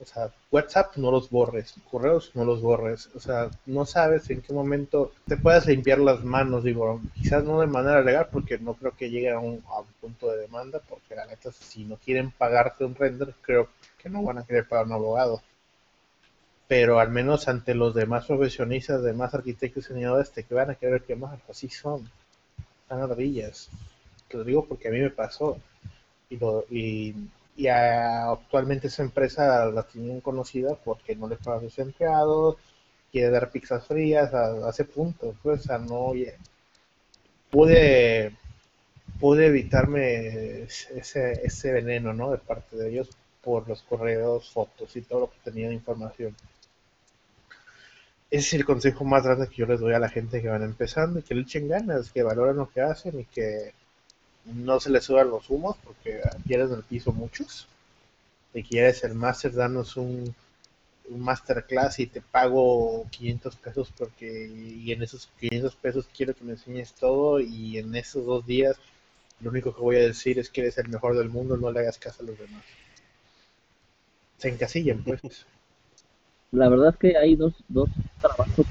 O 0.00 0.04
sea, 0.04 0.32
WhatsApp 0.50 0.96
no 0.96 1.10
los 1.10 1.30
borres, 1.30 1.74
correos 1.90 2.32
no 2.34 2.44
los 2.44 2.60
borres. 2.60 3.08
O 3.14 3.20
sea, 3.20 3.50
no 3.66 3.86
sabes 3.86 4.28
en 4.30 4.42
qué 4.42 4.52
momento 4.52 5.12
te 5.26 5.36
puedes 5.36 5.66
limpiar 5.66 5.98
las 5.98 6.24
manos. 6.24 6.64
Digo, 6.64 7.00
quizás 7.14 7.44
no 7.44 7.60
de 7.60 7.66
manera 7.66 8.02
legal, 8.02 8.28
porque 8.30 8.58
no 8.58 8.74
creo 8.74 8.92
que 8.96 9.10
llegue 9.10 9.30
a 9.30 9.38
un, 9.38 9.62
punto 10.00 10.30
de 10.30 10.38
demanda, 10.42 10.80
porque 10.88 11.14
la 11.14 11.26
neta, 11.26 11.52
si 11.52 11.84
no 11.84 11.96
quieren 11.96 12.32
pagarte 12.32 12.84
un 12.84 12.94
render, 12.94 13.34
creo 13.40 13.68
que 13.98 14.10
no 14.10 14.22
van 14.22 14.38
a 14.38 14.44
querer 14.44 14.68
pagar 14.68 14.86
un 14.86 14.92
abogado. 14.92 15.42
Pero 16.66 16.98
al 16.98 17.10
menos 17.10 17.46
ante 17.48 17.74
los 17.74 17.94
demás 17.94 18.26
profesionistas, 18.26 19.02
demás 19.02 19.34
arquitectos 19.34 19.84
y 19.84 19.88
diseñadores, 19.88 20.32
te 20.32 20.44
van 20.50 20.70
a 20.70 20.74
querer 20.74 21.02
quemar. 21.02 21.38
Así 21.48 21.68
son. 21.68 22.10
Están 22.82 23.00
ardillas 23.00 23.70
lo 24.30 24.44
digo 24.44 24.66
porque 24.66 24.88
a 24.88 24.90
mí 24.90 25.00
me 25.00 25.10
pasó. 25.10 25.58
Y, 26.30 26.36
lo, 26.38 26.64
y, 26.70 27.14
actualmente 27.68 28.88
esa 28.88 29.02
empresa 29.02 29.66
la 29.66 29.84
tienen 29.84 30.20
conocida 30.20 30.74
porque 30.74 31.14
no 31.14 31.28
le 31.28 31.36
pagan 31.36 31.60
a 31.60 31.68
sus 31.68 31.78
empleados, 31.78 32.56
quiere 33.12 33.30
dar 33.30 33.50
pizzas 33.50 33.86
frías, 33.86 34.34
a, 34.34 34.68
ese 34.70 34.84
punto. 34.84 35.34
Pues, 35.42 35.68
no, 35.68 36.12
pude, 37.50 38.36
pude 39.20 39.46
evitarme 39.46 40.62
ese, 40.64 41.32
ese 41.44 41.72
veneno, 41.72 42.12
¿no? 42.12 42.32
De 42.32 42.38
parte 42.38 42.76
de 42.76 42.90
ellos 42.90 43.10
por 43.44 43.68
los 43.68 43.82
correos, 43.82 44.50
fotos 44.50 44.96
y 44.96 45.02
todo 45.02 45.20
lo 45.20 45.30
que 45.30 45.38
tenían 45.44 45.72
información. 45.72 46.34
ese 48.30 48.48
es 48.48 48.54
el 48.54 48.64
consejo 48.64 49.04
más 49.04 49.22
grande 49.24 49.48
que 49.48 49.56
yo 49.56 49.66
les 49.66 49.80
doy 49.80 49.94
a 49.94 49.98
la 49.98 50.08
gente 50.08 50.42
que 50.42 50.48
van 50.48 50.62
empezando 50.62 51.18
y 51.20 51.22
que 51.22 51.34
le 51.34 51.42
echen 51.42 51.68
ganas, 51.68 52.10
que 52.10 52.22
valoren 52.22 52.56
lo 52.56 52.68
que 52.70 52.80
hacen 52.80 53.20
y 53.20 53.24
que 53.26 53.72
no 54.46 54.80
se 54.80 54.90
les 54.90 55.04
suban 55.04 55.30
los 55.30 55.48
humos 55.50 55.76
porque 55.84 56.20
pierden 56.46 56.72
el 56.72 56.82
piso 56.82 57.12
muchos. 57.12 57.66
Si 58.52 58.62
quieres 58.62 59.04
el 59.04 59.14
máster, 59.14 59.52
danos 59.52 59.96
un, 59.96 60.34
masterclass 61.08 62.00
y 62.00 62.06
te 62.06 62.22
pago 62.22 63.06
500 63.10 63.56
pesos 63.56 63.92
porque 63.96 64.46
y 64.48 64.90
en 64.92 65.02
esos 65.02 65.28
500 65.38 65.76
pesos 65.76 66.08
quiero 66.16 66.34
que 66.34 66.44
me 66.44 66.52
enseñes 66.52 66.94
todo 66.94 67.40
y 67.40 67.76
en 67.76 67.94
esos 67.94 68.24
dos 68.24 68.46
días 68.46 68.76
lo 69.40 69.50
único 69.50 69.74
que 69.74 69.82
voy 69.82 69.96
a 69.96 70.06
decir 70.06 70.38
es 70.38 70.48
que 70.48 70.62
eres 70.62 70.78
el 70.78 70.88
mejor 70.88 71.16
del 71.16 71.28
mundo, 71.28 71.56
no 71.56 71.70
le 71.70 71.80
hagas 71.80 71.98
caso 71.98 72.22
a 72.22 72.26
los 72.26 72.38
demás. 72.38 72.62
Se 74.38 74.48
encasillan, 74.48 75.02
pues. 75.04 75.20
La 76.52 76.68
verdad 76.68 76.90
es 76.90 76.96
que 76.96 77.18
hay 77.18 77.34
dos, 77.34 77.52
dos 77.68 77.90
trabajos 78.20 78.66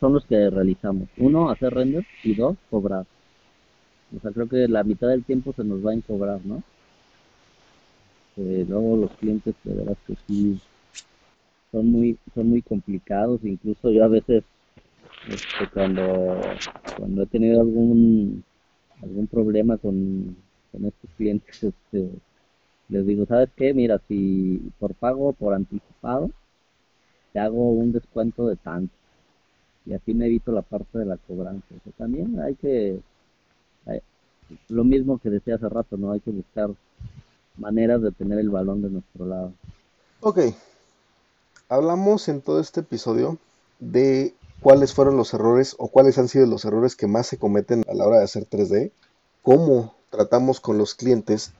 son 0.00 0.14
los 0.14 0.26
que 0.26 0.50
realizamos. 0.50 1.08
Uno, 1.16 1.50
hacer 1.50 1.72
render 1.72 2.04
y 2.24 2.34
dos, 2.34 2.56
cobrar. 2.68 3.06
O 4.16 4.20
sea, 4.20 4.30
creo 4.32 4.48
que 4.48 4.68
la 4.68 4.84
mitad 4.84 5.08
del 5.08 5.24
tiempo 5.24 5.52
se 5.52 5.64
nos 5.64 5.84
va 5.84 5.92
en 5.92 6.00
cobrar, 6.00 6.40
¿no? 6.44 6.62
Eh, 8.36 8.64
luego 8.68 8.96
los 8.96 9.10
clientes, 9.12 9.54
de 9.64 9.74
verdad 9.74 9.96
que 10.06 10.14
sí, 10.26 10.60
son 11.72 11.86
muy, 11.90 12.18
son 12.34 12.48
muy 12.48 12.62
complicados. 12.62 13.40
Incluso 13.44 13.90
yo 13.90 14.04
a 14.04 14.08
veces, 14.08 14.44
este, 15.28 15.66
cuando, 15.74 16.36
cuando 16.96 17.22
he 17.22 17.26
tenido 17.26 17.60
algún, 17.60 18.44
algún 19.02 19.26
problema 19.26 19.76
con, 19.76 20.36
con 20.72 20.84
estos 20.84 21.10
clientes, 21.16 21.62
este, 21.62 22.10
les 22.88 23.06
digo, 23.06 23.26
¿sabes 23.26 23.50
qué? 23.56 23.74
Mira, 23.74 24.00
si 24.08 24.60
por 24.78 24.94
pago, 24.94 25.32
por 25.32 25.54
anticipado, 25.54 26.30
te 27.32 27.38
hago 27.40 27.70
un 27.70 27.92
descuento 27.92 28.46
de 28.46 28.56
tanto. 28.56 28.94
Y 29.84 29.94
así 29.94 30.14
me 30.14 30.26
evito 30.26 30.52
la 30.52 30.62
parte 30.62 30.98
de 30.98 31.06
la 31.06 31.16
cobranza. 31.16 31.66
también 31.96 32.38
hay 32.40 32.54
que, 32.56 33.00
lo 34.68 34.84
mismo 34.84 35.18
que 35.18 35.30
decía 35.30 35.56
hace 35.56 35.68
rato, 35.68 35.96
¿no? 35.96 36.12
Hay 36.12 36.20
que 36.20 36.30
buscar 36.30 36.70
maneras 37.56 38.02
de 38.02 38.12
tener 38.12 38.38
el 38.38 38.50
balón 38.50 38.82
de 38.82 38.90
nuestro 38.90 39.26
lado. 39.26 39.52
Ok, 40.20 40.38
hablamos 41.68 42.28
en 42.28 42.40
todo 42.40 42.60
este 42.60 42.80
episodio 42.80 43.38
de 43.78 44.34
cuáles 44.60 44.94
fueron 44.94 45.16
los 45.16 45.34
errores 45.34 45.76
o 45.78 45.88
cuáles 45.88 46.18
han 46.18 46.28
sido 46.28 46.46
los 46.46 46.64
errores 46.64 46.96
que 46.96 47.06
más 47.06 47.26
se 47.26 47.38
cometen 47.38 47.84
a 47.88 47.94
la 47.94 48.06
hora 48.06 48.18
de 48.18 48.24
hacer 48.24 48.48
3D, 48.48 48.90
cómo 49.42 49.94
tratamos 50.10 50.60
con 50.60 50.78
los 50.78 50.94
clientes 50.94 51.52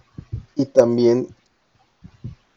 y 0.56 0.66
también 0.66 1.28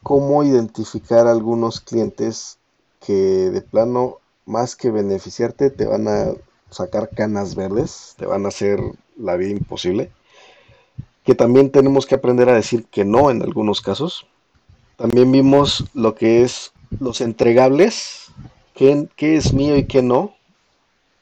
cómo 0.02 0.42
identificar 0.42 1.26
algunos 1.26 1.80
clientes 1.80 2.58
que 3.00 3.50
de 3.50 3.60
plano, 3.60 4.18
más 4.46 4.74
que 4.74 4.90
beneficiarte, 4.90 5.70
te 5.70 5.86
van 5.86 6.08
a 6.08 6.32
sacar 6.70 7.10
canas 7.10 7.54
verdes, 7.54 8.14
te 8.16 8.26
van 8.26 8.44
a 8.44 8.48
hacer 8.48 8.80
la 9.22 9.36
vida 9.36 9.50
imposible. 9.50 10.10
Que 11.24 11.34
también 11.34 11.70
tenemos 11.70 12.06
que 12.06 12.16
aprender 12.16 12.48
a 12.48 12.54
decir 12.54 12.84
que 12.90 13.04
no 13.04 13.30
en 13.30 13.42
algunos 13.42 13.80
casos. 13.80 14.26
También 14.96 15.30
vimos 15.30 15.84
lo 15.94 16.14
que 16.14 16.42
es 16.42 16.72
los 17.00 17.20
entregables, 17.20 18.32
qué, 18.74 19.08
qué 19.16 19.36
es 19.36 19.52
mío 19.52 19.76
y 19.76 19.86
qué 19.86 20.02
no, 20.02 20.34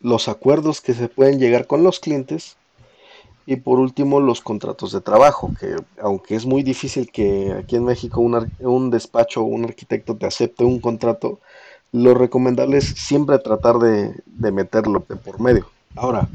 los 0.00 0.28
acuerdos 0.28 0.80
que 0.80 0.94
se 0.94 1.08
pueden 1.08 1.38
llegar 1.38 1.66
con 1.66 1.84
los 1.84 2.00
clientes 2.00 2.56
y 3.46 3.56
por 3.56 3.78
último 3.78 4.20
los 4.20 4.40
contratos 4.40 4.92
de 4.92 5.00
trabajo, 5.00 5.50
que 5.58 5.74
aunque 6.00 6.36
es 6.36 6.46
muy 6.46 6.62
difícil 6.62 7.10
que 7.10 7.52
aquí 7.52 7.76
en 7.76 7.84
México 7.84 8.20
un, 8.20 8.50
un 8.60 8.90
despacho 8.90 9.42
o 9.42 9.44
un 9.44 9.64
arquitecto 9.64 10.16
te 10.16 10.26
acepte 10.26 10.64
un 10.64 10.80
contrato, 10.80 11.40
lo 11.92 12.14
recomendable 12.14 12.78
es 12.78 12.84
siempre 12.84 13.38
tratar 13.38 13.78
de, 13.78 14.14
meterlo 14.52 15.04
de 15.08 15.16
por 15.16 15.40
medio. 15.40 15.66
Ahora, 15.96 16.28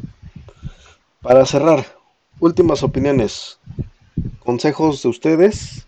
para 1.25 1.43
cerrar, 1.47 1.83
últimas 2.39 2.83
opiniones, 2.83 3.59
consejos 4.43 5.01
de 5.01 5.09
ustedes 5.09 5.87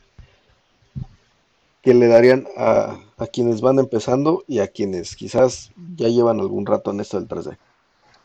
que 1.83 1.93
le 1.93 2.07
darían 2.07 2.47
a, 2.57 2.97
quienes 3.31 3.61
van 3.61 3.77
empezando 3.77 4.43
y 4.47 4.59
a 4.59 4.67
quienes 4.67 5.15
quizás 5.15 5.71
ya 5.95 6.07
llevan 6.07 6.39
algún 6.39 6.65
rato 6.65 6.89
en 6.89 7.01
esto 7.01 7.19
del 7.19 7.29
3D. 7.29 7.55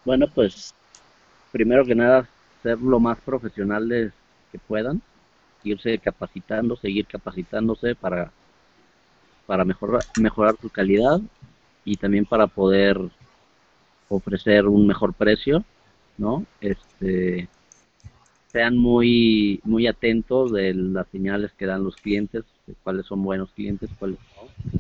Bueno, 0.07 0.27
pues 0.35 0.75
primero 1.51 1.85
que 1.85 1.95
nada, 1.95 2.27
ser 2.63 2.81
lo 2.81 2.99
más 2.99 3.19
profesionales 3.21 4.15
que 4.51 4.59
puedan, 4.59 5.03
irse 5.65 5.99
capacitando, 5.99 6.77
seguir 6.77 7.07
capacitándose 7.07 7.95
para 7.95 8.33
para 9.45 9.67
mejorar, 9.67 10.01
mejorar 10.17 10.55
tu 10.57 10.71
calidad 10.71 11.21
y 11.85 11.97
también 11.97 12.25
para 12.25 12.47
poder 12.47 12.99
ofrecer 14.09 14.67
un 14.67 14.87
mejor 14.87 15.13
precio, 15.13 15.63
¿no? 16.19 16.45
Este, 16.61 17.49
sean 18.49 18.77
muy, 18.77 19.61
muy 19.65 19.87
atentos 19.87 20.53
de 20.53 20.75
las 20.75 21.09
señales 21.09 21.53
que 21.53 21.67
dan 21.67 21.85
los 21.85 21.97
clientes, 21.97 22.45
de 22.67 22.75
cuáles 22.83 23.07
son 23.07 23.23
buenos 23.23 23.51
clientes, 23.53 23.91
cuáles 23.99 24.19
no. 24.37 24.71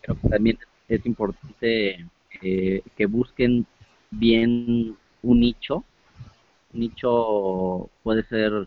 Creo 0.00 0.20
que 0.20 0.28
también 0.28 0.58
es 0.88 1.04
importante 1.06 2.06
eh, 2.42 2.82
que 2.96 3.06
busquen 3.06 3.66
bien 4.10 4.96
un 5.22 5.40
nicho. 5.40 5.84
Un 6.72 6.80
nicho 6.80 7.90
puede 8.02 8.24
ser 8.24 8.66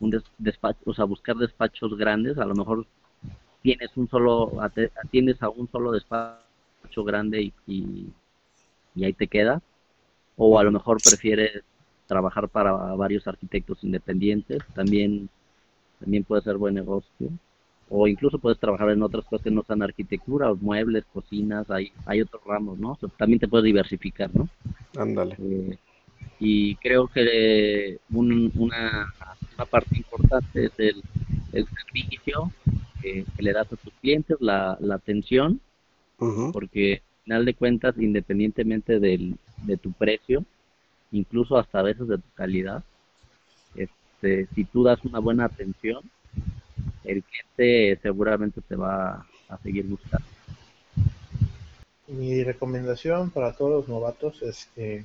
un 0.00 0.22
despacho, 0.38 0.78
o 0.86 0.94
sea, 0.94 1.04
buscar 1.04 1.36
despachos 1.36 1.96
grandes, 1.96 2.38
a 2.38 2.44
lo 2.44 2.54
mejor 2.54 2.86
tienes 3.62 3.90
un 3.96 4.08
solo, 4.08 4.60
atiendes 4.60 5.42
a 5.42 5.48
un 5.48 5.70
solo 5.70 5.92
despacho 5.92 7.04
grande 7.04 7.52
y, 7.66 8.12
y, 8.94 9.04
ahí 9.04 9.12
te 9.14 9.26
queda, 9.26 9.62
o 10.36 10.58
a 10.58 10.64
lo 10.64 10.72
mejor 10.72 10.98
prefieres 11.02 11.62
trabajar 12.06 12.48
para 12.48 12.72
varios 12.72 13.26
arquitectos 13.26 13.82
independientes, 13.82 14.62
también, 14.74 15.28
también 16.00 16.24
puede 16.24 16.42
ser 16.42 16.56
buen 16.56 16.74
negocio. 16.74 17.30
O 17.88 18.08
incluso 18.08 18.38
puedes 18.38 18.58
trabajar 18.58 18.90
en 18.90 19.02
otras 19.02 19.24
cosas 19.24 19.44
que 19.44 19.50
no 19.50 19.62
sean 19.62 19.82
arquitectura, 19.82 20.52
muebles, 20.54 21.04
cocinas, 21.12 21.70
hay, 21.70 21.92
hay 22.06 22.22
otros 22.22 22.42
ramos, 22.44 22.78
¿no? 22.78 22.98
también 23.18 23.38
te 23.38 23.48
puedes 23.48 23.64
diversificar, 23.64 24.30
¿no? 24.34 24.48
Ándale. 24.96 25.36
Eh, 25.38 25.78
y 26.40 26.74
creo 26.76 27.06
que 27.08 27.98
una, 28.10 28.50
una, 28.56 29.66
parte 29.70 29.96
importante 29.96 30.66
es 30.66 30.72
el, 30.78 31.02
el 31.52 31.66
servicio 31.66 32.50
que, 33.00 33.24
le 33.38 33.52
das 33.52 33.72
a 33.72 33.76
tus 33.76 33.92
clientes, 34.00 34.36
la, 34.40 34.76
la 34.80 34.96
atención, 34.96 35.60
porque 36.52 36.94
al 36.94 37.24
final 37.24 37.44
de 37.44 37.54
cuentas, 37.54 37.94
independientemente 37.98 38.98
del, 38.98 39.36
de 39.64 39.76
tu 39.76 39.92
precio, 39.92 40.44
incluso 41.12 41.56
hasta 41.56 41.80
a 41.80 41.82
veces 41.82 42.08
de 42.08 42.18
tu 42.18 42.30
calidad, 42.34 42.82
este, 43.74 44.46
si 44.54 44.64
tú 44.64 44.82
das 44.82 45.04
una 45.04 45.18
buena 45.18 45.44
atención, 45.46 46.02
el 47.04 47.22
cliente 47.22 48.00
seguramente 48.02 48.60
te 48.60 48.76
va 48.76 49.26
a 49.48 49.58
seguir 49.58 49.86
buscando. 49.86 50.26
Mi 52.06 52.44
recomendación 52.44 53.30
para 53.30 53.52
todos 53.54 53.70
los 53.70 53.88
novatos 53.88 54.42
es 54.42 54.68
que 54.74 55.04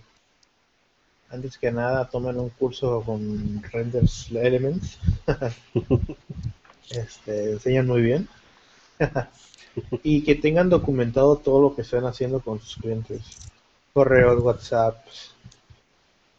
antes 1.30 1.58
que 1.58 1.72
nada 1.72 2.10
tomen 2.10 2.40
un 2.40 2.50
curso 2.50 3.04
con 3.06 3.62
Renders 3.72 4.32
Elements 4.32 5.00
este, 6.90 7.54
enseñan 7.54 7.88
muy 7.88 8.02
bien. 8.02 8.28
y 10.04 10.24
que 10.24 10.36
tengan 10.36 10.70
documentado 10.70 11.38
todo 11.38 11.62
lo 11.62 11.76
que 11.76 11.84
están 11.84 12.06
haciendo 12.06 12.40
con 12.40 12.60
sus 12.60 12.76
clientes. 12.76 13.22
Correos, 14.00 14.42
WhatsApp, 14.42 14.96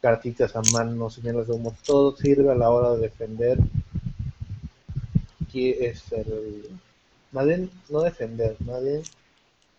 cartitas 0.01 0.57
a 0.57 0.63
mano, 0.73 1.11
señales 1.11 1.47
de 1.47 1.53
humo, 1.53 1.77
todo 1.85 2.17
sirve 2.17 2.51
a 2.51 2.55
la 2.55 2.71
hora 2.71 2.93
de 2.93 3.03
defender. 3.03 3.59
Que 5.53 5.89
es 5.89 6.11
el, 6.11 6.71
nadie, 7.33 7.69
no 7.91 8.01
defender, 8.01 8.57
nadie 8.61 9.03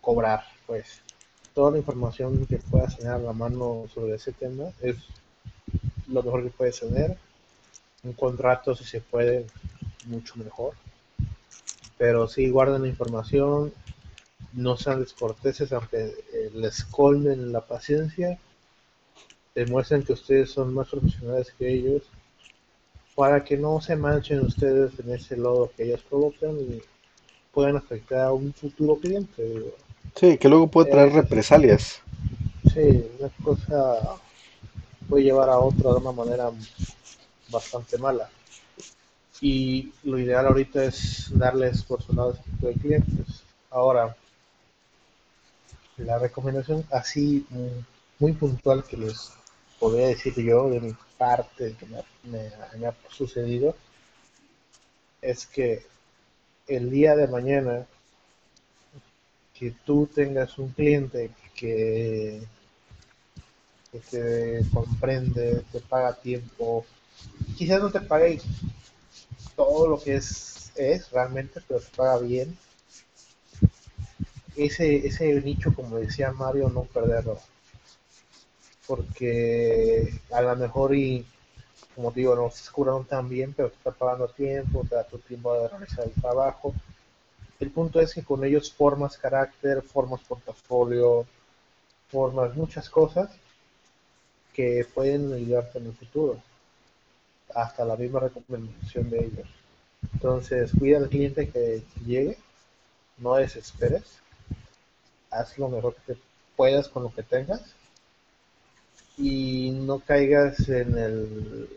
cobrar, 0.00 0.44
pues. 0.64 1.00
Toda 1.54 1.72
la 1.72 1.78
información 1.78 2.46
que 2.46 2.58
puedas 2.58 2.96
tener 2.96 3.14
a 3.14 3.18
la 3.18 3.32
mano 3.32 3.86
sobre 3.92 4.14
ese 4.14 4.30
tema 4.30 4.66
es 4.80 4.94
lo 6.06 6.22
mejor 6.22 6.44
que 6.44 6.50
puedes 6.50 6.78
tener. 6.78 7.18
Un 8.04 8.12
contrato, 8.12 8.76
si 8.76 8.84
se 8.84 9.00
puede, 9.00 9.44
mucho 10.06 10.36
mejor. 10.36 10.74
Pero 11.98 12.28
si 12.28 12.48
guarden 12.48 12.82
la 12.82 12.88
información, 12.88 13.72
no 14.54 14.76
sean 14.76 15.00
descorteses, 15.00 15.72
aunque 15.72 16.14
eh, 16.32 16.50
les 16.54 16.84
colmen 16.84 17.52
la 17.52 17.60
paciencia, 17.60 18.38
demuestren 19.54 20.02
que 20.02 20.12
ustedes 20.12 20.50
son 20.50 20.72
más 20.74 20.88
profesionales 20.88 21.52
que 21.58 21.72
ellos, 21.72 22.02
para 23.14 23.44
que 23.44 23.56
no 23.56 23.80
se 23.80 23.96
manchen 23.96 24.40
ustedes 24.40 24.92
en 24.98 25.12
ese 25.12 25.36
lodo 25.36 25.70
que 25.76 25.84
ellos 25.84 26.02
provocan 26.08 26.58
y 26.58 26.80
puedan 27.52 27.76
afectar 27.76 28.20
a 28.20 28.32
un 28.32 28.52
futuro 28.54 28.96
cliente. 28.96 29.74
Sí, 30.14 30.38
que 30.38 30.48
luego 30.48 30.68
puede 30.68 30.90
traer 30.90 31.12
represalias. 31.12 32.00
Sí, 32.72 33.04
una 33.18 33.30
cosa 33.44 34.16
puede 35.08 35.24
llevar 35.24 35.50
a 35.50 35.58
otra 35.58 35.90
de 35.90 35.96
una 35.96 36.12
manera 36.12 36.50
bastante 37.50 37.98
mala 37.98 38.30
y 39.42 39.92
lo 40.04 40.20
ideal 40.20 40.46
ahorita 40.46 40.84
es 40.84 41.36
darles 41.36 41.82
por 41.82 42.00
su 42.00 42.14
lado 42.14 42.30
ese 42.30 42.42
tipo 42.42 42.68
de 42.68 42.74
clientes. 42.74 43.42
Ahora, 43.70 44.16
la 46.04 46.18
recomendación 46.18 46.84
así 46.90 47.46
muy 48.18 48.32
puntual 48.32 48.84
que 48.84 48.96
les 48.96 49.32
podría 49.78 50.08
decir 50.08 50.34
yo 50.34 50.68
de 50.70 50.80
mi 50.80 50.94
parte 51.18 51.74
que 51.78 51.86
me, 51.86 52.86
ha 52.86 52.94
sucedido 53.10 53.74
es 55.20 55.46
que 55.46 55.84
el 56.66 56.90
día 56.90 57.16
de 57.16 57.26
mañana 57.26 57.86
que 59.54 59.74
tú 59.84 60.08
tengas 60.12 60.58
un 60.58 60.70
cliente 60.70 61.30
que, 61.54 62.42
que 63.90 64.00
te 64.10 64.62
comprende, 64.72 65.64
te 65.70 65.80
paga 65.80 66.14
tiempo, 66.14 66.84
quizás 67.56 67.80
no 67.80 67.90
te 67.90 68.00
pague 68.00 68.40
todo 69.54 69.88
lo 69.88 70.00
que 70.00 70.16
es, 70.16 70.72
es 70.76 71.10
realmente, 71.10 71.60
pero 71.66 71.80
te 71.80 71.96
paga 71.96 72.18
bien, 72.18 72.56
ese, 74.56 75.06
ese 75.06 75.40
nicho, 75.40 75.74
como 75.74 75.98
decía 75.98 76.32
Mario, 76.32 76.68
no 76.68 76.84
perderlo. 76.84 77.38
Porque 78.86 80.12
a 80.32 80.42
lo 80.42 80.56
mejor 80.56 80.94
y, 80.94 81.24
como 81.94 82.10
digo, 82.10 82.34
no 82.34 82.50
se 82.50 82.70
curaron 82.70 83.04
tan 83.04 83.28
bien, 83.28 83.52
pero 83.54 83.70
te 83.70 83.76
está 83.76 83.92
pagando 83.92 84.28
tiempo, 84.28 84.84
te 84.88 84.96
da 84.96 85.04
tu 85.04 85.18
tiempo 85.18 85.54
de 85.54 85.68
realizar 85.68 86.04
el 86.04 86.20
trabajo. 86.20 86.74
El 87.60 87.70
punto 87.70 88.00
es 88.00 88.12
que 88.14 88.24
con 88.24 88.44
ellos 88.44 88.72
formas 88.72 89.16
carácter, 89.16 89.82
formas 89.82 90.20
portafolio, 90.22 91.26
formas 92.10 92.54
muchas 92.56 92.90
cosas 92.90 93.30
que 94.52 94.86
pueden 94.92 95.32
ayudarte 95.32 95.78
en 95.78 95.86
el 95.86 95.94
futuro. 95.94 96.42
Hasta 97.54 97.84
la 97.84 97.96
misma 97.96 98.20
recomendación 98.20 99.10
de 99.10 99.24
ellos. 99.24 99.48
Entonces, 100.12 100.72
cuida 100.78 100.98
al 100.98 101.08
cliente 101.08 101.48
que 101.48 101.82
llegue, 102.04 102.36
no 103.18 103.36
desesperes 103.36 104.22
haz 105.32 105.58
lo 105.58 105.68
mejor 105.68 105.96
que 106.06 106.16
puedas 106.56 106.88
con 106.88 107.04
lo 107.04 107.14
que 107.14 107.22
tengas 107.22 107.74
y 109.18 109.70
no 109.70 109.98
caigas 110.00 110.68
en 110.68 110.98
el 110.98 111.68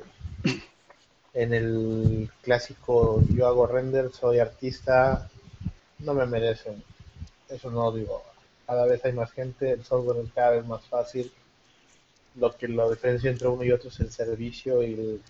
en 1.34 1.54
el 1.54 2.30
clásico 2.42 3.22
yo 3.30 3.46
hago 3.46 3.68
render, 3.68 4.12
soy 4.12 4.40
artista, 4.40 5.30
no 6.00 6.14
me 6.14 6.26
merecen. 6.26 6.82
Eso 7.50 7.70
no 7.70 7.84
lo 7.84 7.92
digo. 7.92 8.24
Cada 8.66 8.86
vez 8.86 9.04
hay 9.04 9.12
más 9.12 9.32
gente, 9.34 9.72
el 9.72 9.84
software 9.84 10.26
es 10.26 10.32
cada 10.34 10.52
vez 10.52 10.66
más 10.66 10.86
fácil. 10.86 11.32
Lo 12.36 12.56
que 12.56 12.68
la 12.70 12.90
diferencia 12.90 13.30
entre 13.30 13.50
uno 13.50 13.64
y 13.64 13.72
otro 13.72 13.90
es 13.90 14.00
el 14.00 14.12
servicio 14.12 14.82
y 14.82 14.94
el, 14.94 15.22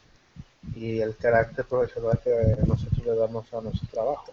y 0.75 1.01
el 1.01 1.15
carácter 1.17 1.65
profesional 1.65 2.19
que 2.23 2.29
nosotros 2.67 3.03
le 3.03 3.15
damos 3.15 3.51
a 3.53 3.61
nuestro 3.61 3.87
trabajo. 3.89 4.31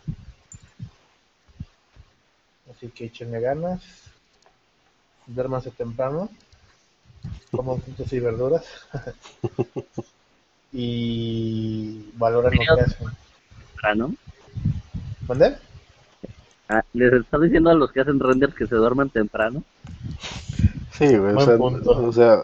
Así 2.82 2.90
que 2.90 3.04
échenle 3.04 3.38
ganas, 3.38 3.80
duérmanse 5.28 5.70
temprano, 5.70 6.28
coman 7.52 7.80
frutas 7.80 8.12
y 8.12 8.18
verduras 8.18 8.64
y 10.72 12.10
valoren 12.14 12.58
lo 12.58 12.74
que 12.74 12.80
hacen. 12.80 13.06
¿Temprano? 13.68 14.14
¿Dónde? 15.28 15.56
Ah, 16.68 16.82
¿Les 16.92 17.12
está 17.12 17.38
diciendo 17.38 17.70
a 17.70 17.74
los 17.74 17.92
que 17.92 18.00
hacen 18.00 18.18
renders 18.18 18.52
que 18.52 18.66
se 18.66 18.74
duerman 18.74 19.10
temprano? 19.10 19.62
Sí, 20.90 21.16
güey, 21.16 21.36
o 21.36 22.12
sea, 22.12 22.42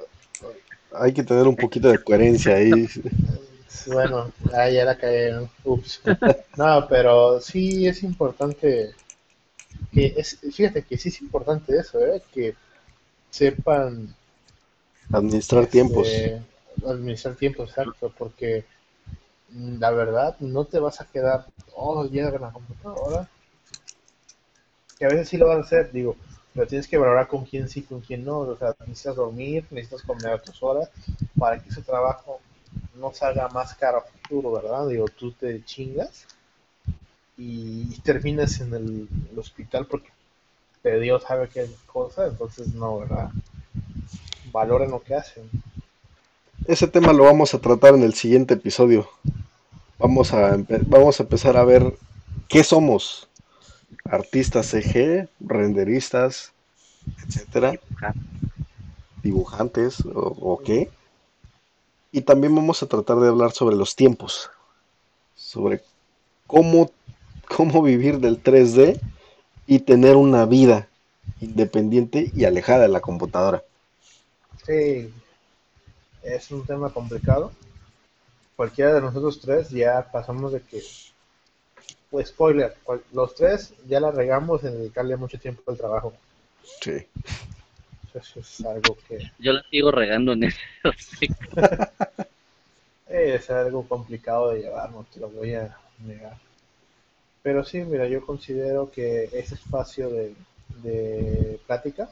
hay 0.95 1.13
que 1.13 1.25
tener 1.25 1.49
un 1.49 1.57
poquito 1.57 1.89
de 1.89 1.99
coherencia 1.99 2.55
ahí. 2.55 2.87
Bueno, 3.89 4.31
ahí 4.55 4.75
ya 4.75 4.85
la 4.85 4.97
caí. 4.97 5.33
Ups. 5.65 6.01
No, 6.57 6.87
pero 6.89 7.41
sí 7.41 7.89
es 7.89 8.05
importante 8.05 8.95
que 9.93 10.15
es, 10.17 10.39
fíjate 10.53 10.83
que 10.83 10.99
sí 10.99 11.09
es 11.09 11.21
importante 11.21 11.77
eso, 11.77 11.99
¿eh? 12.01 12.23
que 12.33 12.55
sepan 13.31 14.15
administrar 15.11 15.65
este, 15.65 15.73
tiempos. 15.73 16.09
Administrar 16.87 17.35
tiempos, 17.37 17.71
exacto, 17.71 18.13
porque 18.17 18.65
la 19.53 19.91
verdad 19.91 20.37
no 20.41 20.65
te 20.65 20.79
vas 20.79 21.01
a 21.01 21.07
quedar 21.07 21.47
todo 21.75 22.05
el 22.05 22.11
día 22.11 22.29
en 22.29 22.41
la 22.41 22.53
computadora. 22.53 23.29
Que 24.99 25.05
a 25.05 25.09
veces 25.09 25.29
sí 25.29 25.37
lo 25.37 25.47
vas 25.47 25.59
a 25.59 25.61
hacer, 25.61 25.93
digo, 25.93 26.17
pero 26.55 26.67
tienes 26.67 26.89
que 26.89 26.99
valorar 26.99 27.29
con 27.29 27.45
quién 27.45 27.69
sí, 27.69 27.83
con 27.83 28.01
quién 28.01 28.25
no. 28.25 28.41
O 28.41 28.57
sea, 28.57 28.75
necesitas 28.81 29.17
dormir, 29.17 29.65
necesitas 29.71 30.03
comer 30.03 30.33
a 30.33 30.43
tus 30.43 30.63
horas 30.63 30.91
para 31.39 31.63
que 31.63 31.69
ese 31.69 31.83
trabajo 31.83 32.41
no 32.97 33.13
salga 33.15 33.49
más 33.49 33.75
caro 33.75 33.99
a 33.99 34.01
futuro, 34.03 34.53
¿verdad? 34.53 34.89
Digo, 34.89 35.07
tú 35.07 35.33
te 35.33 35.65
chingas 35.65 36.27
y 37.39 38.01
terminas 38.01 38.61
en 38.61 38.75
el, 38.75 39.09
hospital 39.39 39.87
porque 39.87 40.11
Dios 41.01 41.23
sabe 41.23 41.49
qué 41.49 41.71
cosa, 41.87 42.27
entonces 42.27 42.75
no, 42.75 42.99
¿verdad? 42.99 43.31
Valoren 44.51 44.91
lo 44.91 45.01
que 45.01 45.15
hacen. 45.15 45.49
Ese 46.67 46.89
tema 46.89 47.13
lo 47.13 47.25
vamos 47.25 47.55
a 47.55 47.61
tratar 47.61 47.95
en 47.95 48.03
el 48.03 48.15
siguiente 48.15 48.55
episodio. 48.55 49.09
Vamos 49.99 50.33
a, 50.33 50.59
vamos 50.87 51.21
a 51.21 51.23
empezar 51.23 51.57
a 51.57 51.65
ver 51.65 51.97
qué 52.49 52.65
somos. 52.65 53.29
Artistas 54.05 54.67
CG, 54.67 55.29
renderistas, 55.39 56.53
etcétera. 57.25 57.79
Dibujantes 59.23 60.05
o, 60.07 60.37
o 60.41 60.59
qué. 60.59 60.91
Y 62.11 62.23
también 62.23 62.55
vamos 62.55 62.83
a 62.83 62.87
tratar 62.87 63.19
de 63.19 63.29
hablar 63.29 63.53
sobre 63.53 63.77
los 63.77 63.95
tiempos. 63.95 64.51
Sobre 65.37 65.83
cómo 66.47 66.91
cómo 67.49 67.83
vivir 67.83 68.19
del 68.19 68.43
3D 68.43 69.01
y 69.67 69.81
tener 69.81 70.17
una 70.17 70.47
vida 70.47 70.89
independiente 71.41 72.31
y 72.35 72.45
alejada 72.45 72.83
de 72.83 72.89
la 72.89 73.01
computadora. 73.01 73.63
Sí, 74.65 75.13
es 76.23 76.51
un 76.51 76.65
tema 76.67 76.91
complicado. 76.91 77.53
Cualquiera 78.57 78.95
de 78.95 79.01
nosotros 79.01 79.41
tres 79.41 79.71
ya 79.71 80.11
pasamos 80.11 80.53
de 80.53 80.61
que, 80.61 80.83
pues 82.11 82.29
spoiler, 82.29 82.77
los 83.13 83.35
tres 83.35 83.73
ya 83.87 84.01
la 84.01 84.11
regamos 84.11 84.65
en 84.65 84.79
dedicarle 84.79 85.17
mucho 85.17 85.39
tiempo 85.39 85.63
al 85.71 85.77
trabajo. 85.77 86.13
Sí. 86.81 87.07
Eso 88.15 88.41
es 88.41 88.61
algo 88.65 88.97
que... 89.07 89.31
Yo 89.39 89.53
la 89.53 89.63
sigo 89.71 89.91
regando 89.91 90.33
en 90.33 90.45
eso. 90.45 90.59
es 93.09 93.51
algo 93.51 93.87
complicado 93.87 94.51
de 94.51 94.63
llevar, 94.63 94.91
no 94.91 95.07
te 95.13 95.21
lo 95.21 95.29
voy 95.29 95.55
a 95.55 95.77
negar. 96.05 96.48
Pero 97.43 97.65
sí, 97.65 97.79
mira, 97.83 98.07
yo 98.09 98.25
considero 98.25 98.91
que 98.91 99.25
ese 99.33 99.55
espacio 99.55 100.11
de, 100.11 100.35
de 100.83 101.61
plática 101.67 102.09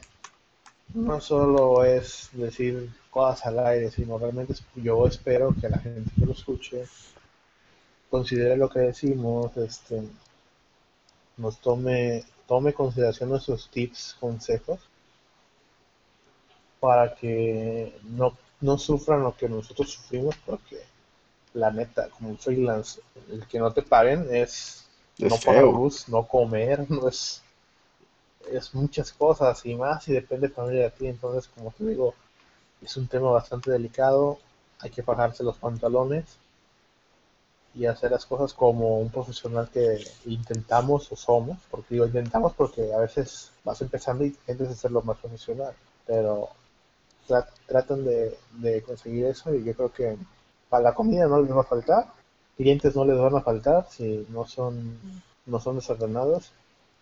no 0.93 1.19
solo 1.19 1.83
es 1.83 2.29
decir 2.33 2.89
cosas 3.09 3.47
al 3.47 3.59
aire, 3.59 3.91
sino 3.91 4.17
realmente 4.17 4.53
yo 4.75 5.05
espero 5.07 5.53
que 5.59 5.69
la 5.69 5.79
gente 5.79 6.09
que 6.17 6.25
lo 6.25 6.31
escuche 6.31 6.85
considere 8.09 8.55
lo 8.55 8.69
que 8.69 8.79
decimos, 8.79 9.55
este, 9.57 10.01
nos 11.35 11.59
tome, 11.59 12.23
tome 12.47 12.73
consideración 12.73 13.29
nuestros 13.29 13.69
tips, 13.69 14.15
consejos, 14.19 14.79
para 16.79 17.15
que 17.15 17.99
no, 18.03 18.37
no 18.61 18.77
sufran 18.77 19.23
lo 19.23 19.35
que 19.35 19.49
nosotros 19.49 19.91
sufrimos, 19.91 20.35
porque 20.45 20.79
la 21.53 21.71
neta, 21.71 22.09
como 22.09 22.37
freelance, 22.37 23.01
el 23.29 23.45
que 23.47 23.59
no 23.59 23.73
te 23.73 23.81
paguen 23.81 24.27
es 24.31 24.86
no 25.19 25.37
pagar 25.37 25.63
luz, 25.63 26.07
no 26.09 26.27
comer, 26.27 26.85
no 26.89 27.07
es, 27.07 27.41
es 28.51 28.73
muchas 28.73 29.11
cosas 29.11 29.65
y 29.65 29.75
más 29.75 30.07
y 30.07 30.13
depende 30.13 30.49
también 30.49 30.83
de 30.83 30.89
ti. 30.91 31.07
Entonces, 31.07 31.49
como 31.53 31.71
te 31.71 31.85
digo, 31.85 32.13
es 32.81 32.95
un 32.97 33.07
tema 33.07 33.31
bastante 33.31 33.71
delicado, 33.71 34.39
hay 34.79 34.89
que 34.89 35.01
bajarse 35.01 35.43
los 35.43 35.57
pantalones 35.57 36.37
y 37.73 37.85
hacer 37.85 38.11
las 38.11 38.25
cosas 38.25 38.53
como 38.53 38.99
un 38.99 39.09
profesional 39.09 39.69
que 39.71 40.03
intentamos 40.25 41.11
o 41.11 41.15
somos, 41.15 41.57
porque 41.69 41.95
digo 41.95 42.07
intentamos 42.07 42.53
porque 42.53 42.91
a 42.93 42.97
veces 42.97 43.51
vas 43.63 43.81
empezando 43.81 44.23
y 44.23 44.27
intentas 44.27 44.69
hacerlo 44.69 45.01
más 45.03 45.17
profesional, 45.17 45.73
pero 46.05 46.49
tratan 47.67 48.05
de, 48.05 48.37
de 48.53 48.81
conseguir 48.81 49.25
eso 49.25 49.53
y 49.53 49.63
yo 49.63 49.73
creo 49.75 49.91
que 49.91 50.17
para 50.69 50.83
la 50.83 50.95
comida 50.95 51.27
no 51.27 51.41
les 51.41 51.55
va 51.55 51.61
a 51.61 51.65
faltar, 51.65 52.07
clientes 52.57 52.95
no 52.95 53.05
les 53.05 53.17
van 53.17 53.35
a 53.35 53.41
faltar 53.41 53.87
si 53.89 54.25
no 54.29 54.45
son, 54.45 54.99
no 55.45 55.59
son 55.59 55.75
desordenados. 55.77 56.51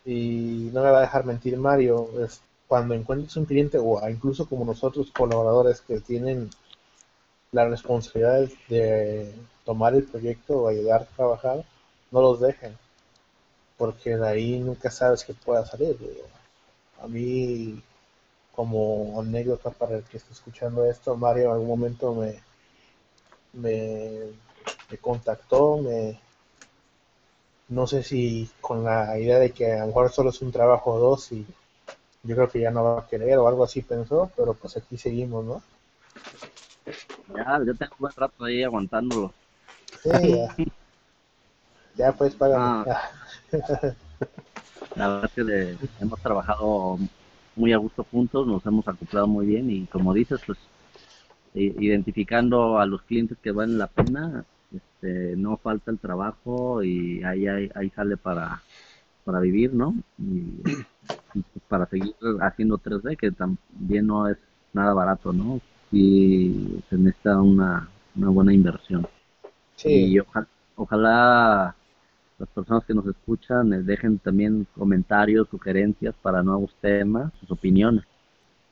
Y 0.06 0.70
no 0.74 0.84
me 0.84 0.92
va 0.92 1.00
a 1.00 1.02
dejar 1.02 1.26
mentir 1.26 1.58
Mario, 1.58 2.10
es 2.24 2.42
cuando 2.68 2.94
encuentres 2.94 3.36
un 3.38 3.46
cliente 3.46 3.78
o 3.80 4.08
incluso 4.10 4.48
como 4.48 4.66
nosotros 4.66 5.12
colaboradores 5.12 5.82
que 5.82 6.00
tienen 6.00 6.50
la 7.52 7.68
responsabilidad 7.68 8.48
de 8.70 9.34
tomar 9.64 9.96
el 9.96 10.04
proyecto 10.04 10.58
o 10.58 10.68
ayudar 10.68 11.04
a 11.04 11.16
trabajar, 11.16 11.66
no 12.12 12.22
los 12.22 12.40
dejen, 12.40 12.78
porque 13.78 14.18
de 14.18 14.28
ahí 14.28 14.60
nunca 14.60 14.92
sabes 14.92 15.24
qué 15.24 15.34
pueda 15.34 15.66
salir. 15.66 15.98
A 17.02 17.08
mí, 17.08 17.82
como 18.54 19.20
anécdota 19.20 19.70
para 19.72 19.98
el 19.98 20.04
que 20.04 20.18
esté 20.18 20.34
escuchando 20.34 20.86
esto, 20.86 21.16
Mario 21.16 21.46
en 21.46 21.52
algún 21.52 21.68
momento 21.68 22.14
me, 22.14 22.42
me 23.54 24.34
me 24.90 24.98
contactó, 24.98 25.78
me 25.78 26.20
no 27.68 27.86
sé 27.86 28.02
si 28.02 28.50
con 28.60 28.84
la 28.84 29.20
idea 29.20 29.38
de 29.38 29.52
que 29.52 29.72
a 29.72 29.82
lo 29.82 29.88
mejor 29.88 30.12
solo 30.12 30.32
es 30.32 30.42
un 30.42 30.52
trabajo 30.52 30.94
o 30.94 31.00
dos 31.00 31.32
y 31.32 31.46
yo 32.24 32.36
creo 32.36 32.50
que 32.50 32.62
ya 32.62 32.72
no 32.72 32.84
va 32.84 33.02
a 33.02 33.08
querer 33.08 33.38
o 33.40 33.48
algo 33.48 33.64
así 33.66 33.82
pensó, 33.84 34.32
pero 34.38 34.56
pues 34.56 34.78
aquí 34.78 34.98
seguimos, 34.98 35.46
¿no? 35.46 35.64
Ya, 37.28 37.60
yo 37.66 37.76
tengo 37.76 37.94
un 37.98 38.00
buen 38.00 38.14
rato 38.16 38.44
ahí 38.46 38.64
aguantándolo. 38.64 39.34
Sí, 40.04 40.32
ya. 40.32 40.56
ya 41.96 42.12
pues 42.14 42.36
págame. 42.36 42.76
Ah. 42.84 43.12
La 44.96 45.08
verdad 45.08 45.26
es 45.26 45.32
que 45.34 45.44
le- 45.44 45.78
hemos 46.00 46.20
trabajado 46.22 46.98
muy 47.56 47.74
a 47.74 47.78
gusto 47.78 48.04
juntos, 48.04 48.48
nos 48.48 48.66
hemos 48.66 48.88
acoplado 48.88 49.28
muy 49.28 49.46
bien 49.46 49.70
y 49.70 49.86
como 49.88 50.14
dices, 50.14 50.40
pues 50.46 50.58
identificando 51.54 52.80
a 52.80 52.86
los 52.86 53.02
clientes 53.04 53.38
que 53.42 53.52
valen 53.52 53.78
la 53.80 53.88
pena, 53.88 54.46
este, 54.78 55.36
no 55.38 55.58
falta 55.58 55.92
el 55.92 56.00
trabajo 56.00 56.84
y 56.84 57.24
ahí, 57.24 57.48
ahí, 57.48 57.70
ahí 57.76 57.90
sale 57.92 58.18
para, 58.18 58.64
para 59.24 59.40
vivir, 59.42 59.74
¿no? 59.74 59.96
Y, 60.20 60.62
y 61.34 61.44
para 61.68 61.88
seguir 61.88 62.16
haciendo 62.42 62.78
3D, 62.80 63.18
que 63.18 63.32
también 63.32 64.08
no 64.08 64.28
es 64.30 64.38
nada 64.74 64.94
barato, 64.94 65.34
¿no? 65.34 65.62
Y 65.92 66.84
se 66.90 66.98
necesita 66.98 67.42
una, 67.42 67.90
una 68.16 68.30
buena 68.30 68.54
inversión. 68.54 69.08
Sí, 69.78 69.92
Y 69.92 70.20
ojalá, 70.20 70.48
ojalá 70.76 71.78
las 72.38 72.50
personas 72.50 72.86
que 72.86 72.94
nos 72.94 73.08
escuchan 73.08 73.74
eh, 73.74 73.84
dejen 73.84 74.20
también 74.20 74.68
comentarios, 74.74 75.50
sugerencias 75.50 76.16
para 76.22 76.44
nuevos 76.44 76.76
temas, 76.82 77.34
sus 77.40 77.52
opiniones. 77.52 78.06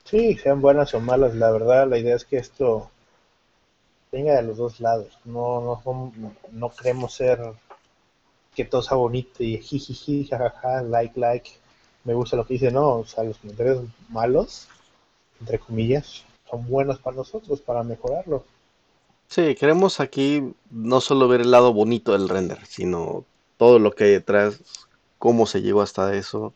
sí, 0.05 0.35
sean 0.37 0.61
buenas 0.61 0.93
o 0.93 1.01
malas, 1.01 1.35
la 1.35 1.51
verdad, 1.51 1.87
la 1.89 1.97
idea 1.97 2.15
es 2.15 2.25
que 2.25 2.37
esto 2.37 2.89
venga 4.13 4.35
de 4.35 4.43
los 4.43 4.57
dos 4.57 4.79
lados. 4.79 5.17
No, 5.25 5.59
no, 5.59 5.81
som- 5.83 6.13
no 6.51 6.69
queremos 6.69 7.13
ser 7.13 7.39
que 8.55 8.63
todo 8.65 8.81
sea 8.81 8.97
bonito 8.97 9.43
y 9.43 9.57
jijiji, 9.57 10.27
jajaja, 10.27 10.83
like, 10.83 11.19
like, 11.19 11.51
me 12.05 12.13
gusta 12.13 12.37
lo 12.37 12.45
que 12.45 12.53
dice, 12.53 12.71
no, 12.71 12.97
o 12.99 13.05
sea, 13.05 13.23
los 13.23 13.37
comentarios 13.39 13.83
malos, 14.09 14.67
entre 15.39 15.59
comillas, 15.59 16.23
son 16.49 16.67
buenos 16.67 16.99
para 16.99 17.17
nosotros, 17.17 17.61
para 17.61 17.83
mejorarlo. 17.83 18.43
Sí, 19.27 19.55
queremos 19.55 19.99
aquí 19.99 20.53
no 20.69 21.01
solo 21.01 21.27
ver 21.27 21.41
el 21.41 21.51
lado 21.51 21.73
bonito 21.73 22.11
del 22.11 22.29
render, 22.29 22.63
sino 22.67 23.25
todo 23.57 23.79
lo 23.79 23.91
que 23.91 24.03
hay 24.03 24.11
detrás, 24.11 24.61
cómo 25.17 25.47
se 25.47 25.61
llegó 25.63 25.81
hasta 25.81 26.13
eso, 26.15 26.53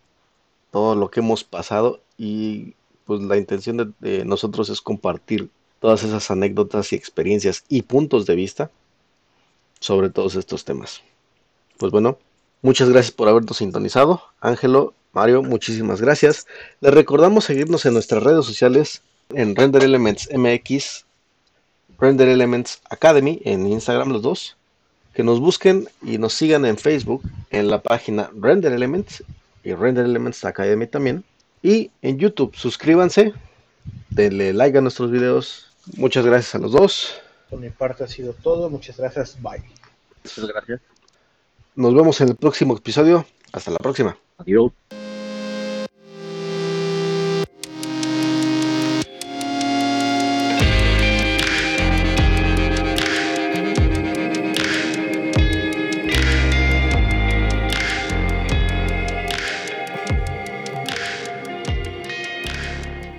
todo 0.72 0.96
lo 0.96 1.10
que 1.10 1.22
hemos 1.22 1.44
pasado 1.44 2.02
y 2.18 2.76
pues 3.06 3.22
la 3.22 3.38
intención 3.38 3.96
de 4.00 4.26
nosotros 4.26 4.70
es 4.70 4.82
compartir 4.82 5.50
todas 5.80 6.04
esas 6.04 6.30
anécdotas 6.32 6.92
y 6.94 6.96
experiencias 6.96 7.64
y 7.70 7.84
puntos 7.84 8.26
de 8.26 8.36
vista 8.36 8.72
sobre 9.80 10.10
todos 10.10 10.36
estos 10.36 10.66
temas. 10.66 11.02
Pues 11.78 11.92
bueno, 11.92 12.18
muchas 12.62 12.90
gracias 12.90 13.12
por 13.12 13.28
habernos 13.30 13.58
sintonizado. 13.58 14.22
Ángelo, 14.42 14.94
Mario, 15.14 15.44
muchísimas 15.44 16.02
gracias. 16.02 16.48
Les 16.82 16.94
recordamos 16.94 17.46
seguirnos 17.46 17.86
en 17.86 17.94
nuestras 17.94 18.24
redes 18.24 18.46
sociales 18.46 19.02
en 19.34 19.56
Render 19.56 19.84
Elements 19.84 20.30
MX, 20.34 21.06
Render 22.00 22.28
Elements 22.28 22.82
Academy 22.90 23.42
en 23.46 23.68
Instagram 23.68 24.12
los 24.12 24.22
dos. 24.22 24.58
Que 25.14 25.24
nos 25.24 25.40
busquen 25.40 25.88
y 26.04 26.20
nos 26.20 26.34
sigan 26.34 26.66
en 26.66 26.78
Facebook 26.78 27.24
en 27.50 27.70
la 27.70 27.82
página 27.82 28.30
Render 28.40 28.72
Elements 28.72 29.24
y 29.64 29.74
Render 29.74 30.06
Elements 30.06 30.46
Academy 30.46 30.86
también. 30.86 31.24
Y 31.64 31.90
en 32.04 32.20
YouTube, 32.20 32.56
suscríbanse, 32.56 33.34
denle 34.10 34.54
like 34.54 34.78
a 34.78 34.82
nuestros 34.82 35.12
videos. 35.12 35.68
Muchas 35.96 36.26
gracias 36.26 36.56
a 36.56 36.60
los 36.60 36.72
dos. 36.72 37.22
Por 37.50 37.60
mi 37.60 37.70
parte 37.70 38.04
ha 38.04 38.08
sido 38.08 38.34
todo, 38.34 38.70
muchas 38.70 38.98
gracias, 38.98 39.42
bye. 39.42 39.64
Muchas 40.24 40.48
gracias. 40.48 40.82
Nos 41.76 41.94
vemos 41.94 42.20
en 42.22 42.30
el 42.30 42.36
próximo 42.36 42.76
episodio. 42.76 43.26
Hasta 43.54 43.72
la 43.72 43.78
próxima. 43.78 44.18
Adiós. 44.38 44.72